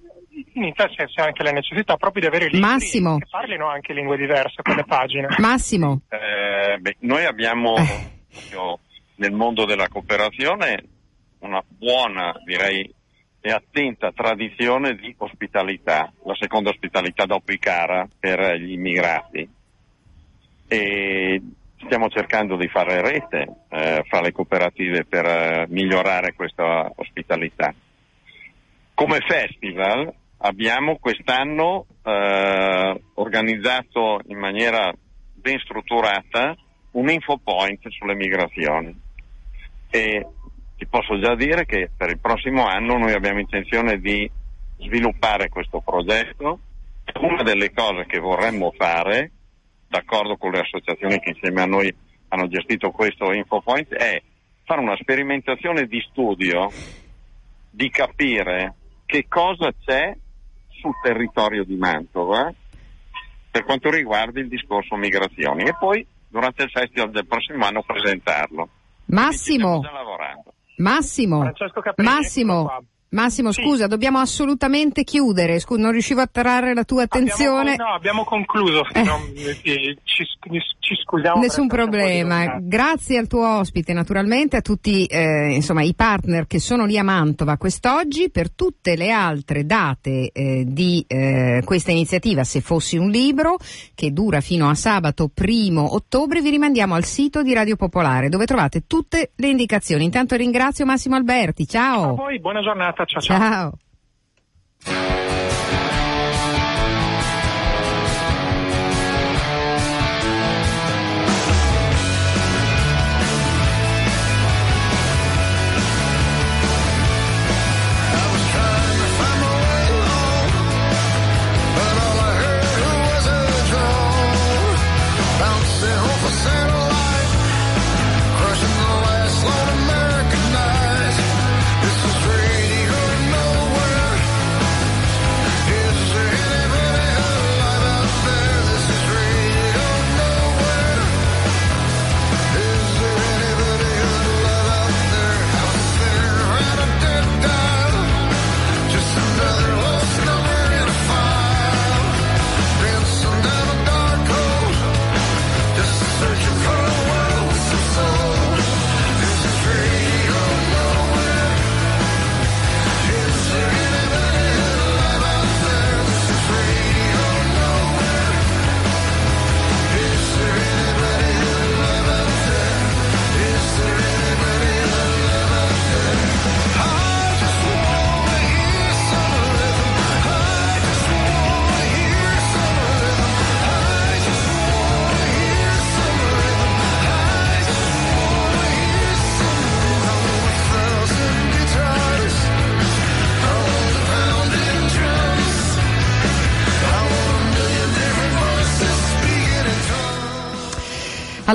in 0.53 0.63
Italia 0.63 1.05
c'è 1.05 1.21
anche 1.21 1.43
la 1.43 1.51
necessità 1.51 1.95
proprio 1.95 2.21
di 2.21 2.27
avere 2.27 2.45
libri 2.45 2.59
Massimo. 2.59 3.17
che 3.17 3.27
parlino 3.29 3.67
anche 3.69 3.93
lingue 3.93 4.17
diverse 4.17 4.61
quelle 4.61 4.83
pagine. 4.83 5.27
Massimo. 5.37 6.01
Eh, 6.09 6.77
beh, 6.77 6.97
noi 6.99 7.25
abbiamo 7.25 7.77
eh. 7.77 8.77
nel 9.15 9.31
mondo 9.31 9.65
della 9.65 9.87
cooperazione 9.87 10.83
una 11.39 11.63
buona, 11.65 12.33
direi, 12.43 12.93
e 13.45 13.51
attenta 13.51 14.11
tradizione 14.11 14.95
di 14.95 15.13
ospitalità, 15.19 16.11
la 16.23 16.33
seconda 16.33 16.71
ospitalità 16.71 17.25
dopo 17.25 17.51
i 17.51 17.59
cara 17.59 18.07
per 18.19 18.55
gli 18.55 18.71
immigrati. 18.71 19.47
E 20.67 21.41
stiamo 21.77 22.09
cercando 22.09 22.57
di 22.57 22.67
fare 22.67 23.03
rete 23.03 23.47
eh, 23.69 24.03
fra 24.07 24.21
le 24.21 24.31
cooperative 24.31 25.05
per 25.05 25.25
eh, 25.27 25.65
migliorare 25.69 26.33
questa 26.33 26.91
ospitalità. 26.95 27.71
Come 28.95 29.19
festival 29.19 30.11
abbiamo 30.37 30.97
quest'anno 30.97 31.85
eh, 32.01 33.01
organizzato 33.13 34.21
in 34.25 34.39
maniera 34.39 34.91
ben 35.35 35.59
strutturata 35.59 36.55
un 36.93 37.09
info 37.11 37.37
point 37.37 37.87
sulle 37.89 38.15
migrazioni 38.15 39.03
e 39.91 40.25
ti 40.77 40.85
posso 40.87 41.19
già 41.19 41.35
dire 41.35 41.65
che 41.65 41.89
per 41.95 42.09
il 42.09 42.19
prossimo 42.19 42.65
anno 42.65 42.97
noi 42.97 43.13
abbiamo 43.13 43.39
intenzione 43.39 43.99
di 43.99 44.29
sviluppare 44.77 45.49
questo 45.49 45.79
progetto. 45.79 46.59
Una 47.19 47.43
delle 47.43 47.71
cose 47.71 48.05
che 48.05 48.19
vorremmo 48.19 48.73
fare 48.75 49.31
d'accordo 49.87 50.35
con 50.35 50.51
le 50.51 50.59
associazioni 50.59 51.19
che 51.19 51.29
insieme 51.29 51.61
a 51.61 51.65
noi 51.65 51.93
hanno 52.29 52.47
gestito 52.47 52.91
questo 52.91 53.31
InfoPoint, 53.31 53.93
è 53.93 54.21
fare 54.63 54.81
una 54.81 54.97
sperimentazione 54.97 55.85
di 55.85 56.03
studio, 56.09 56.69
di 57.69 57.89
capire 57.89 58.73
che 59.05 59.27
cosa 59.29 59.71
c'è 59.85 60.15
sul 60.69 60.93
territorio 61.01 61.63
di 61.63 61.75
Mantova 61.75 62.53
per 63.51 63.63
quanto 63.63 63.89
riguarda 63.89 64.39
il 64.39 64.49
discorso 64.49 64.95
migrazioni 64.95 65.63
e 65.63 65.75
poi 65.79 66.05
durante 66.27 66.63
il 66.63 66.71
festival 66.71 67.11
del 67.11 67.25
prossimo 67.25 67.63
anno 67.65 67.83
presentarlo. 67.83 68.69
Massimo, 69.05 69.81
Massimo, 70.77 71.43
Massimo, 71.97 72.69
Massimo, 73.09 73.51
sì. 73.51 73.61
scusa, 73.61 73.87
dobbiamo 73.87 74.19
assolutamente 74.19 75.03
chiudere. 75.03 75.59
Scusa, 75.59 75.81
non 75.81 75.91
riuscivo 75.91 76.21
a 76.21 76.27
trarre 76.27 76.73
la 76.73 76.83
tua 76.83 77.03
attenzione. 77.03 77.71
Abbiamo, 77.71 77.89
no, 77.89 77.95
abbiamo 77.95 78.23
concluso. 78.23 78.83
Eh. 78.93 79.03
Non, 79.03 79.21
ci, 80.03 80.25
ci, 80.79 80.95
scusiamo. 81.03 81.39
Nessun 81.39 81.67
problema. 81.67 82.57
Grazie 82.59 83.17
al 83.19 83.27
tuo 83.27 83.59
ospite, 83.59 83.93
naturalmente, 83.93 84.57
a 84.57 84.61
tutti 84.61 85.05
eh, 85.05 85.53
insomma, 85.53 85.81
i 85.83 85.93
partner 85.93 86.45
che 86.45 86.59
sono 86.59 86.85
lì 86.85 86.97
a 86.97 87.03
Mantova 87.03 87.57
quest'oggi. 87.57 88.29
Per 88.29 88.51
tutte 88.51 88.97
le 88.97 89.11
altre 89.11 89.65
date 89.65 90.31
eh, 90.33 90.63
di 90.67 91.05
eh, 91.07 91.61
questa 91.63 91.91
iniziativa, 91.91 92.43
se 92.43 92.59
fossi 92.59 92.97
un 92.97 93.09
libro, 93.09 93.57
che 93.93 94.11
dura 94.11 94.41
fino 94.41 94.67
a 94.67 94.75
sabato 94.75 95.29
primo 95.33 95.93
ottobre, 95.93 96.41
vi 96.41 96.49
rimandiamo 96.49 96.95
al 96.95 97.05
sito 97.05 97.43
di 97.43 97.53
Radio 97.53 97.77
Popolare, 97.77 98.29
dove 98.29 98.45
trovate 98.45 98.85
tutte 98.87 99.31
le 99.35 99.47
indicazioni. 99.47 100.03
Intanto 100.03 100.35
ringrazio 100.35 100.85
Massimo 100.85 101.15
Alberti. 101.15 101.65
Ciao. 101.65 102.09
A 102.09 102.13
voi, 102.13 102.39
buona 102.39 102.61
giornata. 102.61 102.94
Ciao 102.95 103.05
ciao. 103.05 103.21
ciao. 103.21 103.73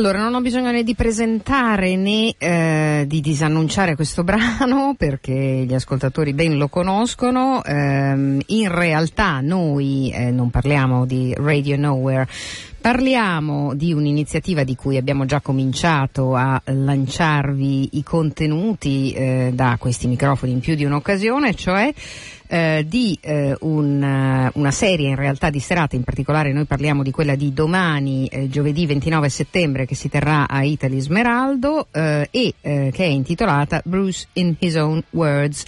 Allora, 0.01 0.23
non 0.23 0.33
ho 0.33 0.41
bisogno 0.41 0.71
né 0.71 0.83
di 0.83 0.95
presentare 0.95 1.95
né 1.95 2.35
eh, 2.39 3.05
di 3.07 3.21
disannunciare 3.21 3.97
questo 3.97 4.25
brano 4.25 4.95
perché 4.97 5.35
gli 5.35 5.75
ascoltatori 5.75 6.33
ben 6.33 6.57
lo 6.57 6.69
conoscono. 6.69 7.63
Eh, 7.63 8.39
in 8.47 8.75
realtà 8.75 9.41
noi 9.43 10.11
eh, 10.11 10.31
non 10.31 10.49
parliamo 10.49 11.05
di 11.05 11.35
Radio 11.37 11.77
Nowhere, 11.77 12.27
Parliamo 12.81 13.75
di 13.75 13.93
un'iniziativa 13.93 14.65
di 14.65 14.75
cui 14.75 14.97
abbiamo 14.97 15.27
già 15.27 15.43
cominciato 15.43 16.35
a 16.35 16.59
lanciarvi 16.65 17.99
i 17.99 18.03
contenuti 18.03 19.13
eh, 19.13 19.51
da 19.53 19.77
questi 19.79 20.07
microfoni 20.07 20.53
in 20.53 20.61
più 20.61 20.75
di 20.77 20.87
un'occasione, 20.87 21.55
cioè 21.55 21.93
eh, 22.53 22.85
di 22.89 23.17
eh, 23.21 23.57
un, 23.61 24.03
eh, 24.03 24.51
una 24.55 24.71
serie 24.73 25.11
in 25.11 25.15
realtà 25.15 25.51
di 25.51 25.61
serate, 25.61 25.95
in 25.95 26.03
particolare 26.03 26.53
noi 26.53 26.65
parliamo 26.65 27.05
di 27.05 27.13
quella 27.13 27.37
di 27.37 27.53
domani, 27.53 28.27
eh, 28.27 28.49
giovedì 28.49 28.87
29 28.87 29.29
settembre, 29.29 29.87
che 29.87 29.95
si 29.95 30.09
terrà 30.09 30.49
a 30.49 30.65
Italy 30.65 30.99
Smeraldo 30.99 31.87
eh, 31.93 32.27
e 32.31 32.55
che 32.61 32.93
è 32.93 33.05
intitolata 33.05 33.81
Bruce 33.85 34.27
in 34.35 34.57
His 34.59 34.75
Own 34.75 35.03
Words, 35.11 35.65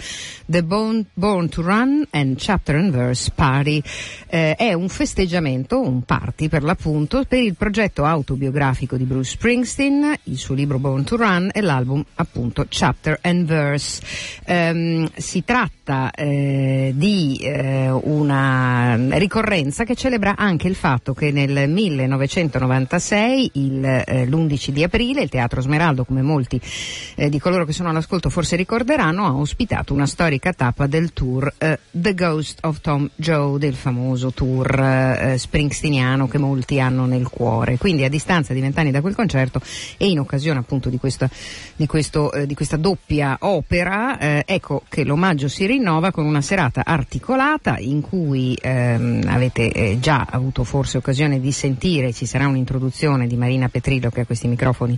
The 0.46 0.64
Born, 0.64 1.06
Born 1.14 1.48
to 1.48 1.62
Run 1.62 2.04
and 2.10 2.36
Chapter 2.36 2.74
and 2.74 2.90
Verse 2.90 3.30
Party. 3.32 3.80
è 4.26 4.72
un 4.72 4.88
festeggiamento, 4.88 5.80
un 5.80 6.02
party 6.02 6.48
per 6.48 6.62
l'appunto, 6.64 7.24
per 7.24 7.40
il 7.40 7.54
progetto 7.54 8.04
autobiografico 8.04 8.96
di 8.96 9.04
Bruce 9.04 9.32
Springsteen, 9.32 10.14
il 10.24 10.38
suo 10.38 10.54
libro 10.54 10.78
Born 10.78 11.04
to 11.04 11.16
Run 11.16 11.50
e 11.52 11.60
l'album 11.60 12.04
appunto 12.16 12.66
Chapter 12.68 13.18
and 13.22 13.44
Verse. 13.44 14.02
Um, 14.46 15.08
si 15.14 15.44
tratta 15.44 16.10
eh, 16.10 16.71
eh, 16.72 16.92
di 16.94 17.38
eh, 17.42 17.90
una 17.90 18.96
ricorrenza 19.18 19.84
che 19.84 19.94
celebra 19.94 20.36
anche 20.36 20.68
il 20.68 20.74
fatto 20.74 21.12
che 21.12 21.30
nel 21.30 21.68
1996, 21.68 23.50
il, 23.54 23.84
eh, 23.84 24.26
l'11 24.26 24.70
di 24.70 24.82
aprile, 24.82 25.20
il 25.22 25.28
Teatro 25.28 25.60
Smeraldo, 25.60 26.04
come 26.04 26.22
molti 26.22 26.58
eh, 27.16 27.28
di 27.28 27.38
coloro 27.38 27.66
che 27.66 27.72
sono 27.72 27.90
all'ascolto 27.90 28.30
forse 28.30 28.56
ricorderanno, 28.56 29.26
ha 29.26 29.34
ospitato 29.34 29.92
una 29.92 30.06
storica 30.06 30.54
tappa 30.54 30.86
del 30.86 31.12
tour 31.12 31.52
The 31.90 32.14
Ghost 32.14 32.60
of 32.62 32.80
Tom 32.80 33.08
Joe, 33.16 33.58
del 33.58 33.74
famoso 33.74 34.32
tour 34.32 35.34
springsteeniano 35.36 36.26
che 36.28 36.38
molti 36.38 36.80
hanno 36.80 37.04
nel 37.04 37.28
cuore. 37.28 37.76
Quindi 37.76 38.04
a 38.04 38.08
distanza 38.08 38.54
di 38.54 38.60
vent'anni 38.60 38.90
da 38.90 39.00
quel 39.00 39.14
concerto 39.14 39.60
e 39.96 40.08
in 40.08 40.18
occasione 40.18 40.58
appunto 40.58 40.88
di 40.88 40.98
questa, 40.98 41.28
di 41.76 41.86
questo, 41.86 42.32
di 42.46 42.54
questa 42.54 42.76
doppia 42.76 43.36
opera, 43.40 44.44
ecco 44.44 44.82
che 44.88 45.04
l'omaggio 45.04 45.48
si 45.48 45.66
rinnova 45.66 46.10
con 46.10 46.24
una 46.24 46.40
serata 46.40 46.61
serata 46.62 46.84
articolata 46.84 47.76
in 47.78 48.00
cui 48.00 48.56
ehm, 48.60 49.22
avete 49.26 49.72
eh, 49.72 49.98
già 49.98 50.26
avuto 50.30 50.62
forse 50.62 50.98
occasione 50.98 51.40
di 51.40 51.50
sentire, 51.50 52.12
ci 52.12 52.24
sarà 52.24 52.46
un'introduzione 52.46 53.26
di 53.26 53.36
Marina 53.36 53.68
Petrillo 53.68 54.10
che 54.10 54.20
a 54.20 54.26
questi 54.26 54.46
microfoni 54.46 54.96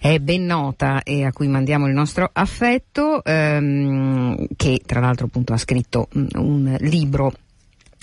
è 0.00 0.18
ben 0.18 0.44
nota 0.44 1.02
e 1.04 1.24
a 1.24 1.32
cui 1.32 1.46
mandiamo 1.46 1.86
il 1.86 1.94
nostro 1.94 2.28
affetto, 2.32 3.22
ehm, 3.22 4.46
che 4.56 4.80
tra 4.84 4.98
l'altro 5.00 5.26
appunto 5.26 5.52
ha 5.52 5.58
scritto 5.58 6.08
mh, 6.10 6.20
mm, 6.20 6.26
un 6.36 6.76
libro 6.80 7.32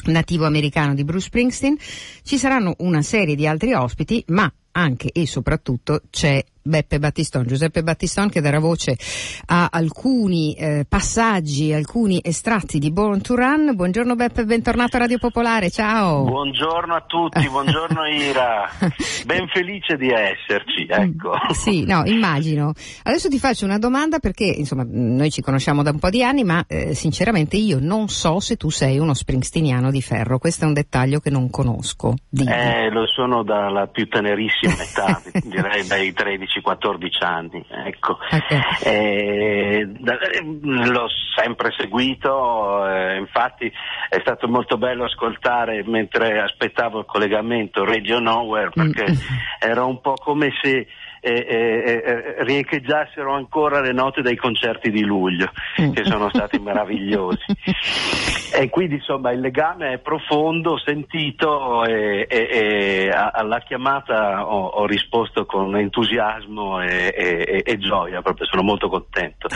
nativo 0.06 0.46
americano 0.46 0.94
di 0.94 1.04
Bruce 1.04 1.26
Springsteen. 1.26 1.76
Ci 2.24 2.38
saranno 2.38 2.76
una 2.78 3.02
serie 3.02 3.36
di 3.36 3.46
altri 3.46 3.74
ospiti, 3.74 4.24
ma 4.28 4.52
anche 4.72 5.12
e 5.12 5.26
soprattutto 5.28 6.02
c'è 6.10 6.42
Beppe 6.68 6.98
Battiston, 6.98 7.46
Giuseppe 7.46 7.84
Battiston 7.84 8.28
che 8.28 8.42
darà 8.42 8.58
voce 8.58 8.98
a 9.46 9.68
alcuni 9.72 10.56
eh, 10.56 10.84
passaggi, 10.90 11.72
alcuni 11.72 12.20
estratti 12.24 12.80
di 12.80 12.92
Born 12.92 13.22
to 13.22 13.36
Run. 13.36 13.76
Buongiorno 13.76 14.16
Beppe, 14.16 14.46
bentornato 14.46 14.96
a 14.96 15.02
Radio 15.02 15.20
Popolare, 15.20 15.70
ciao. 15.70 16.24
Buongiorno 16.24 16.96
a 16.96 17.04
tutti, 17.06 17.48
buongiorno 17.48 18.08
Ira, 18.08 18.68
ben 19.28 19.48
felice 19.48 19.96
di 19.96 20.10
esserci, 20.10 20.88
ecco. 20.90 21.34
Sì, 21.52 21.86
no, 21.86 22.02
immagino. 22.06 22.74
Adesso 23.04 23.30
ti 23.30 23.38
faccio 23.38 23.66
una 23.66 23.78
domanda 23.78 24.18
perché, 24.18 24.46
insomma, 24.46 24.88
noi 24.90 25.30
ci 25.30 25.42
conosciamo 25.42 25.84
da 25.84 25.92
un 25.92 26.00
po' 26.00 26.10
di 26.10 26.24
anni, 26.24 26.44
ma 26.44 26.66
eh, 26.68 26.96
sinceramente 26.96 27.58
io 27.58 27.78
non 27.80 28.08
so 28.08 28.40
se 28.40 28.56
tu 28.56 28.72
sei 28.72 28.98
uno 28.98 29.14
springstiniano 29.14 29.92
di 29.92 30.02
ferro, 30.02 30.40
questo 30.40 30.66
è 30.66 30.68
un 30.68 30.74
dettaglio 30.74 31.20
che 31.20 31.30
non 31.30 31.52
conosco. 31.52 32.16
Dimmi. 32.28 32.52
Eh, 32.52 32.90
lo 32.90 33.06
sono 33.06 33.44
dalla 33.44 33.86
più 33.86 34.08
tenerissima 34.08 34.82
età, 34.82 35.22
direi 35.46 35.86
dai 35.86 36.12
13 36.12 36.54
13-14 36.62 37.24
anni. 37.24 37.66
Ecco. 37.68 38.18
Okay. 38.32 38.62
Eh, 38.84 39.88
l'ho 40.62 41.08
sempre 41.36 41.74
seguito, 41.78 42.88
eh, 42.88 43.18
infatti 43.18 43.72
è 44.10 44.20
stato 44.22 44.48
molto 44.48 44.78
bello 44.78 45.06
ascoltare 45.06 45.84
mentre 45.86 46.42
aspettavo 46.42 47.00
il 47.00 47.06
collegamento 47.06 47.84
Radio 47.84 48.20
Nowhere 48.20 48.70
perché 48.70 49.12
mm. 49.12 49.16
era 49.60 49.84
un 49.84 50.00
po' 50.00 50.14
come 50.14 50.52
se 50.62 50.88
eh, 51.34 52.02
eh, 52.06 52.36
riecheggiassero 52.44 53.34
ancora 53.34 53.80
le 53.80 53.92
note 53.92 54.22
dei 54.22 54.36
concerti 54.36 54.92
di 54.92 55.04
luglio, 55.04 55.52
mm. 55.82 55.92
che 55.92 56.06
sono 56.06 56.30
stati 56.30 56.60
meravigliosi. 56.62 57.46
E 58.54 58.70
quindi 58.70 58.96
insomma 58.96 59.32
il 59.32 59.40
legame 59.40 59.94
è 59.94 59.98
profondo, 59.98 60.78
sentito 60.78 61.84
e, 61.84 62.26
e, 62.30 62.48
e 62.52 63.10
alla 63.10 63.60
chiamata 63.60 64.48
ho, 64.48 64.68
ho, 64.68 64.86
risposto 64.86 65.46
con 65.46 65.76
entusiasmo 65.76 66.82
e, 66.82 67.64
e 67.66 67.78
gioia, 67.78 68.22
proprio 68.22 68.46
sono 68.46 68.62
molto 68.62 68.88
contento. 68.88 69.48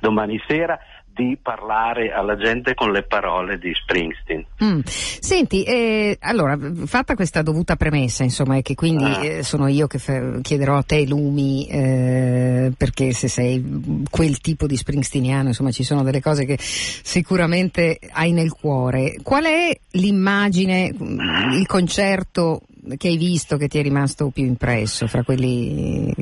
Domani 0.00 0.40
sera 0.46 0.78
di 1.16 1.38
parlare 1.40 2.12
alla 2.12 2.36
gente 2.36 2.74
con 2.74 2.92
le 2.92 3.02
parole 3.02 3.56
di 3.58 3.72
Springsteen. 3.72 4.44
Mm. 4.62 4.80
Senti, 4.84 5.64
eh, 5.64 6.18
allora, 6.20 6.58
fatta 6.84 7.14
questa 7.14 7.40
dovuta 7.40 7.76
premessa, 7.76 8.22
insomma, 8.22 8.60
che 8.60 8.74
quindi 8.74 9.04
ah. 9.04 9.24
eh, 9.24 9.42
sono 9.42 9.66
io 9.66 9.86
che 9.86 9.98
f- 9.98 10.42
chiederò 10.42 10.76
a 10.76 10.82
te 10.82 11.06
lumi, 11.06 11.66
eh, 11.68 12.70
perché 12.76 13.12
se 13.12 13.28
sei 13.28 14.04
quel 14.10 14.40
tipo 14.40 14.66
di 14.66 14.76
Springsteeniano, 14.76 15.48
insomma, 15.48 15.70
ci 15.70 15.84
sono 15.84 16.02
delle 16.02 16.20
cose 16.20 16.44
che 16.44 16.58
sicuramente 16.60 17.98
hai 18.12 18.32
nel 18.32 18.52
cuore. 18.52 19.16
Qual 19.22 19.44
è 19.44 19.74
l'immagine, 19.92 20.92
il 20.94 21.66
concerto 21.66 22.60
che 22.98 23.08
hai 23.08 23.16
visto 23.16 23.56
che 23.56 23.68
ti 23.68 23.78
è 23.78 23.82
rimasto 23.82 24.28
più 24.28 24.44
impresso 24.44 25.06
fra 25.06 25.22
quelli... 25.22 26.12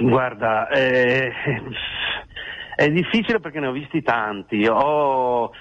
Guarda, 0.00 0.68
eh, 0.68 1.30
è 2.84 2.90
difficile 2.90 3.38
perché 3.38 3.60
ne 3.60 3.68
ho 3.68 3.72
visti 3.72 4.02
tanti. 4.02 4.66
Ho, 4.66 5.52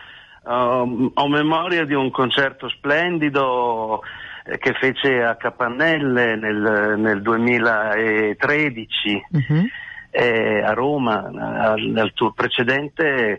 ho, 0.44 1.12
ho 1.14 1.28
memoria 1.28 1.86
di 1.86 1.94
un 1.94 2.10
concerto 2.10 2.68
splendido 2.70 4.02
eh, 4.44 4.58
che 4.58 4.74
fece 4.74 5.24
a 5.24 5.36
Capannelle 5.36 6.36
nel, 6.36 6.96
nel 6.98 7.22
2013 7.22 9.26
uh-huh. 9.30 9.68
eh, 10.10 10.64
a 10.64 10.74
Roma, 10.74 11.30
nel 11.76 12.12
tour 12.16 12.34
precedente 12.34 13.38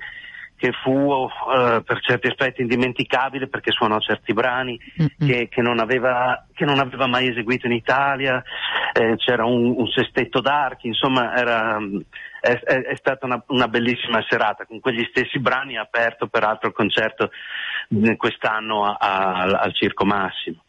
che 0.63 0.71
fu 0.81 1.29
eh, 1.53 1.83
per 1.85 2.01
certi 2.03 2.29
aspetti 2.29 2.63
indimenticabile 2.63 3.49
perché 3.49 3.73
suonò 3.73 3.99
certi 3.99 4.33
brani 4.33 4.79
mm-hmm. 4.79 5.29
che, 5.29 5.49
che, 5.49 5.61
non 5.61 5.81
aveva, 5.81 6.47
che, 6.55 6.65
non 6.65 6.79
aveva, 6.79 7.09
mai 7.09 7.29
eseguito 7.29 7.67
in 7.67 7.73
Italia, 7.73 8.41
eh, 8.93 9.17
c'era 9.17 9.45
un, 9.45 9.75
un, 9.77 9.89
sestetto 9.89 10.41
d'archi, 10.41 10.87
insomma 10.87 11.35
era, 11.35 11.81
è, 12.43 12.59
è, 12.59 12.83
è 12.83 12.97
stata 12.97 13.25
una, 13.25 13.43
una, 13.49 13.69
bellissima 13.69 14.21
serata 14.29 14.67
con 14.67 14.81
quegli 14.81 15.07
stessi 15.11 15.39
brani, 15.39 15.79
aperto 15.79 16.27
peraltro 16.27 16.69
il 16.69 16.75
concerto 16.75 17.31
quest'anno 18.17 18.85
a, 18.85 18.97
a, 18.99 19.43
al 19.43 19.73
Circo 19.75 20.05
Massimo. 20.05 20.65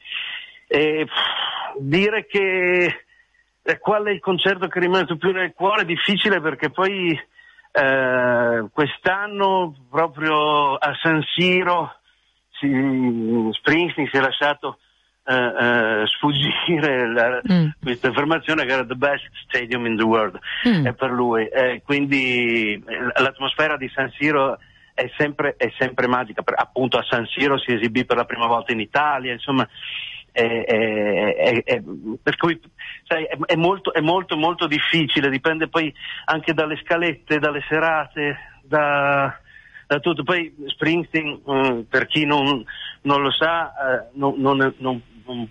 E, 0.68 1.06
pff, 1.06 1.80
dire 1.80 2.28
che 2.28 3.06
eh, 3.64 3.80
qual 3.80 4.06
è 4.06 4.12
il 4.12 4.20
concerto 4.20 4.68
che 4.68 4.80
rimane 4.80 5.18
più 5.18 5.32
nel 5.32 5.54
cuore 5.56 5.82
è 5.82 5.86
difficile 5.86 6.40
perché 6.42 6.70
poi 6.70 7.20
eh, 7.72 8.66
quest'anno 8.72 9.76
proprio 9.90 10.76
a 10.76 10.94
San 11.02 11.24
Siro 11.34 11.96
si, 12.52 13.50
Springsteen 13.52 14.10
si 14.12 14.18
è 14.18 14.20
lasciato 14.20 14.78
uh, 15.26 15.34
uh, 15.34 16.06
sfuggire 16.08 17.12
la, 17.12 17.42
mm. 17.52 17.68
questa 17.82 18.10
affermazione 18.10 18.66
che 18.66 18.72
era 18.72 18.86
the 18.86 18.96
best 18.96 19.30
stadium 19.46 19.86
in 19.86 19.96
the 19.96 20.04
world 20.04 20.38
mm. 20.68 20.88
per 20.98 21.12
lui. 21.12 21.48
Eh, 21.48 21.82
quindi 21.84 22.74
eh, 22.74 23.22
l'atmosfera 23.22 23.78
di 23.78 23.90
San 23.94 24.12
Siro 24.18 24.58
è 24.94 25.10
sempre, 25.18 25.56
è 25.58 25.72
sempre 25.78 26.08
magica, 26.08 26.42
per, 26.42 26.56
appunto 26.58 26.98
a 26.98 27.04
San 27.04 27.26
Siro 27.28 27.58
si 27.58 27.74
esibì 27.74 28.06
per 28.06 28.18
la 28.18 28.26
prima 28.26 28.48
volta 28.48 28.72
in 28.72 28.80
Italia, 28.80 29.32
insomma. 29.32 29.68
È, 30.36 30.42
è, 30.42 31.64
è, 31.64 31.84
per 32.24 32.38
cui 32.38 32.60
sai, 33.04 33.24
è, 33.46 33.56
molto, 33.56 33.94
è 33.94 34.02
molto 34.02 34.36
molto 34.36 34.66
difficile, 34.66 35.30
dipende 35.30 35.68
poi 35.68 35.94
anche 36.26 36.56
dalle 36.56 36.76
scalette, 36.84 37.38
dalle 37.38 37.64
serate, 37.68 38.40
da, 38.64 39.40
da 39.86 40.00
tutto. 40.00 40.24
Poi 40.24 40.52
Springsteen, 40.70 41.40
mm, 41.48 41.80
per 41.82 42.08
chi 42.08 42.26
non, 42.26 42.66
non 43.02 43.22
lo 43.22 43.30
sa, 43.30 43.74
eh, 43.74 44.10
non, 44.14 44.34
non, 44.38 44.74
non, 44.78 45.02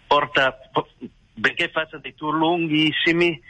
porta, 0.06 0.58
benché 1.34 1.68
faccia 1.68 1.98
dei 1.98 2.14
tour 2.14 2.34
lunghissimi, 2.34 3.40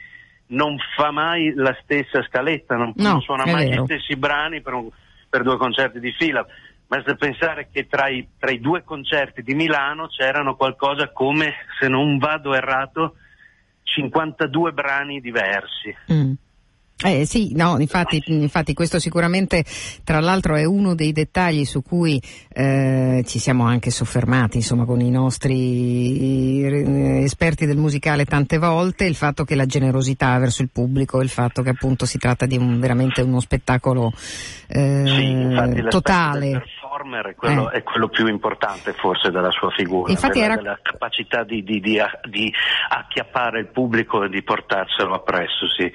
non 0.49 0.77
fa 0.97 1.11
mai 1.11 1.53
la 1.55 1.77
stessa 1.83 2.23
scaletta, 2.23 2.77
non, 2.77 2.93
no, 2.97 3.11
non 3.11 3.21
suona 3.21 3.45
mai 3.47 3.69
vero. 3.69 3.83
gli 3.83 3.85
stessi 3.87 4.17
brani 4.17 4.61
per, 4.61 4.75
un, 4.75 4.89
per, 5.29 5.43
due 5.43 5.57
concerti 5.57 5.99
di 5.99 6.13
fila. 6.13 6.45
Basta 6.87 7.15
pensare 7.15 7.69
che 7.73 7.87
tra 7.87 8.09
i, 8.09 8.29
tra 8.39 8.51
i 8.51 8.61
due 8.61 8.85
concerti 8.85 9.43
di 9.43 9.55
Milano 9.55 10.09
c'erano 10.09 10.57
qualcosa 10.57 11.11
come, 11.11 11.55
se 11.81 11.89
non 11.89 12.19
vado 12.19 12.55
errato, 12.55 13.17
52 13.83 14.73
brani 14.73 15.21
diversi. 15.21 15.95
Mm. 16.13 16.33
Eh, 17.05 17.27
sì, 17.27 17.53
no, 17.55 17.79
infatti, 17.81 18.23
infatti, 18.27 18.75
questo 18.75 19.01
sicuramente 19.01 19.65
tra 20.05 20.21
l'altro 20.21 20.55
è 20.55 20.65
uno 20.65 20.95
dei 20.95 21.13
dettagli 21.13 21.65
su 21.65 21.83
cui 21.83 22.23
eh, 22.53 23.25
ci 23.27 23.39
siamo 23.39 23.65
anche 23.65 23.91
soffermati 23.91 24.59
insomma, 24.59 24.85
con 24.85 25.01
i 25.01 25.11
nostri 25.11 26.63
eh, 26.63 27.23
esperti 27.25 27.67
del 27.67 27.77
musicale 27.77 28.25
tante 28.25 28.59
volte, 28.59 29.05
il 29.05 29.17
fatto 29.17 29.45
che 29.45 29.57
la 29.57 29.67
generosità 29.67 30.39
verso 30.39 30.63
il 30.63 30.71
pubblico, 30.71 31.21
il 31.21 31.29
fatto 31.29 31.63
che 31.63 31.71
appunto 31.71 32.07
si 32.07 32.19
tratta 32.19 32.47
di 32.47 32.57
un, 32.57 32.79
veramente 32.79 33.21
uno 33.21 33.41
spettacolo 33.41 34.13
eh, 34.69 35.03
sì, 35.05 35.89
totale 35.89 36.63
performer 36.93 37.29
è 37.29 37.35
quello, 37.35 37.71
eh. 37.71 37.79
è 37.79 37.83
quello, 37.83 38.09
più 38.09 38.27
importante 38.27 38.93
forse 38.93 39.31
della 39.31 39.51
sua 39.51 39.71
figura, 39.71 40.11
Infatti 40.11 40.41
della, 40.41 40.53
era... 40.53 40.63
della 40.63 40.79
capacità 40.83 41.43
di, 41.45 41.63
di, 41.63 41.81
di, 41.81 41.99
di, 42.29 42.53
acchiappare 42.89 43.61
il 43.61 43.69
pubblico 43.69 44.23
e 44.25 44.29
di 44.29 44.43
portarselo 44.43 45.15
appresso. 45.15 45.67
Sì. 45.75 45.91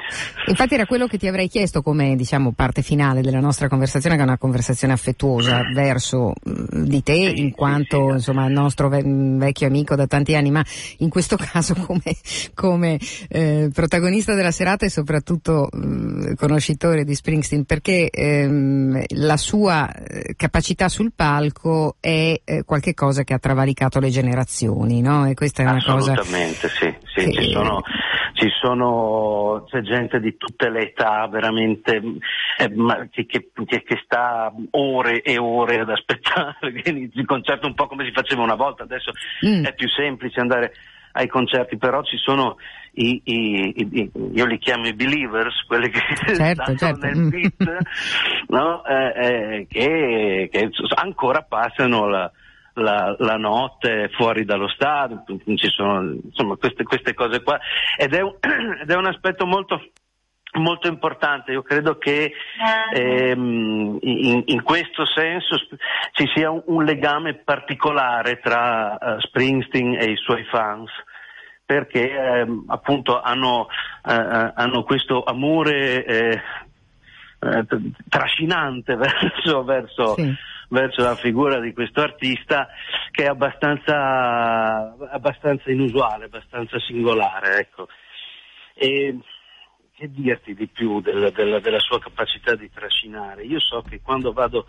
Infatti 0.48 0.74
era 0.74 0.86
quello 0.86 1.06
che 1.06 1.18
ti 1.18 1.28
avrei 1.28 1.48
chiesto 1.48 1.82
come 1.82 2.16
diciamo, 2.16 2.52
parte 2.54 2.82
finale 2.82 3.22
della 3.22 3.39
nostra 3.39 3.68
conversazione, 3.68 4.16
che 4.16 4.22
è 4.22 4.26
una 4.26 4.38
conversazione 4.38 4.93
affettuosa 4.93 5.62
verso 5.74 6.34
mm, 6.48 6.84
di 6.84 7.04
te, 7.04 7.36
sì, 7.36 7.39
in 7.41 7.52
quanto 7.52 8.08
sì, 8.10 8.14
insomma, 8.16 8.45
il 8.45 8.54
nostro 8.54 8.89
ve- 8.89 9.04
vecchio 9.06 9.68
amico 9.68 9.95
da 9.95 10.08
tanti 10.08 10.36
anni, 10.36 10.50
ma 10.50 10.64
in 11.00 11.10
questo 11.10 11.38
caso 11.39 11.76
come, 11.76 12.16
come 12.56 13.00
eh, 13.30 13.70
protagonista 13.72 14.34
della 14.34 14.52
serata 14.52 14.86
e 14.86 14.89
soprattutto 14.89 15.70
eh, 15.70 16.36
conoscitore 16.36 17.04
di 17.04 17.14
Springsteen, 17.14 17.66
perché 17.66 18.10
ehm, 18.10 19.04
la 19.10 19.38
sua 19.38 19.91
eh, 19.93 20.34
sul 20.90 21.12
palco 21.16 21.96
è 22.00 22.42
eh, 22.44 22.64
qualcosa 22.66 23.24
che 23.24 23.34
ha 23.34 23.40
travalicato 23.40 24.00
le 24.00 24.10
generazioni, 24.10 25.02
no? 25.02 25.26
E 25.28 25.34
questa 25.34 25.64
è 25.64 25.66
una 25.66 25.84
cosa. 25.84 26.14
Assolutamente, 26.14 26.68
sì, 26.70 26.94
sì. 27.14 27.30
Che... 27.30 27.42
Ci 27.42 27.52
sono, 27.52 27.82
ci 28.34 28.50
sono, 28.62 29.66
c'è 29.68 29.82
gente 29.82 30.20
di 30.20 30.38
tutte 30.38 30.70
le 30.70 30.90
età 30.90 31.28
veramente 31.28 32.02
eh, 32.58 33.10
che, 33.12 33.26
che, 33.26 33.52
che, 33.66 34.02
sta 34.04 34.54
ore 34.72 35.22
e 35.22 35.38
ore 35.38 35.80
ad 35.80 35.90
aspettare 35.90 36.72
che 36.82 36.90
inizi 36.90 37.20
il 37.20 37.26
concerto 37.26 37.68
un 37.68 37.74
po' 37.74 37.88
come 37.88 38.06
si 38.06 38.12
faceva 38.12 38.44
una 38.44 38.56
volta, 38.56 38.84
adesso 38.84 39.12
mm. 39.46 39.66
è 39.66 39.74
più 39.74 39.90
semplice 39.90 40.40
andare 40.40 40.74
ai 41.14 41.28
concerti, 41.28 41.78
però 41.78 42.04
ci 42.04 42.18
sono 42.18 42.58
i, 42.98 43.22
i, 43.24 43.74
i, 43.76 44.12
io 44.34 44.45
li 44.45 44.58
chiamo 44.58 44.88
i 44.88 44.93
believers, 44.93 45.64
quelli 45.66 45.89
che 45.89 46.02
certo, 46.36 46.64
stanno 46.76 46.78
certo. 46.78 47.06
nel 47.06 47.30
beat, 47.30 47.86
no? 48.48 48.84
eh, 48.86 49.14
eh, 49.16 49.68
che, 49.70 50.50
che, 50.52 50.70
ancora 50.95 51.43
passano 51.43 52.08
la, 52.08 52.32
la, 52.74 53.16
la, 53.20 53.36
notte 53.36 54.10
fuori 54.14 54.45
dallo 54.45 54.68
stadio, 54.68 55.24
ci 55.56 55.68
sono 55.68 56.18
insomma 56.24 56.56
queste, 56.56 56.84
queste 56.84 57.14
cose 57.14 57.43
qua 57.43 57.60
ed 57.98 58.14
è, 58.14 58.22
un, 58.22 58.36
ed 58.82 58.89
è 58.89 58.95
un 58.95 59.08
aspetto 59.08 59.45
molto 59.45 59.80
molto 60.54 60.88
importante. 60.88 61.52
Io 61.52 61.62
credo 61.62 61.98
che 61.98 62.32
ehm, 62.95 63.98
in, 64.02 64.43
in, 64.45 64.64
questo 64.64 65.06
senso 65.06 65.58
ci 66.14 66.26
sia 66.34 66.50
un, 66.50 66.64
un 66.66 66.84
legame 66.84 67.36
particolare 67.36 68.39
tra 68.39 68.98
uh, 69.00 69.20
Springsteen 69.20 70.00
e 70.00 70.12
i 70.12 70.16
suoi 70.16 70.43
fans 70.45 70.89
perché 71.68 72.09
ehm, 72.09 72.63
appunto 72.68 73.20
hanno, 73.20 73.68
eh, 74.07 74.13
eh, 74.13 74.51
hanno, 74.55 74.84
questo 74.84 75.22
amore 75.22 76.05
eh, 76.05 76.41
eh, 77.39 77.65
trascinante 78.07 78.95
verso, 78.95 79.65
verso, 79.65 80.13
sì. 80.15 80.34
verso, 80.70 81.03
la 81.03 81.15
figura 81.15 81.59
di 81.59 81.74
questo 81.74 81.99
artista 81.99 82.70
che 83.11 83.26
è 83.26 83.28
abbastanza, 83.28 84.95
abbastanza 85.11 85.70
inusuale, 85.70 86.26
abbastanza 86.26 86.80
singolare. 86.80 87.57
Ecco. 87.59 87.89
E, 88.74 89.18
che 89.93 90.09
dirti 90.09 90.53
di 90.53 90.68
più 90.68 91.01
del, 91.01 91.34
del, 91.34 91.59
della 91.59 91.80
sua 91.80 91.99
capacità 91.99 92.55
di 92.55 92.72
trascinare? 92.72 93.43
Io 93.43 93.59
so 93.59 93.82
che 93.82 93.99
quando 94.01 94.32
vado 94.32 94.68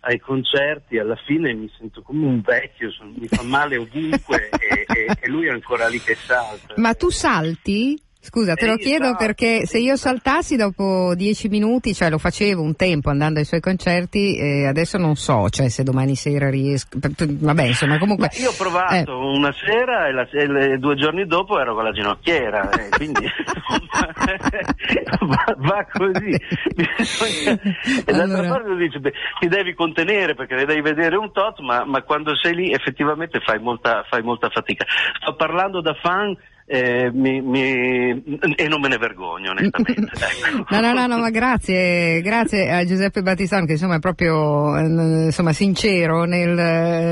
ai 0.00 0.18
concerti 0.18 0.98
alla 0.98 1.16
fine 1.26 1.52
mi 1.52 1.70
sento 1.76 2.02
come 2.02 2.26
un 2.26 2.40
vecchio, 2.40 2.90
sono, 2.90 3.12
mi 3.16 3.28
fa 3.28 3.42
male 3.42 3.76
ovunque 3.76 4.48
e, 4.58 4.86
e, 4.86 5.16
e, 5.20 5.28
lui 5.28 5.46
è 5.46 5.50
ancora 5.50 5.88
lì 5.88 6.00
che 6.00 6.14
salta. 6.14 6.74
Ma 6.76 6.94
tu 6.94 7.10
salti? 7.10 8.00
Scusa, 8.22 8.54
te 8.54 8.66
lo 8.66 8.76
chiedo 8.76 9.16
perché 9.16 9.64
se 9.64 9.78
io 9.78 9.96
saltassi 9.96 10.56
dopo 10.56 11.14
dieci 11.14 11.48
minuti, 11.48 11.94
cioè 11.94 12.10
lo 12.10 12.18
facevo 12.18 12.60
un 12.60 12.76
tempo 12.76 13.08
andando 13.08 13.38
ai 13.38 13.46
suoi 13.46 13.60
concerti, 13.60 14.36
e 14.36 14.66
adesso 14.66 14.98
non 14.98 15.16
so, 15.16 15.48
cioè 15.48 15.70
se 15.70 15.84
domani 15.84 16.14
sera 16.16 16.50
riesco. 16.50 16.98
Vabbè, 17.00 17.62
insomma, 17.62 17.98
comunque. 17.98 18.28
Ma 18.30 18.42
io 18.42 18.50
ho 18.50 18.54
provato 18.58 19.10
eh. 19.10 19.36
una 19.36 19.54
sera 19.54 20.06
e, 20.06 20.12
la, 20.12 20.28
e, 20.28 20.76
due 20.76 20.96
giorni 20.96 21.24
dopo 21.24 21.58
ero 21.58 21.74
con 21.74 21.82
la 21.82 21.92
ginocchiera, 21.92 22.68
eh, 22.68 22.90
quindi 22.90 23.24
va, 25.26 25.54
va, 25.56 25.86
così. 25.90 26.30
e 28.04 28.04
d'altra 28.04 28.22
allora... 28.22 28.48
parte 28.48 28.76
dice, 28.76 29.00
beh, 29.00 29.12
ti 29.40 29.48
devi 29.48 29.74
contenere 29.74 30.34
perché 30.34 30.56
ne 30.56 30.66
devi 30.66 30.82
vedere 30.82 31.16
un 31.16 31.32
tot, 31.32 31.60
ma, 31.60 31.86
ma 31.86 32.02
quando 32.02 32.36
sei 32.36 32.54
lì 32.54 32.70
effettivamente 32.70 33.40
fai 33.40 33.60
molta, 33.60 34.04
fai 34.10 34.22
molta 34.22 34.50
fatica. 34.50 34.84
Sto 35.22 35.36
parlando 35.36 35.80
da 35.80 35.94
fan 35.94 36.36
eh, 36.72 37.10
mi, 37.12 37.42
mi, 37.42 38.22
e 38.54 38.68
non 38.68 38.80
me 38.80 38.86
ne 38.86 38.96
vergogno 38.96 39.50
onestamente. 39.50 40.08
Ecco. 40.50 40.64
no, 40.70 40.80
no, 40.80 40.92
no, 40.92 41.06
no, 41.06 41.18
ma 41.18 41.30
grazie, 41.30 42.20
grazie 42.20 42.70
a 42.70 42.84
Giuseppe 42.84 43.22
Battistano 43.22 43.66
che 43.66 43.72
insomma 43.72 43.96
è 43.96 43.98
proprio 43.98 44.76
eh, 44.76 45.24
insomma, 45.26 45.52
sincero 45.52 46.24
nel, 46.24 46.50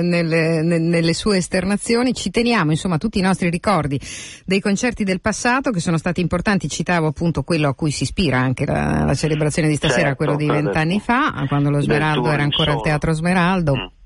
nel, 0.05 0.65
nel, 0.65 0.81
nelle 0.81 1.15
sue 1.15 1.39
esternazioni. 1.39 2.15
Ci 2.15 2.31
teniamo 2.31 2.71
insomma 2.71 2.99
tutti 2.99 3.19
i 3.19 3.23
nostri 3.23 3.51
ricordi 3.51 4.01
dei 4.45 4.61
concerti 4.61 5.03
del 5.03 5.21
passato 5.21 5.71
che 5.71 5.81
sono 5.81 5.97
stati 5.99 6.21
importanti, 6.21 6.69
citavo 6.69 7.09
appunto 7.09 7.43
quello 7.43 7.69
a 7.69 7.75
cui 7.75 7.91
si 7.91 8.05
ispira 8.05 8.39
anche 8.39 8.65
la, 8.65 9.05
la 9.05 9.15
celebrazione 9.15 9.69
di 9.69 9.75
stasera, 9.75 10.09
certo, 10.09 10.17
quello 10.17 10.37
di 10.37 10.47
vent'anni 10.47 11.01
fa, 11.01 11.45
quando 11.49 11.71
lo 11.71 11.81
Smeraldo 11.81 12.31
era 12.31 12.43
ancora 12.43 12.75
il 12.75 12.81
Teatro 12.81 13.13
Smeraldo. 13.13 13.75
Mm 13.75 13.98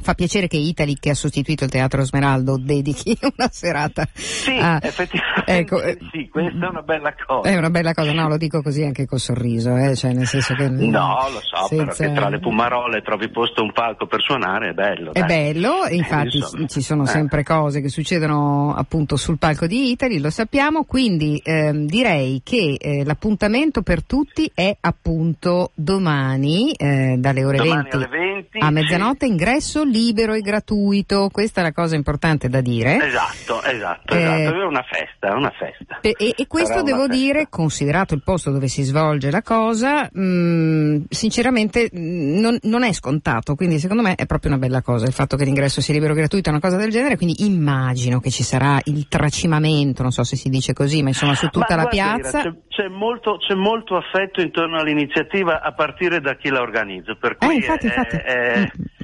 Fa 0.00 0.14
piacere 0.14 0.46
che 0.46 0.56
Italy, 0.56 0.94
che 0.94 1.10
ha 1.10 1.14
sostituito 1.14 1.64
il 1.64 1.70
Teatro 1.70 2.02
Smeraldo, 2.02 2.56
dedichi 2.58 3.16
una 3.36 3.48
serata. 3.50 4.06
Sì, 4.12 4.56
a... 4.58 4.78
effettivamente 4.82 5.38
ecco, 5.58 5.82
eh, 5.82 5.98
sì, 6.12 6.28
questa 6.28 6.66
è 6.66 6.68
una 6.68 6.82
bella 6.82 7.14
cosa. 7.26 7.48
È 7.48 7.56
una 7.56 7.70
bella 7.70 7.94
cosa, 7.94 8.12
no, 8.12 8.28
lo 8.28 8.36
dico 8.36 8.62
così 8.62 8.84
anche 8.84 9.06
col 9.06 9.18
sorriso, 9.18 9.76
eh, 9.76 9.94
cioè 9.96 10.12
nel 10.12 10.26
senso 10.26 10.54
che... 10.54 10.68
No, 10.68 11.16
lo 11.32 11.40
so, 11.40 11.66
senza... 11.68 11.94
però 11.96 12.08
che 12.08 12.12
tra 12.12 12.28
le 12.28 12.38
pumarole 12.38 13.02
trovi 13.02 13.30
posto 13.30 13.62
un 13.62 13.72
palco 13.72 14.06
per 14.06 14.20
suonare 14.20 14.70
è 14.70 14.72
bello. 14.72 15.12
Dai. 15.12 15.22
È 15.22 15.26
bello, 15.26 15.86
infatti 15.90 16.38
eh, 16.38 16.68
ci 16.68 16.82
sono 16.82 17.06
sempre 17.06 17.42
cose 17.42 17.80
che 17.80 17.88
succedono 17.88 18.74
appunto 18.74 19.16
sul 19.16 19.38
palco 19.38 19.66
di 19.66 19.90
Italy, 19.90 20.18
lo 20.18 20.30
sappiamo, 20.30 20.84
quindi 20.84 21.40
ehm, 21.42 21.86
direi 21.86 22.40
che 22.44 22.76
eh, 22.78 23.04
l'appuntamento 23.04 23.82
per 23.82 24.04
tutti 24.04 24.50
è 24.54 24.76
appunto 24.80 25.70
domani, 25.74 26.72
eh, 26.72 27.16
dalle 27.18 27.44
ore 27.44 27.56
domani 27.58 27.88
20, 27.90 27.98
20 27.98 28.27
a 28.58 28.70
mezzanotte, 28.70 29.26
ingresso 29.26 29.84
libero 29.84 30.34
e 30.34 30.40
gratuito, 30.40 31.28
questa 31.30 31.60
è 31.60 31.64
la 31.64 31.72
cosa 31.72 31.96
importante 31.96 32.48
da 32.48 32.60
dire. 32.60 33.04
Esatto, 33.04 33.62
esatto, 33.62 34.14
eh, 34.14 34.42
esatto. 34.42 34.60
è 34.60 34.64
una 34.64 34.82
festa, 34.82 35.34
una 35.34 35.50
festa. 35.50 36.00
E, 36.00 36.34
e 36.36 36.46
questo 36.46 36.82
devo 36.82 37.06
festa. 37.06 37.14
dire, 37.14 37.46
considerato 37.48 38.14
il 38.14 38.22
posto 38.22 38.50
dove 38.50 38.68
si 38.68 38.82
svolge 38.82 39.30
la 39.30 39.42
cosa, 39.42 40.08
mh, 40.12 40.20
mm, 40.20 41.00
sinceramente 41.08 41.90
mm, 41.94 42.38
non, 42.38 42.58
non, 42.62 42.84
è 42.84 42.92
scontato, 42.92 43.54
quindi 43.54 43.78
secondo 43.78 44.02
me 44.02 44.14
è 44.14 44.26
proprio 44.26 44.50
una 44.52 44.60
bella 44.60 44.82
cosa 44.82 45.06
il 45.06 45.12
fatto 45.12 45.36
che 45.36 45.44
l'ingresso 45.44 45.80
sia 45.80 45.94
libero 45.94 46.12
e 46.12 46.16
gratuito, 46.16 46.48
è 46.48 46.52
una 46.52 46.60
cosa 46.60 46.76
del 46.76 46.90
genere, 46.90 47.16
quindi 47.16 47.44
immagino 47.44 48.20
che 48.20 48.30
ci 48.30 48.42
sarà 48.42 48.80
il 48.84 49.08
tracimamento, 49.08 50.02
non 50.02 50.12
so 50.12 50.24
se 50.24 50.36
si 50.36 50.48
dice 50.48 50.72
così, 50.72 51.02
ma 51.02 51.08
insomma 51.08 51.34
su 51.34 51.48
tutta 51.48 51.76
ma 51.76 51.82
la 51.82 51.88
piazza. 51.88 52.42
C'è, 52.42 52.52
c'è, 52.68 52.88
molto, 52.88 53.38
c'è, 53.38 53.54
molto, 53.54 53.96
affetto 53.96 54.40
intorno 54.40 54.78
all'iniziativa 54.78 55.60
a 55.60 55.72
partire 55.72 56.20
da 56.20 56.36
chi 56.36 56.48
la 56.50 56.60
organizza, 56.60 57.14
per 57.14 57.36
cui 57.36 57.52
eh, 57.52 57.54
infatti, 57.54 57.86
è, 57.86 57.88
infatti. 57.88 58.16
È, 58.16 58.22
è, 58.22 58.47
uh, 58.48 58.66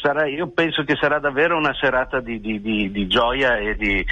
sarà, 0.00 0.26
io 0.26 0.48
penso 0.50 0.82
che 0.84 0.96
sarà 0.98 1.18
davvero 1.18 1.56
una 1.56 1.74
serata 1.74 2.20
di, 2.20 2.40
di, 2.40 2.60
di, 2.60 2.90
di 2.90 3.06
gioia 3.06 3.58
e 3.58 3.74
di, 3.76 4.04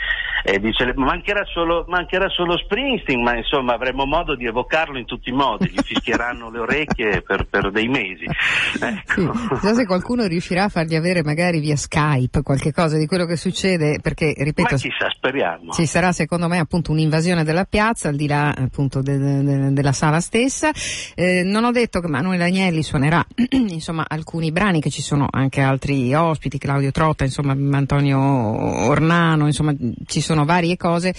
e 0.44 0.58
di 0.58 0.72
cele- 0.72 0.94
mancherà, 0.94 1.44
solo, 1.44 1.84
mancherà 1.88 2.28
solo 2.28 2.56
Springsteen, 2.58 3.22
ma 3.22 3.36
insomma 3.36 3.74
avremo 3.74 4.04
modo 4.04 4.34
di 4.34 4.46
evocarlo 4.46 4.98
in 4.98 5.06
tutti 5.06 5.30
i 5.30 5.32
modi, 5.32 5.70
gli 5.70 5.80
fischieranno 5.82 6.50
le 6.50 6.58
orecchie 6.58 7.22
per, 7.22 7.46
per 7.46 7.70
dei 7.70 7.88
mesi. 7.88 8.24
Ecco. 8.90 9.34
Sì, 9.34 9.48
chissà 9.48 9.74
se 9.74 9.86
qualcuno 9.86 10.26
riuscirà 10.26 10.64
a 10.64 10.68
fargli 10.68 10.94
avere 10.94 11.22
magari 11.22 11.60
via 11.60 11.76
Skype 11.76 12.42
qualche 12.42 12.72
cosa 12.72 12.96
di 12.96 13.06
quello 13.06 13.26
che 13.26 13.36
succede, 13.36 13.98
perché 14.00 14.32
ripeto, 14.36 14.76
chissà, 14.76 15.10
speriamo. 15.10 15.72
Ci 15.72 15.86
sarà 15.86 16.12
secondo 16.12 16.48
me 16.48 16.58
appunto 16.58 16.92
un'invasione 16.92 17.44
della 17.44 17.64
piazza 17.64 18.08
al 18.08 18.16
di 18.16 18.26
là 18.26 18.54
appunto 18.56 19.02
de, 19.02 19.18
de, 19.18 19.72
della 19.72 19.92
sala 19.92 20.20
stessa. 20.20 20.70
Eh, 21.14 21.42
non 21.44 21.64
ho 21.64 21.72
detto 21.72 22.00
che 22.00 22.08
Manuel 22.08 22.40
Agnelli 22.40 22.82
suonerà 22.82 23.24
insomma 23.50 24.04
alcuni 24.08 24.50
brani 24.50 24.80
che 24.80 24.90
ci 24.90 25.02
sono 25.02 25.28
anche 25.30 25.60
altri 25.60 26.12
ospiti, 26.14 26.58
Claudio 26.58 26.90
Trotta, 26.90 27.24
insomma 27.24 27.52
Antonio 27.76 28.18
Ornano, 28.18 29.46
insomma 29.46 29.72
ci 30.06 30.20
sono 30.20 30.44
varie 30.44 30.76
cose, 30.76 31.14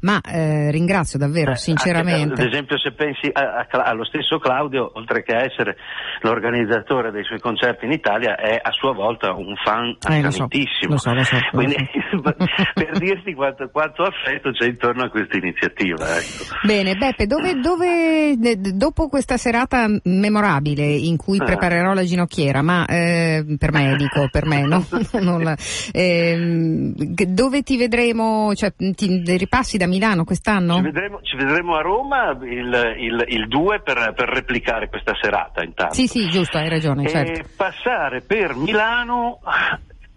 ma 0.00 0.20
eh, 0.20 0.70
ringrazio 0.70 1.18
davvero, 1.18 1.52
eh, 1.52 1.56
sinceramente. 1.56 2.32
Anche, 2.32 2.42
ad 2.42 2.48
esempio 2.48 2.78
se 2.78 2.92
pensi 2.92 3.30
a, 3.32 3.66
a, 3.68 3.82
allo 3.82 4.04
stesso 4.04 4.38
Claudio, 4.38 4.90
oltre 4.94 5.22
che 5.22 5.34
a 5.34 5.44
essere 5.44 5.76
l'organizzatore 6.22 7.10
dei 7.10 7.24
suoi 7.24 7.40
concerti 7.40 7.84
in 7.84 7.92
Italia, 7.92 8.36
è 8.36 8.58
a 8.60 8.70
sua 8.72 8.92
volta 8.92 9.32
un 9.32 9.54
fan. 9.64 9.96
Eh, 10.08 10.22
lo 10.22 10.30
so, 10.30 10.48
lo 11.12 11.24
so, 11.24 11.36
Quindi, 11.52 11.76
per 12.74 12.98
dirti 12.98 13.34
quanto, 13.34 13.68
quanto, 13.70 14.02
affetto 14.02 14.50
c'è 14.50 14.66
intorno 14.66 15.04
a 15.04 15.08
questa 15.08 15.36
iniziativa. 15.36 16.16
Ecco. 16.16 16.44
Bene, 16.66 16.94
Beppe, 16.94 17.26
dove, 17.26 17.54
dove, 17.60 18.36
dopo 18.74 19.08
questa 19.08 19.36
serata 19.36 19.86
memorabile 20.04 20.84
in 20.84 21.16
cui 21.16 21.38
ah. 21.38 21.44
preparerò 21.44 21.92
la 21.92 22.04
ginocchiera, 22.04 22.62
ma 22.62 22.86
eh, 22.86 23.49
per 23.58 23.72
me 23.72 23.96
dico, 23.96 24.28
per 24.30 24.46
me, 24.46 24.62
no? 24.62 24.84
la, 25.38 25.56
eh, 25.92 26.92
dove 27.28 27.62
ti 27.62 27.76
vedremo, 27.76 28.54
cioè 28.54 28.72
ti 28.76 29.22
ripassi 29.36 29.76
da 29.76 29.86
Milano 29.86 30.24
quest'anno? 30.24 30.76
Ci 30.76 30.82
vedremo, 30.82 31.20
ci 31.22 31.36
vedremo 31.36 31.76
a 31.76 31.80
Roma 31.82 32.30
il, 32.42 32.94
il, 32.98 33.24
il 33.28 33.48
2 33.48 33.80
per, 33.82 34.12
per, 34.14 34.28
replicare 34.28 34.88
questa 34.88 35.14
serata 35.20 35.62
intanto. 35.62 35.94
Sì, 35.94 36.06
sì, 36.06 36.28
giusto, 36.28 36.58
hai 36.58 36.68
ragione. 36.68 37.04
E 37.04 37.08
certo. 37.08 37.48
passare 37.56 38.20
per 38.20 38.54
Milano 38.54 39.40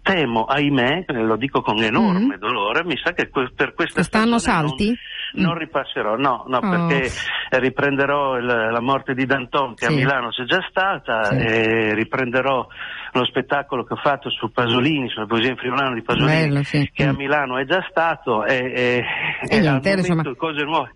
temo, 0.04 0.44
ahimè, 0.44 1.06
lo 1.08 1.36
dico 1.36 1.62
con 1.62 1.82
enorme 1.82 2.26
mm-hmm. 2.26 2.38
dolore, 2.38 2.84
mi 2.84 2.96
sa 3.02 3.12
che 3.12 3.30
per 3.30 3.72
questa 3.72 3.94
Quest'anno 3.94 4.38
salti? 4.38 4.94
Non, 5.32 5.46
non, 5.46 5.58
ripasserò, 5.58 6.16
no, 6.16 6.44
no, 6.46 6.58
oh. 6.58 6.60
perché 6.60 7.10
riprenderò 7.58 8.36
il, 8.36 8.44
la 8.44 8.80
morte 8.80 9.14
di 9.14 9.24
Danton 9.24 9.74
che 9.74 9.86
sì. 9.86 9.92
a 9.92 9.94
Milano 9.94 10.28
c'è 10.28 10.44
già 10.44 10.64
stata 10.68 11.24
sì. 11.24 11.36
e 11.36 11.94
riprenderò 11.94 12.66
lo 13.18 13.24
spettacolo 13.24 13.84
che 13.84 13.94
ho 13.94 13.96
fatto 13.96 14.28
su 14.30 14.50
Pasolini, 14.50 15.08
sulla 15.08 15.26
poesia 15.26 15.50
in 15.50 15.56
friulano 15.56 15.94
di 15.94 16.02
Pasolini, 16.02 16.48
Bello, 16.48 16.62
sì. 16.64 16.90
che 16.92 17.04
a 17.04 17.12
Milano 17.12 17.58
è 17.58 17.64
già 17.64 17.84
stato 17.88 18.44
e, 18.44 18.56
e, 18.56 19.04
e, 19.48 19.56
e 19.56 19.60
niente, 19.60 19.90
insomma... 19.90 20.22
cose 20.36 20.62
nuove. 20.64 20.90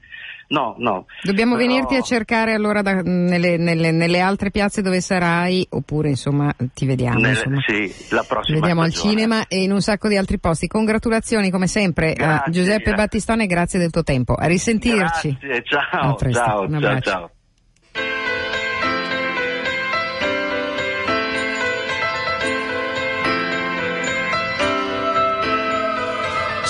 No, 0.48 0.74
no. 0.78 1.04
Dobbiamo 1.22 1.56
Però... 1.56 1.68
venirti 1.68 1.94
a 1.94 2.00
cercare 2.00 2.54
allora 2.54 2.80
da, 2.80 3.02
nelle, 3.02 3.58
nelle, 3.58 3.90
nelle, 3.90 4.20
altre 4.20 4.50
piazze 4.50 4.80
dove 4.80 5.00
sarai, 5.00 5.66
oppure 5.68 6.08
insomma 6.08 6.50
ti 6.72 6.86
vediamo. 6.86 7.18
Nelle, 7.18 7.34
insomma. 7.34 7.60
Sì, 7.66 8.14
la 8.14 8.24
prossima. 8.26 8.56
Ti 8.56 8.60
vediamo 8.60 8.82
stagione. 8.86 8.86
al 8.86 8.92
cinema 8.92 9.46
e 9.46 9.62
in 9.62 9.72
un 9.72 9.82
sacco 9.82 10.08
di 10.08 10.16
altri 10.16 10.38
posti. 10.38 10.66
Congratulazioni 10.66 11.50
come 11.50 11.66
sempre 11.66 12.14
grazie, 12.14 12.46
a 12.46 12.50
Giuseppe 12.50 12.94
Battistone 12.94 13.44
e 13.44 13.46
grazie 13.46 13.78
del 13.78 13.90
tuo 13.90 14.02
tempo. 14.02 14.34
A 14.34 14.46
risentirci. 14.46 15.36
Grazie, 15.38 15.62
ciao, 15.64 16.16
ciao, 16.16 16.68
ciao, 16.68 17.00
ciao. 17.00 17.30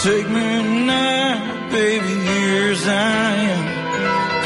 Take 0.03 0.29
me 0.29 0.85
now, 0.87 1.71
baby, 1.73 2.07
here's 2.07 2.87
I 2.87 3.35
am. 3.35 3.65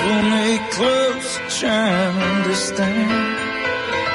Pull 0.00 0.22
me 0.32 0.58
close, 0.70 1.60
trying 1.60 2.18
to 2.18 2.24
understand. 2.24 3.36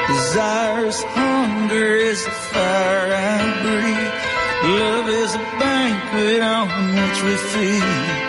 Desire's 0.08 1.04
hunger 1.04 1.94
is 1.94 2.26
the 2.26 2.32
fire 2.32 3.14
I 3.14 3.38
breathe. 3.62 4.80
Love 4.82 5.10
is 5.10 5.36
a 5.36 5.44
banquet 5.62 6.42
on 6.42 6.68
which 6.96 7.24
we 7.24 7.36
feed. 7.54 8.27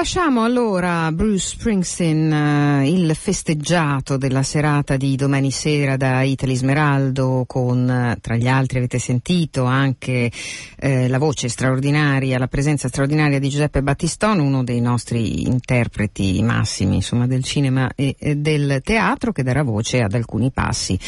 Lasciamo 0.00 0.44
allora 0.44 1.12
Bruce 1.12 1.48
Springsteen, 1.48 2.32
uh, 2.32 2.86
il 2.86 3.14
festeggiato 3.14 4.16
della 4.16 4.42
serata 4.42 4.96
di 4.96 5.14
domani 5.14 5.50
sera 5.50 5.98
da 5.98 6.22
Italy 6.22 6.54
Smeraldo, 6.54 7.44
con 7.46 7.86
uh, 7.86 8.18
tra 8.18 8.34
gli 8.36 8.48
altri 8.48 8.78
avete 8.78 8.98
sentito 8.98 9.64
anche 9.64 10.32
uh, 10.80 11.06
la 11.06 11.18
voce 11.18 11.50
straordinaria, 11.50 12.38
la 12.38 12.46
presenza 12.46 12.88
straordinaria 12.88 13.38
di 13.38 13.50
Giuseppe 13.50 13.82
Battistone, 13.82 14.40
uno 14.40 14.64
dei 14.64 14.80
nostri 14.80 15.42
interpreti 15.42 16.42
massimi 16.42 16.94
insomma, 16.94 17.26
del 17.26 17.44
cinema 17.44 17.90
e, 17.94 18.16
e, 18.18 18.36
del 18.36 18.80
teatro, 18.82 19.32
che 19.32 19.42
darà 19.42 19.62
voce 19.62 20.00
ad 20.00 20.14
alcuni 20.14 20.50
passi 20.50 20.98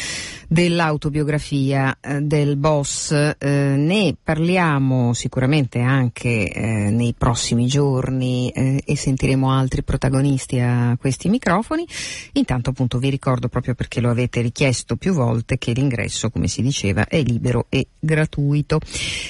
dell'autobiografia 0.53 1.97
del 2.21 2.57
boss. 2.57 3.11
ne 3.39 4.15
parliamo 4.21 5.13
sicuramente 5.13 5.79
anche 5.79 6.91
nei 6.91 7.15
prossimi 7.17 7.65
giorni 7.65 8.49
e 8.51 8.95
sentiremo 8.95 9.51
altri 9.51 9.81
protagonisti 9.81 10.59
a 10.59 10.95
questi 10.99 11.27
microfoni. 11.29 11.87
Intanto 12.33 12.69
appunto 12.69 12.99
vi 12.99 13.09
ricordo 13.09 13.47
proprio 13.47 13.73
perché 13.73 13.99
lo 13.99 14.11
avete 14.11 14.41
richiesto 14.41 14.95
più 14.95 15.13
volte 15.13 15.57
che 15.57 15.71
l'ingresso, 15.71 16.29
come 16.29 16.47
si 16.47 16.61
diceva, 16.61 17.07
è 17.07 17.19
libero 17.23 17.65
e 17.69 17.87
gratuito. 17.99 18.79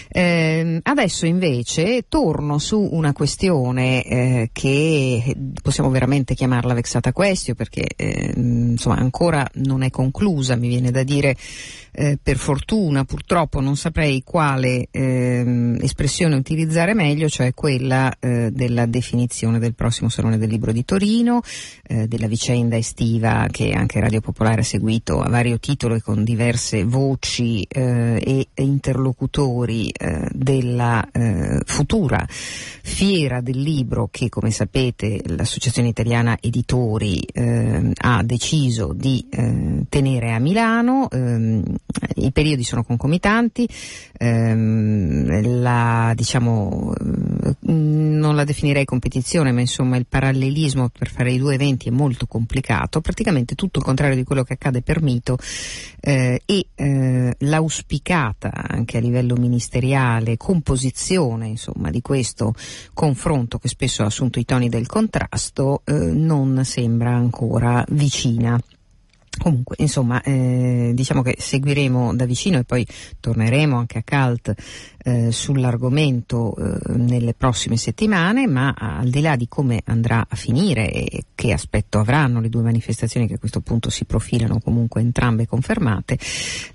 Eh, 0.09 0.81
adesso 0.83 1.25
invece 1.25 2.05
torno 2.09 2.57
su 2.57 2.85
una 2.91 3.13
questione 3.13 4.03
eh, 4.03 4.49
che 4.51 5.35
possiamo 5.61 5.89
veramente 5.89 6.33
chiamarla 6.33 6.73
vexata 6.73 7.13
question 7.13 7.55
perché 7.55 7.85
eh, 7.95 8.33
insomma 8.35 8.97
ancora 8.97 9.49
non 9.53 9.83
è 9.83 9.89
conclusa, 9.89 10.57
mi 10.57 10.67
viene 10.67 10.91
da 10.91 11.03
dire 11.03 11.11
dire 11.13 11.35
eh, 11.95 12.17
per 12.21 12.37
fortuna, 12.37 13.05
purtroppo 13.05 13.59
non 13.59 13.75
saprei 13.75 14.23
quale 14.23 14.87
eh, 14.89 15.77
espressione 15.79 16.35
utilizzare 16.35 16.95
meglio, 16.95 17.29
cioè 17.29 17.53
quella 17.53 18.11
eh, 18.19 18.49
della 18.51 18.87
definizione 18.87 19.59
del 19.59 19.75
prossimo 19.75 20.09
Salone 20.09 20.39
del 20.39 20.49
Libro 20.49 20.71
di 20.71 20.83
Torino, 20.85 21.41
eh, 21.83 22.07
della 22.07 22.27
vicenda 22.27 22.77
estiva 22.77 23.47
che 23.51 23.73
anche 23.73 23.99
Radio 23.99 24.21
Popolare 24.21 24.61
ha 24.61 24.63
seguito 24.65 25.21
a 25.21 25.29
vario 25.29 25.59
titolo 25.59 25.93
e 25.93 26.01
con 26.01 26.23
diverse 26.23 26.83
voci 26.83 27.63
eh, 27.69 28.19
e 28.55 28.63
interlocutori 28.63 29.89
eh, 29.89 30.29
della 30.31 31.07
futura 31.65 32.25
fiera 32.27 33.41
del 33.41 33.59
libro 33.59 34.07
che, 34.11 34.29
come 34.29 34.51
sapete, 34.51 35.21
l'Associazione 35.25 35.89
Italiana 35.89 36.37
Editori 36.39 37.21
ha 37.33 38.23
deciso 38.23 38.93
di 38.93 39.27
tenere 39.89 40.31
a 40.31 40.39
Milano. 40.39 41.09
Ehm, 41.09 41.63
i 42.15 42.31
periodi 42.31 42.63
sono 42.63 42.83
concomitanti, 42.83 43.67
ehm, 44.17 45.61
la, 45.61 46.13
diciamo, 46.15 46.93
non 47.61 48.35
la 48.35 48.43
definirei 48.43 48.85
competizione, 48.85 49.51
ma 49.51 49.59
insomma 49.59 49.97
il 49.97 50.05
parallelismo 50.07 50.89
per 50.89 51.09
fare 51.09 51.31
i 51.31 51.37
due 51.37 51.55
eventi 51.55 51.89
è 51.89 51.91
molto 51.91 52.25
complicato, 52.25 53.01
praticamente 53.01 53.55
tutto 53.55 53.79
il 53.79 53.85
contrario 53.85 54.15
di 54.15 54.23
quello 54.23 54.43
che 54.43 54.53
accade 54.53 54.81
per 54.81 55.01
Mito 55.01 55.37
eh, 55.99 56.41
e 56.45 56.65
eh, 56.75 57.35
l'auspicata 57.39 58.51
anche 58.53 58.97
a 58.97 59.01
livello 59.01 59.35
ministeriale 59.35 60.37
composizione 60.37 61.47
insomma, 61.47 61.89
di 61.89 62.01
questo 62.01 62.53
confronto 62.93 63.57
che 63.57 63.67
spesso 63.67 64.03
ha 64.03 64.07
assunto 64.07 64.39
i 64.39 64.45
toni 64.45 64.69
del 64.69 64.87
contrasto 64.87 65.81
eh, 65.85 65.93
non 65.93 66.63
sembra 66.63 67.11
ancora 67.11 67.83
vicina. 67.89 68.59
Comunque, 69.37 69.75
insomma, 69.79 70.21
eh, 70.21 70.91
diciamo 70.93 71.23
che 71.23 71.35
seguiremo 71.39 72.15
da 72.15 72.25
vicino 72.25 72.59
e 72.59 72.63
poi 72.63 72.85
torneremo 73.19 73.75
anche 73.75 73.97
a 73.97 74.03
CALT 74.03 74.53
eh, 75.03 75.31
sull'argomento 75.31 76.55
eh, 76.55 76.93
nelle 76.97 77.33
prossime 77.33 77.75
settimane, 77.75 78.47
ma 78.47 78.73
al 78.77 79.09
di 79.09 79.21
là 79.21 79.35
di 79.35 79.47
come 79.49 79.81
andrà 79.85 80.25
a 80.29 80.35
finire 80.35 80.91
e 80.91 81.23
che 81.35 81.51
aspetto 81.51 81.99
avranno 81.99 82.39
le 82.39 82.49
due 82.49 82.61
manifestazioni 82.61 83.27
che 83.27 83.33
a 83.33 83.39
questo 83.39 83.59
punto 83.59 83.89
si 83.89 84.05
profilano 84.05 84.59
comunque 84.59 85.01
entrambe 85.01 85.47
confermate, 85.47 86.17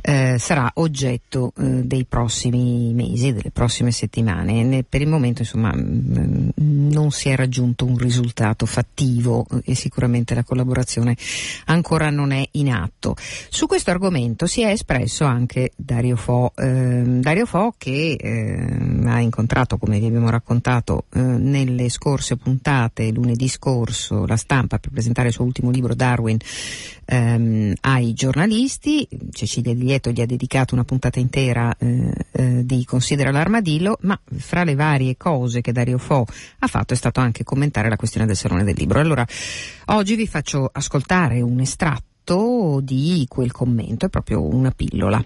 eh, 0.00 0.36
sarà 0.38 0.70
oggetto 0.74 1.52
eh, 1.56 1.84
dei 1.84 2.04
prossimi 2.04 2.92
mesi, 2.92 3.32
delle 3.32 3.50
prossime 3.52 3.92
settimane. 3.92 4.64
Ne, 4.64 4.82
per 4.82 5.00
il 5.00 5.08
momento, 5.08 5.42
insomma, 5.42 5.72
mh, 5.72 6.52
mm, 6.60 6.90
non 6.90 7.12
si 7.12 7.28
è 7.28 7.36
raggiunto 7.36 7.86
un 7.86 7.96
risultato 7.96 8.66
fattivo 8.66 9.46
e 9.64 9.74
sicuramente 9.74 10.34
la 10.34 10.42
collaborazione 10.42 11.16
ancora 11.66 12.10
non 12.10 12.32
è 12.32 12.47
in 12.52 12.70
atto. 12.70 13.16
Su 13.48 13.66
questo 13.66 13.90
argomento 13.90 14.46
si 14.46 14.62
è 14.62 14.70
espresso 14.70 15.24
anche 15.24 15.72
Dario 15.76 16.16
Fo, 16.16 16.52
eh, 16.56 17.02
Dario 17.04 17.46
Fo 17.46 17.74
che 17.76 18.16
eh, 18.18 19.06
ha 19.06 19.20
incontrato, 19.20 19.78
come 19.78 19.98
vi 19.98 20.06
abbiamo 20.06 20.30
raccontato, 20.30 21.04
eh, 21.12 21.20
nelle 21.20 21.88
scorse 21.88 22.36
puntate, 22.36 23.10
lunedì 23.10 23.48
scorso, 23.48 24.26
la 24.26 24.36
stampa 24.36 24.78
per 24.78 24.90
presentare 24.90 25.28
il 25.28 25.34
suo 25.34 25.44
ultimo 25.44 25.70
libro 25.70 25.94
Darwin 25.94 26.38
ehm, 27.04 27.74
ai 27.80 28.12
giornalisti. 28.12 29.08
Cecilia 29.32 29.74
Di 29.74 29.82
Lieto 29.82 30.10
gli 30.10 30.20
ha 30.20 30.26
dedicato 30.26 30.74
una 30.74 30.84
puntata 30.84 31.18
intera 31.18 31.74
eh, 31.78 32.12
eh, 32.32 32.66
di 32.66 32.84
Considera 32.84 33.30
l'armadillo, 33.30 33.98
ma 34.02 34.18
fra 34.36 34.64
le 34.64 34.74
varie 34.74 35.16
cose 35.16 35.60
che 35.60 35.72
Dario 35.72 35.98
Fo 35.98 36.26
ha 36.58 36.66
fatto 36.66 36.94
è 36.94 36.96
stato 36.96 37.20
anche 37.20 37.44
commentare 37.44 37.88
la 37.88 37.96
questione 37.96 38.26
del 38.26 38.36
Salone 38.36 38.64
del 38.64 38.74
Libro. 38.76 39.00
Allora, 39.00 39.26
oggi 39.86 40.14
vi 40.14 40.26
faccio 40.26 40.68
ascoltare 40.72 41.40
un 41.40 41.60
estratto 41.60 42.07
di 42.82 43.26
quel 43.28 43.52
commento, 43.52 44.06
è 44.06 44.08
proprio 44.08 44.42
una 44.42 44.70
pillola. 44.70 45.22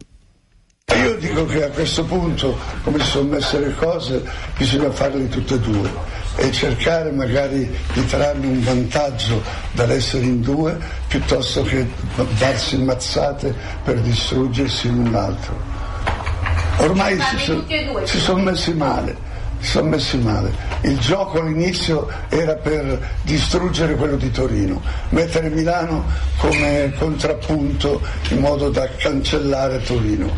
Io 0.94 1.16
dico 1.16 1.46
che 1.46 1.64
a 1.64 1.70
questo 1.70 2.04
punto, 2.04 2.56
come 2.82 2.98
si 3.00 3.06
sono 3.06 3.30
messe 3.30 3.58
le 3.58 3.74
cose, 3.74 4.22
bisogna 4.56 4.90
farle 4.90 5.28
tutte 5.28 5.54
e 5.54 5.58
due 5.58 5.90
e 6.36 6.52
cercare 6.52 7.10
magari 7.10 7.68
di 7.92 8.06
trarne 8.06 8.46
un 8.46 8.62
vantaggio 8.62 9.42
dall'essere 9.72 10.24
in 10.24 10.40
due 10.40 10.78
piuttosto 11.08 11.62
che 11.62 11.86
darsi 12.38 12.78
mazzate 12.78 13.54
per 13.84 14.00
distruggersi 14.00 14.88
l'un 14.88 15.10
l'altro. 15.10 15.60
Ormai 16.78 17.18
si, 17.20 17.38
so, 17.38 17.64
si 18.04 18.18
sono 18.18 18.42
messi 18.42 18.74
male 18.74 19.30
sono 19.62 19.88
messi 19.88 20.18
male. 20.18 20.52
Il 20.82 20.98
gioco 20.98 21.40
all'inizio 21.40 22.08
era 22.28 22.54
per 22.54 22.98
distruggere 23.22 23.94
quello 23.94 24.16
di 24.16 24.30
Torino, 24.30 24.82
mettere 25.10 25.48
Milano 25.48 26.04
come 26.38 26.92
contrappunto 26.98 28.00
in 28.28 28.38
modo 28.38 28.70
da 28.70 28.88
cancellare 28.96 29.80
Torino, 29.82 30.30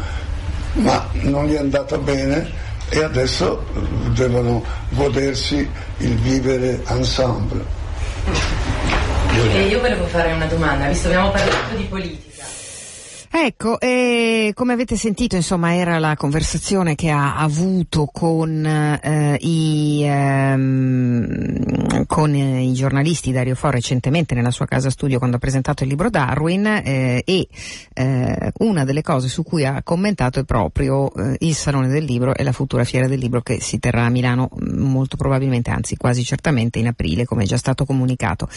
ma 0.75 1.09
non 1.12 1.47
gli 1.47 1.55
è 1.55 1.59
andata 1.59 1.99
bene 1.99 2.62
e 2.91 3.03
adesso 3.03 3.64
devono 4.12 4.62
godersi 4.91 5.68
il 5.99 6.14
vivere 6.16 6.83
ensemble. 6.87 7.64
Io 9.68 9.81
volevo 9.81 10.07
fare 10.07 10.33
una 10.33 10.47
domanda, 10.47 10.87
visto 10.87 11.09
che 11.09 11.14
abbiamo 11.14 11.33
parlato 11.33 11.75
di 11.77 11.85
politica. 11.85 12.34
Ecco, 13.37 13.80
eh, 13.80 14.53
come 14.55 14.74
avete 14.74 14.97
sentito, 14.97 15.35
insomma, 15.35 15.74
era 15.74 15.99
la 15.99 16.14
conversazione 16.14 16.95
che 16.95 17.11
ha 17.11 17.35
avuto 17.35 18.07
con, 18.07 18.64
eh, 18.64 19.37
i, 19.41 20.05
ehm, 20.05 22.07
con 22.07 22.32
i, 22.32 22.72
giornalisti 22.74 23.32
Dario 23.32 23.57
Fo 23.57 23.70
recentemente 23.70 24.37
nella 24.37 24.53
sua 24.53 24.66
casa 24.66 24.89
studio 24.89 25.18
quando 25.18 25.35
ha 25.35 25.41
presentato 25.41 25.82
il 25.82 25.89
libro 25.89 26.11
Darwin 26.11 26.64
eh, 26.64 27.22
e 27.24 27.49
eh, 27.93 28.53
una 28.59 28.85
delle 28.85 29.03
cose 29.03 29.26
su 29.26 29.43
cui 29.43 29.66
ha 29.66 29.82
commentato 29.82 30.39
è 30.39 30.45
proprio 30.45 31.12
eh, 31.12 31.35
il 31.41 31.57
Salone 31.57 31.89
del 31.89 32.05
Libro 32.05 32.37
e 32.37 32.45
la 32.45 32.53
futura 32.53 32.85
fiera 32.85 33.09
del 33.09 33.18
libro 33.18 33.43
che 33.43 33.61
si 33.61 33.80
terrà 33.80 34.05
a 34.05 34.11
Milano 34.11 34.49
molto 34.76 35.16
probabilmente, 35.16 35.70
anzi 35.70 35.97
quasi 35.97 36.22
certamente 36.22 36.78
in 36.78 36.87
aprile, 36.87 37.24
come 37.24 37.43
è 37.43 37.47
già 37.47 37.57
stato 37.57 37.85
comunicato. 37.85 38.49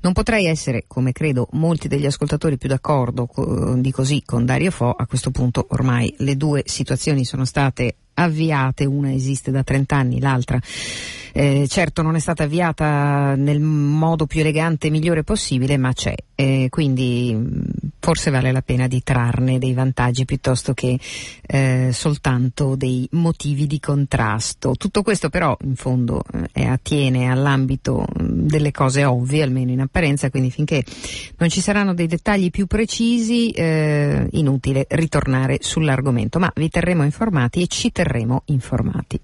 Non 0.00 0.14
potrei 0.14 0.46
essere, 0.46 0.84
come 0.86 1.12
credo 1.12 1.48
molti 1.52 1.86
degli 1.86 2.06
ascoltatori, 2.06 2.56
più 2.56 2.70
d'accordo 2.70 3.28
di 3.76 3.90
così 3.90 4.21
con 4.24 4.44
Dario 4.44 4.70
Fo, 4.70 4.90
a 4.90 5.06
questo 5.06 5.30
punto 5.30 5.66
ormai 5.70 6.14
le 6.18 6.36
due 6.36 6.62
situazioni 6.66 7.24
sono 7.24 7.44
state 7.44 7.96
avviate, 8.14 8.84
una 8.84 9.12
esiste 9.12 9.50
da 9.50 9.62
30 9.62 9.96
anni, 9.96 10.20
l'altra 10.20 10.60
eh, 11.32 11.66
certo 11.66 12.02
non 12.02 12.14
è 12.14 12.18
stata 12.18 12.44
avviata 12.44 13.34
nel 13.36 13.60
modo 13.60 14.26
più 14.26 14.40
elegante 14.40 14.86
e 14.86 14.90
migliore 14.90 15.24
possibile, 15.24 15.78
ma 15.78 15.92
c'è, 15.92 16.14
eh, 16.34 16.66
quindi 16.68 17.36
forse 18.02 18.30
vale 18.30 18.50
la 18.50 18.62
pena 18.62 18.88
di 18.88 19.00
trarne 19.04 19.60
dei 19.60 19.74
vantaggi 19.74 20.24
piuttosto 20.24 20.74
che 20.74 20.98
eh, 21.40 21.90
soltanto 21.92 22.74
dei 22.74 23.08
motivi 23.12 23.68
di 23.68 23.78
contrasto. 23.78 24.74
Tutto 24.74 25.02
questo 25.02 25.28
però 25.28 25.56
in 25.62 25.76
fondo 25.76 26.24
eh, 26.52 26.66
attiene 26.66 27.30
all'ambito 27.30 28.04
delle 28.18 28.72
cose 28.72 29.04
ovvie, 29.04 29.44
almeno 29.44 29.70
in 29.70 29.80
apparenza, 29.80 30.30
quindi 30.30 30.50
finché 30.50 30.82
non 31.36 31.48
ci 31.48 31.60
saranno 31.60 31.94
dei 31.94 32.08
dettagli 32.08 32.50
più 32.50 32.66
precisi, 32.66 33.50
eh, 33.50 34.26
inutile 34.32 34.84
ritornare 34.90 35.58
sull'argomento, 35.60 36.40
ma 36.40 36.50
vi 36.56 36.68
terremo 36.68 37.04
informati 37.04 37.62
e 37.62 37.68
ci 37.68 37.92
terremo 37.92 38.42
informati. 38.46 39.20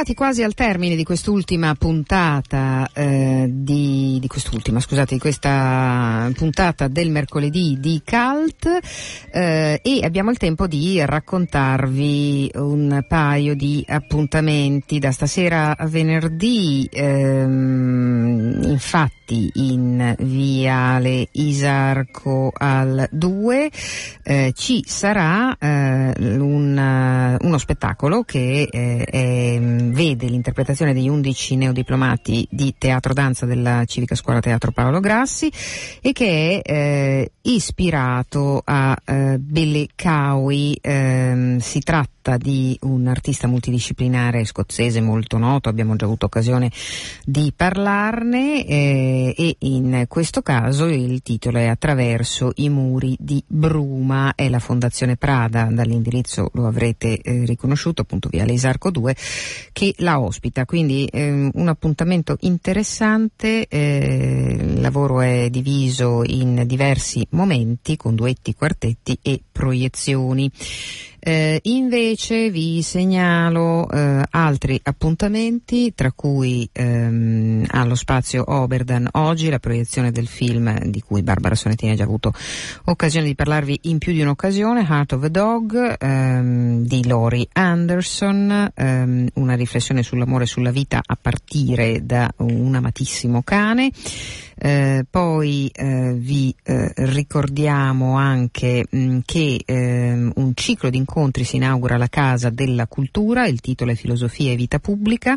Arrivati 0.00 0.14
quasi 0.14 0.42
al 0.42 0.54
termine 0.54 0.96
di 0.96 1.04
quest'ultima 1.04 1.74
puntata 1.74 2.88
eh, 2.94 3.46
di, 3.50 4.16
di, 4.18 4.26
quest'ultima, 4.28 4.80
scusate, 4.80 5.14
di 5.14 5.20
questa 5.20 6.30
puntata 6.34 6.88
del 6.88 7.10
mercoledì 7.10 7.76
di 7.78 8.00
Cult 8.02 8.66
eh, 9.30 9.80
e 9.82 10.00
abbiamo 10.02 10.30
il 10.30 10.38
tempo 10.38 10.66
di 10.66 11.04
raccontarvi 11.04 12.52
un 12.54 13.04
paio 13.06 13.54
di 13.54 13.84
appuntamenti 13.86 14.98
da 14.98 15.12
stasera 15.12 15.76
a 15.76 15.86
venerdì. 15.86 16.88
Ehm, 16.90 18.60
infatti 18.64 19.50
in 19.54 20.14
Viale 20.18 21.28
Isarco 21.32 22.50
al 22.54 23.06
2 23.10 23.70
eh, 24.22 24.52
ci 24.56 24.82
sarà 24.86 25.56
eh, 25.58 26.12
un, 26.18 27.38
uno 27.40 27.58
spettacolo 27.58 28.22
che 28.22 28.66
eh, 28.70 29.04
è 29.04 29.58
vede 29.90 30.26
l'interpretazione 30.26 30.92
degli 30.92 31.08
undici 31.08 31.56
neodiplomati 31.56 32.46
di 32.50 32.74
teatro 32.76 33.12
danza 33.12 33.46
della 33.46 33.84
Civica 33.84 34.14
Scuola 34.14 34.40
Teatro 34.40 34.72
Paolo 34.72 35.00
Grassi 35.00 35.50
e 36.00 36.12
che 36.12 36.60
è 36.62 36.70
eh, 36.72 37.32
ispirato 37.42 38.62
a 38.64 38.96
eh, 39.04 39.38
Belle 39.38 39.88
Cowie. 39.94 40.76
Eh, 40.80 41.56
si 41.60 41.80
tratta 41.80 42.19
tratta 42.20 42.36
di 42.36 42.76
un 42.82 43.06
artista 43.06 43.48
multidisciplinare 43.48 44.44
scozzese 44.44 45.00
molto 45.00 45.38
noto, 45.38 45.68
abbiamo 45.68 45.96
già 45.96 46.04
avuto 46.04 46.26
occasione 46.26 46.70
di 47.24 47.52
parlarne 47.54 48.66
eh, 48.66 49.34
e 49.36 49.56
in 49.60 50.04
questo 50.06 50.42
caso 50.42 50.86
il 50.86 51.22
titolo 51.22 51.58
è 51.58 51.66
Attraverso 51.66 52.52
i 52.56 52.68
muri 52.68 53.16
di 53.18 53.42
Bruma, 53.46 54.34
è 54.34 54.48
la 54.48 54.58
Fondazione 54.58 55.16
Prada, 55.16 55.68
dall'indirizzo 55.70 56.50
lo 56.54 56.66
avrete 56.66 57.18
eh, 57.20 57.44
riconosciuto, 57.44 58.02
appunto 58.02 58.28
via 58.28 58.44
Lesarco 58.44 58.90
2, 58.90 59.16
che 59.72 59.94
la 59.98 60.20
ospita, 60.20 60.66
quindi 60.66 61.06
eh, 61.06 61.50
un 61.52 61.68
appuntamento 61.68 62.36
interessante, 62.40 63.66
eh, 63.66 64.56
il 64.60 64.80
lavoro 64.80 65.20
è 65.20 65.48
diviso 65.48 66.22
in 66.24 66.64
diversi 66.66 67.26
momenti 67.30 67.96
con 67.96 68.14
duetti, 68.14 68.54
quartetti 68.54 69.18
e 69.22 69.40
proiezioni. 69.50 70.50
Eh, 71.22 71.60
invece 71.64 72.50
vi 72.50 72.80
segnalo 72.80 73.88
eh, 73.90 74.22
altri 74.30 74.80
appuntamenti, 74.82 75.92
tra 75.94 76.12
cui 76.12 76.66
ehm, 76.72 77.66
allo 77.68 77.94
spazio 77.94 78.44
Oberdan 78.46 79.06
oggi 79.12 79.50
la 79.50 79.58
proiezione 79.58 80.12
del 80.12 80.26
film 80.26 80.78
di 80.84 81.02
cui 81.02 81.22
Barbara 81.22 81.54
Sonettini 81.54 81.92
ha 81.92 81.96
già 81.96 82.04
avuto 82.04 82.32
occasione 82.86 83.26
di 83.26 83.34
parlarvi 83.34 83.80
in 83.82 83.98
più 83.98 84.12
di 84.12 84.22
un'occasione, 84.22 84.86
Heart 84.88 85.12
of 85.12 85.22
a 85.24 85.28
Dog 85.28 85.96
ehm, 85.98 86.84
di 86.86 87.06
Lori 87.06 87.46
Anderson, 87.52 88.72
ehm, 88.74 89.28
una 89.34 89.54
riflessione 89.54 90.02
sull'amore 90.02 90.44
e 90.44 90.46
sulla 90.46 90.70
vita 90.70 91.02
a 91.04 91.18
partire 91.20 92.06
da 92.06 92.32
un 92.38 92.74
amatissimo 92.74 93.42
cane. 93.42 93.90
Eh, 94.62 95.06
poi 95.08 95.70
eh, 95.72 96.12
vi 96.12 96.54
eh, 96.64 96.92
ricordiamo 96.96 98.18
anche 98.18 98.84
mh, 98.90 99.20
che 99.24 99.62
ehm, 99.64 100.32
un 100.36 100.52
ciclo 100.54 100.90
di 100.90 100.98
incontri 100.98 101.44
si 101.44 101.56
inaugura 101.56 101.94
alla 101.94 102.08
Casa 102.08 102.50
della 102.50 102.86
Cultura, 102.86 103.46
il 103.46 103.60
titolo 103.60 103.92
è 103.92 103.94
Filosofia 103.94 104.52
e 104.52 104.56
Vita 104.56 104.78
Pubblica, 104.78 105.34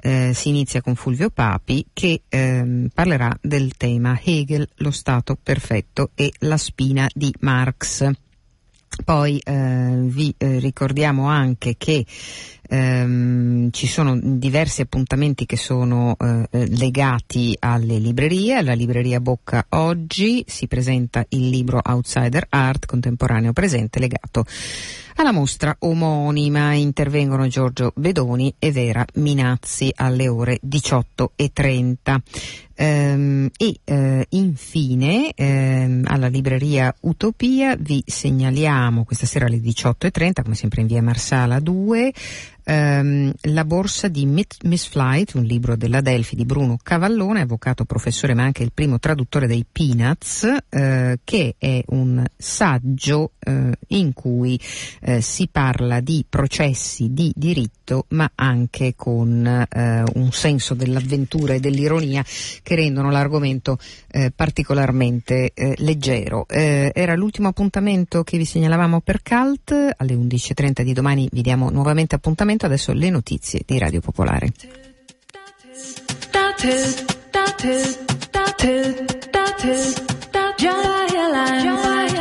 eh, 0.00 0.32
si 0.34 0.48
inizia 0.48 0.80
con 0.80 0.94
Fulvio 0.94 1.28
Papi 1.28 1.84
che 1.92 2.22
ehm, 2.26 2.88
parlerà 2.94 3.36
del 3.42 3.76
tema 3.76 4.18
Hegel, 4.22 4.66
lo 4.76 4.90
Stato 4.90 5.36
perfetto 5.40 6.12
e 6.14 6.32
la 6.38 6.56
spina 6.56 7.06
di 7.12 7.30
Marx. 7.40 8.10
Poi 9.04 9.38
eh, 9.38 9.96
vi 10.02 10.34
eh, 10.36 10.58
ricordiamo 10.58 11.26
anche 11.26 11.76
che 11.78 12.04
ehm, 12.72 13.70
ci 13.70 13.86
sono 13.86 14.18
diversi 14.18 14.80
appuntamenti 14.80 15.44
che 15.44 15.58
sono 15.58 16.16
eh, 16.18 16.46
eh, 16.50 16.66
legati 16.68 17.54
alle 17.58 17.98
librerie. 17.98 18.56
Alla 18.56 18.72
libreria 18.72 19.20
Bocca 19.20 19.66
oggi 19.70 20.42
si 20.46 20.66
presenta 20.66 21.24
il 21.30 21.50
libro 21.50 21.80
Outsider 21.84 22.46
Art 22.48 22.86
contemporaneo 22.86 23.52
presente 23.52 23.98
legato 23.98 24.46
alla 25.16 25.32
mostra 25.32 25.76
omonima 25.80 26.72
intervengono 26.72 27.46
Giorgio 27.46 27.92
Bedoni 27.94 28.54
e 28.58 28.72
Vera 28.72 29.04
Minazzi 29.14 29.92
alle 29.94 30.26
ore 30.28 30.58
18.30. 30.66 32.16
Ehm, 32.74 33.50
e 33.56 33.76
eh, 33.84 34.26
infine 34.30 35.32
ehm, 35.34 36.04
alla 36.06 36.28
libreria 36.28 36.92
Utopia 37.00 37.76
vi 37.76 38.02
segnaliamo 38.04 39.04
questa 39.04 39.26
sera 39.26 39.44
alle 39.44 39.58
18.30 39.58 40.42
come 40.42 40.54
sempre 40.54 40.80
in 40.80 40.86
via 40.86 41.02
Marsala 41.02 41.60
2 41.60 42.12
ehm, 42.64 43.32
La 43.42 43.64
borsa 43.64 44.08
di 44.08 44.26
Miss 44.26 44.86
Flight, 44.88 45.34
un 45.34 45.42
libro 45.42 45.76
della 45.76 46.00
Delphi 46.00 46.36
di 46.36 46.44
Bruno 46.44 46.78
Cavallone, 46.82 47.40
avvocato 47.40 47.84
professore 47.84 48.34
ma 48.34 48.44
anche 48.44 48.62
il 48.62 48.72
primo 48.72 48.98
traduttore 48.98 49.46
dei 49.46 49.66
Peanuts, 49.70 50.46
eh, 50.68 51.18
che 51.24 51.54
è 51.58 51.82
un 51.88 52.24
saggio 52.36 53.32
eh, 53.40 53.72
in 53.88 54.12
cui 54.12 54.58
eh, 55.00 55.20
si 55.20 55.48
parla 55.50 56.00
di 56.00 56.24
processi 56.28 57.12
di 57.12 57.32
diritto 57.34 58.06
ma 58.10 58.30
anche 58.34 58.94
con 58.96 59.44
eh, 59.44 60.04
un 60.14 60.32
senso 60.32 60.74
dell'avventura 60.74 61.54
e 61.54 61.60
dell'ironia 61.60 62.24
che 62.62 62.74
rendono 62.74 63.10
l'argomento 63.10 63.78
eh, 64.10 64.32
particolarmente 64.34 65.50
eh, 65.52 65.74
leggero. 65.78 66.46
era 66.48 67.14
l'ultimo 67.14 67.48
appuntamento 67.48 68.22
che 68.22 68.38
vi 68.38 68.44
segnalavamo 68.44 69.00
per 69.00 69.22
CALT, 69.22 69.94
alle 69.96 70.14
11.30 70.14 70.82
di 70.82 70.92
domani 70.92 71.28
vi 71.30 71.42
diamo 71.42 71.70
nuovamente 71.70 72.14
appuntamento 72.14 72.51
appuntamento 72.52 72.66
adesso 72.66 72.92
le 72.92 73.10
notizie 73.10 73.62
di 73.64 73.78
Radio 73.78 74.00
Popolare. 74.00 74.52
Jump, 81.62 82.11